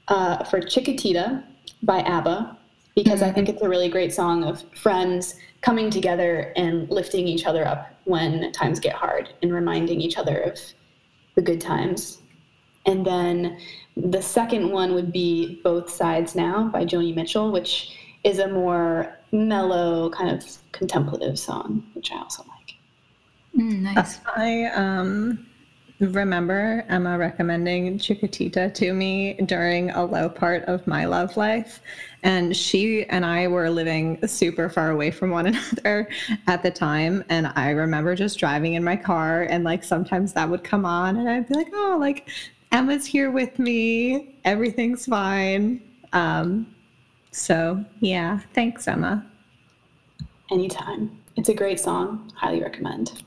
uh, 0.08 0.44
for 0.44 0.60
Chiquitita 0.60 1.44
by 1.82 2.00
ABBA 2.00 2.58
because 2.96 3.22
I 3.22 3.30
think 3.30 3.48
it's 3.48 3.62
a 3.62 3.68
really 3.68 3.88
great 3.88 4.12
song 4.12 4.42
of 4.44 4.62
friends 4.74 5.36
coming 5.60 5.90
together 5.90 6.52
and 6.56 6.90
lifting 6.90 7.28
each 7.28 7.46
other 7.46 7.66
up 7.66 7.89
when 8.04 8.52
times 8.52 8.80
get 8.80 8.94
hard 8.94 9.28
and 9.42 9.52
reminding 9.52 10.00
each 10.00 10.16
other 10.16 10.38
of 10.38 10.58
the 11.34 11.42
good 11.42 11.60
times. 11.60 12.18
And 12.86 13.04
then 13.04 13.58
the 13.96 14.22
second 14.22 14.70
one 14.70 14.94
would 14.94 15.12
be 15.12 15.60
Both 15.62 15.90
Sides 15.90 16.34
Now 16.34 16.68
by 16.68 16.84
Joni 16.84 17.14
Mitchell, 17.14 17.52
which 17.52 17.96
is 18.24 18.38
a 18.38 18.48
more 18.48 19.18
mellow, 19.32 20.10
kind 20.10 20.30
of 20.30 20.44
contemplative 20.72 21.38
song, 21.38 21.86
which 21.94 22.10
I 22.12 22.18
also 22.18 22.44
like. 22.44 22.76
Mm, 23.56 23.80
nice. 23.80 24.20
I 24.36 24.64
um 24.66 25.46
remember 26.00 26.84
Emma 26.88 27.18
recommending 27.18 27.98
Chiquitita 27.98 28.72
to 28.74 28.92
me 28.92 29.34
during 29.44 29.90
a 29.90 30.04
low 30.04 30.28
part 30.28 30.64
of 30.64 30.86
my 30.86 31.04
love 31.04 31.36
life. 31.36 31.80
And 32.22 32.56
she 32.56 33.04
and 33.06 33.24
I 33.24 33.48
were 33.48 33.70
living 33.70 34.26
super 34.26 34.68
far 34.68 34.90
away 34.90 35.10
from 35.10 35.30
one 35.30 35.46
another 35.54 36.08
at 36.46 36.62
the 36.62 36.70
time. 36.70 37.22
And 37.28 37.52
I 37.54 37.70
remember 37.70 38.14
just 38.14 38.38
driving 38.38 38.74
in 38.74 38.84
my 38.84 38.96
car, 38.96 39.42
and 39.42 39.62
like 39.64 39.84
sometimes 39.84 40.32
that 40.32 40.48
would 40.48 40.64
come 40.64 40.84
on, 40.84 41.16
and 41.16 41.28
I'd 41.28 41.48
be 41.48 41.54
like, 41.54 41.70
oh, 41.72 41.96
like 42.00 42.28
Emma's 42.72 43.04
here 43.04 43.30
with 43.30 43.58
me. 43.58 44.36
Everything's 44.44 45.06
fine. 45.06 45.82
Um, 46.12 46.74
so, 47.30 47.84
yeah, 48.00 48.40
thanks, 48.54 48.88
Emma. 48.88 49.26
Anytime. 50.50 51.16
It's 51.36 51.48
a 51.48 51.54
great 51.54 51.78
song. 51.78 52.32
Highly 52.34 52.62
recommend. 52.62 53.22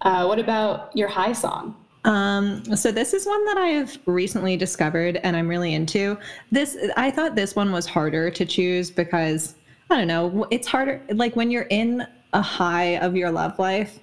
Uh, 0.00 0.26
what 0.26 0.38
about 0.38 0.94
your 0.96 1.08
high 1.08 1.32
song? 1.32 1.76
Um, 2.04 2.64
so 2.76 2.90
this 2.90 3.14
is 3.14 3.26
one 3.26 3.44
that 3.46 3.56
I 3.56 3.68
have 3.68 3.96
recently 4.06 4.56
discovered 4.56 5.20
and 5.22 5.36
I'm 5.36 5.48
really 5.48 5.74
into. 5.74 6.18
This 6.50 6.76
I 6.96 7.10
thought 7.10 7.36
this 7.36 7.54
one 7.54 7.70
was 7.70 7.86
harder 7.86 8.30
to 8.30 8.44
choose 8.44 8.90
because 8.90 9.54
I 9.90 9.98
don't 9.98 10.08
know, 10.08 10.46
it's 10.50 10.66
harder 10.66 11.00
like 11.10 11.36
when 11.36 11.50
you're 11.50 11.68
in 11.70 12.06
a 12.32 12.42
high 12.42 12.98
of 12.98 13.14
your 13.14 13.30
love 13.30 13.58
life. 13.58 14.00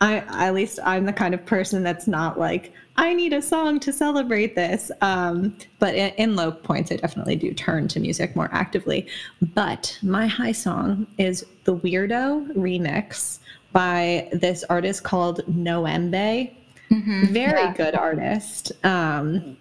I 0.00 0.18
at 0.28 0.54
least 0.54 0.78
I'm 0.84 1.04
the 1.04 1.12
kind 1.12 1.34
of 1.34 1.44
person 1.44 1.82
that's 1.82 2.06
not 2.06 2.38
like 2.38 2.72
I 2.96 3.12
need 3.12 3.32
a 3.32 3.42
song 3.42 3.80
to 3.80 3.92
celebrate 3.92 4.54
this. 4.54 4.90
Um, 5.00 5.56
but 5.78 5.94
in, 5.94 6.10
in 6.14 6.36
low 6.36 6.52
points, 6.52 6.92
I 6.92 6.96
definitely 6.96 7.36
do 7.36 7.52
turn 7.52 7.88
to 7.88 8.00
music 8.00 8.36
more 8.36 8.48
actively. 8.52 9.08
But 9.54 9.98
my 10.02 10.26
high 10.26 10.52
song 10.52 11.06
is 11.18 11.44
the 11.64 11.76
Weirdo 11.76 12.54
remix 12.54 13.40
by 13.72 14.28
this 14.32 14.62
artist 14.70 15.02
called 15.02 15.40
Noembe. 15.46 16.52
Mm-hmm. 16.94 17.26
Very 17.26 17.60
yeah. 17.60 17.74
good 17.74 17.94
artist. 17.94 18.72
Um, 18.84 19.56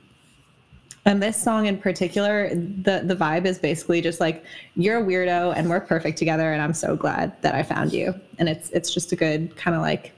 and 1.05 1.21
this 1.21 1.41
song 1.41 1.65
in 1.65 1.77
particular, 1.77 2.49
the 2.55 3.01
the 3.03 3.15
vibe 3.15 3.45
is 3.45 3.59
basically 3.59 4.01
just 4.01 4.19
like 4.19 4.43
you're 4.75 4.99
a 4.99 5.03
weirdo 5.03 5.53
and 5.55 5.69
we're 5.69 5.81
perfect 5.81 6.17
together, 6.17 6.53
and 6.53 6.61
I'm 6.61 6.73
so 6.73 6.95
glad 6.95 7.41
that 7.41 7.55
I 7.55 7.63
found 7.63 7.91
you. 7.91 8.13
And 8.39 8.47
it's 8.47 8.69
it's 8.69 8.93
just 8.93 9.11
a 9.11 9.15
good 9.15 9.55
kind 9.57 9.75
of 9.75 9.81
like 9.81 10.13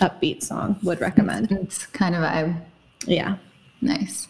upbeat 0.00 0.42
song. 0.42 0.78
Would 0.82 1.00
recommend. 1.00 1.52
It's 1.52 1.86
kind 1.86 2.14
of 2.14 2.22
vibe. 2.22 2.60
Yeah. 3.06 3.36
Nice. 3.80 4.28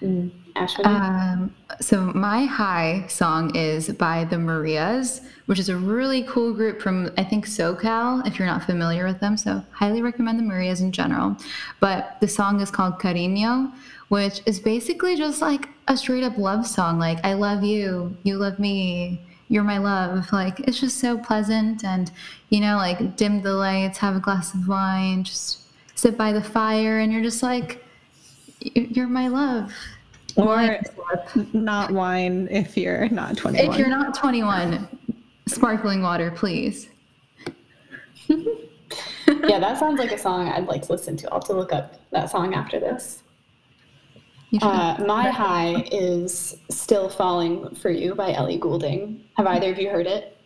Mm. 0.00 0.30
Ashley? 0.56 0.84
Um, 0.84 1.54
so 1.80 2.00
my 2.00 2.44
high 2.44 3.06
song 3.08 3.54
is 3.56 3.88
by 3.88 4.24
the 4.24 4.38
Marias, 4.38 5.22
which 5.46 5.58
is 5.58 5.68
a 5.68 5.76
really 5.76 6.22
cool 6.24 6.52
group 6.52 6.80
from 6.80 7.10
I 7.16 7.24
think 7.24 7.46
SoCal. 7.46 8.26
If 8.26 8.38
you're 8.38 8.46
not 8.46 8.64
familiar 8.64 9.06
with 9.06 9.20
them, 9.20 9.36
so 9.36 9.62
highly 9.72 10.02
recommend 10.02 10.38
the 10.38 10.42
Marias 10.42 10.80
in 10.80 10.92
general. 10.92 11.36
But 11.80 12.16
the 12.20 12.28
song 12.28 12.60
is 12.60 12.70
called 12.70 12.98
Cariño, 12.98 13.72
which 14.08 14.42
is 14.46 14.60
basically 14.60 15.16
just 15.16 15.40
like 15.40 15.68
a 15.88 15.96
straight 15.96 16.24
up 16.24 16.36
love 16.36 16.66
song. 16.66 16.98
Like 16.98 17.24
I 17.24 17.34
love 17.34 17.62
you, 17.62 18.16
you 18.22 18.36
love 18.36 18.58
me, 18.58 19.20
you're 19.48 19.64
my 19.64 19.78
love. 19.78 20.30
Like 20.32 20.60
it's 20.60 20.80
just 20.80 20.98
so 20.98 21.18
pleasant, 21.18 21.84
and 21.84 22.10
you 22.50 22.60
know, 22.60 22.76
like 22.76 23.16
dim 23.16 23.42
the 23.42 23.54
lights, 23.54 23.98
have 23.98 24.16
a 24.16 24.20
glass 24.20 24.54
of 24.54 24.68
wine, 24.68 25.24
just 25.24 25.60
sit 25.94 26.16
by 26.18 26.32
the 26.32 26.42
fire, 26.42 27.00
and 27.00 27.12
you're 27.12 27.22
just 27.22 27.42
like, 27.42 27.84
you're 28.60 29.08
my 29.08 29.28
love 29.28 29.72
or 30.36 30.78
not 31.52 31.90
wine 31.90 32.48
if 32.50 32.76
you're 32.76 33.08
not 33.08 33.36
21. 33.36 33.72
If 33.72 33.78
you're 33.78 33.88
not 33.88 34.14
21, 34.14 34.88
sparkling 35.46 36.02
water, 36.02 36.30
please. 36.30 36.88
yeah, 38.28 39.58
that 39.58 39.78
sounds 39.78 39.98
like 39.98 40.12
a 40.12 40.18
song 40.18 40.48
I'd 40.48 40.66
like 40.66 40.82
to 40.82 40.92
listen 40.92 41.16
to. 41.18 41.28
I'll 41.28 41.40
have 41.40 41.48
to 41.48 41.54
look 41.54 41.72
up 41.72 41.96
that 42.10 42.30
song 42.30 42.54
after 42.54 42.78
this. 42.78 43.22
Uh, 44.60 45.02
my 45.06 45.30
high 45.30 45.82
is 45.90 46.58
Still 46.68 47.08
Falling 47.08 47.74
for 47.76 47.90
You 47.90 48.14
by 48.14 48.34
Ellie 48.34 48.58
Goulding. 48.58 49.24
Have 49.36 49.46
either 49.46 49.70
of 49.72 49.78
you 49.78 49.88
heard 49.88 50.06
it? 50.06 50.36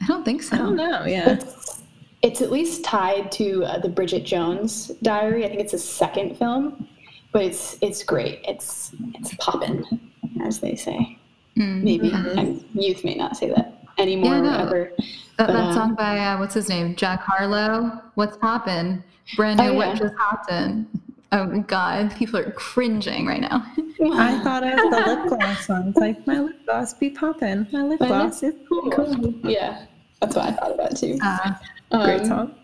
I 0.00 0.06
don't 0.06 0.24
think 0.24 0.42
so. 0.42 0.56
I 0.56 0.58
don't 0.58 0.74
know, 0.74 1.04
yeah. 1.04 1.34
It's, 1.34 1.82
it's 2.22 2.40
at 2.40 2.50
least 2.50 2.84
tied 2.84 3.30
to 3.32 3.64
uh, 3.64 3.78
the 3.78 3.88
Bridget 3.88 4.24
Jones 4.24 4.88
Diary. 5.02 5.44
I 5.44 5.48
think 5.48 5.60
it's 5.60 5.72
a 5.72 5.78
second 5.78 6.36
film 6.36 6.88
but 7.32 7.42
it's 7.42 7.76
it's 7.80 8.02
great. 8.02 8.40
It's 8.46 8.92
it's 9.14 9.34
poppin', 9.36 10.10
as 10.44 10.60
they 10.60 10.76
say. 10.76 11.18
Mm, 11.56 11.82
Maybe 11.82 12.10
mm-hmm. 12.10 12.78
youth 12.78 13.04
may 13.04 13.14
not 13.14 13.36
say 13.36 13.50
that 13.50 13.86
anymore. 13.98 14.34
Yeah, 14.34 14.40
no. 14.40 14.58
Ever. 14.58 14.92
That, 15.38 15.46
but, 15.46 15.52
that 15.52 15.56
uh, 15.56 15.74
song 15.74 15.94
by 15.94 16.18
uh, 16.18 16.38
what's 16.38 16.54
his 16.54 16.68
name, 16.68 16.94
Jack 16.94 17.20
Harlow. 17.20 18.00
What's 18.14 18.36
poppin'? 18.36 19.02
Brand 19.36 19.58
new. 19.58 19.66
Oh, 19.66 19.70
yeah. 19.72 19.76
What 19.76 19.98
just 19.98 20.14
happened? 20.16 20.86
Oh 21.32 21.46
God, 21.60 22.14
people 22.16 22.38
are 22.38 22.50
cringing 22.52 23.26
right 23.26 23.40
now. 23.40 23.64
I 24.12 24.38
thought 24.42 24.62
of 24.64 24.76
the 24.76 25.02
lip 25.06 25.28
gloss 25.28 25.68
one. 25.68 25.88
It's 25.88 25.98
like 25.98 26.26
my 26.26 26.40
lip 26.40 26.56
gloss 26.66 26.92
be 26.92 27.08
poppin'. 27.10 27.66
My 27.72 27.82
lip 27.82 28.00
my 28.00 28.08
gloss 28.08 28.42
lip, 28.42 28.54
is 28.54 28.68
cool. 28.68 28.90
cool. 28.90 29.34
Yeah, 29.42 29.86
that's 30.20 30.36
what 30.36 30.46
I 30.46 30.52
thought 30.52 30.72
about 30.72 30.96
too. 30.96 31.18
Uh, 31.22 31.54
um, 31.92 32.04
great 32.04 32.26
song. 32.26 32.54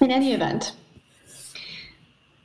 In 0.00 0.10
any 0.10 0.32
event, 0.32 0.72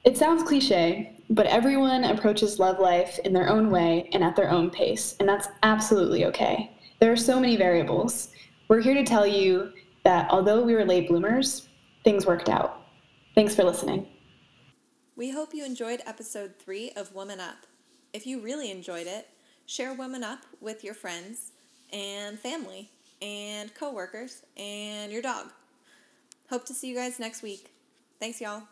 it 0.04 0.18
sounds 0.18 0.44
cliche, 0.44 1.13
but 1.30 1.46
everyone 1.48 2.04
approaches 2.04 2.60
love 2.60 2.80
life 2.80 3.20
in 3.26 3.34
their 3.34 3.50
own 3.50 3.70
way 3.70 4.10
and 4.14 4.24
at 4.24 4.36
their 4.36 4.50
own 4.50 4.70
pace, 4.70 5.16
and 5.20 5.28
that's 5.28 5.48
absolutely 5.64 6.26
okay. 6.26 6.76
There 7.00 7.12
are 7.12 7.18
so 7.18 7.40
many 7.40 7.58
variables. 7.58 8.30
we're 8.70 8.82
here 8.82 8.94
to 8.94 9.04
tell 9.04 9.28
you 9.28 9.72
that 10.04 10.30
although 10.32 10.64
we 10.64 10.74
were 10.74 10.86
late 10.86 11.08
bloomers, 11.08 11.68
things 12.04 12.26
worked 12.26 12.50
out. 12.50 12.82
Thanks 13.36 13.56
for 13.56 13.64
listening. 13.64 14.08
We 15.16 15.32
hope 15.32 15.54
you 15.54 15.66
enjoyed 15.66 16.02
episode 16.06 16.56
three 16.60 16.92
of 16.96 17.14
Woman 17.14 17.40
Up. 17.40 17.68
If 18.14 18.26
you 18.26 18.40
really 18.40 18.72
enjoyed 18.72 19.08
it, 19.08 19.28
share 19.66 19.94
Woman 19.94 20.24
Up 20.24 20.40
with 20.60 20.84
your 20.84 20.94
friends 20.94 21.52
and 21.92 22.40
family 22.40 22.90
and 23.22 23.74
coworkers 23.76 24.44
and 24.58 25.12
your 25.12 25.22
dog. 25.22 25.52
Hope 26.50 26.66
to 26.66 26.74
see 26.74 26.90
you 26.90 26.96
guys 26.96 27.20
next 27.20 27.42
week. 27.42 27.72
Thanks, 28.20 28.42
y'all. 28.42 28.64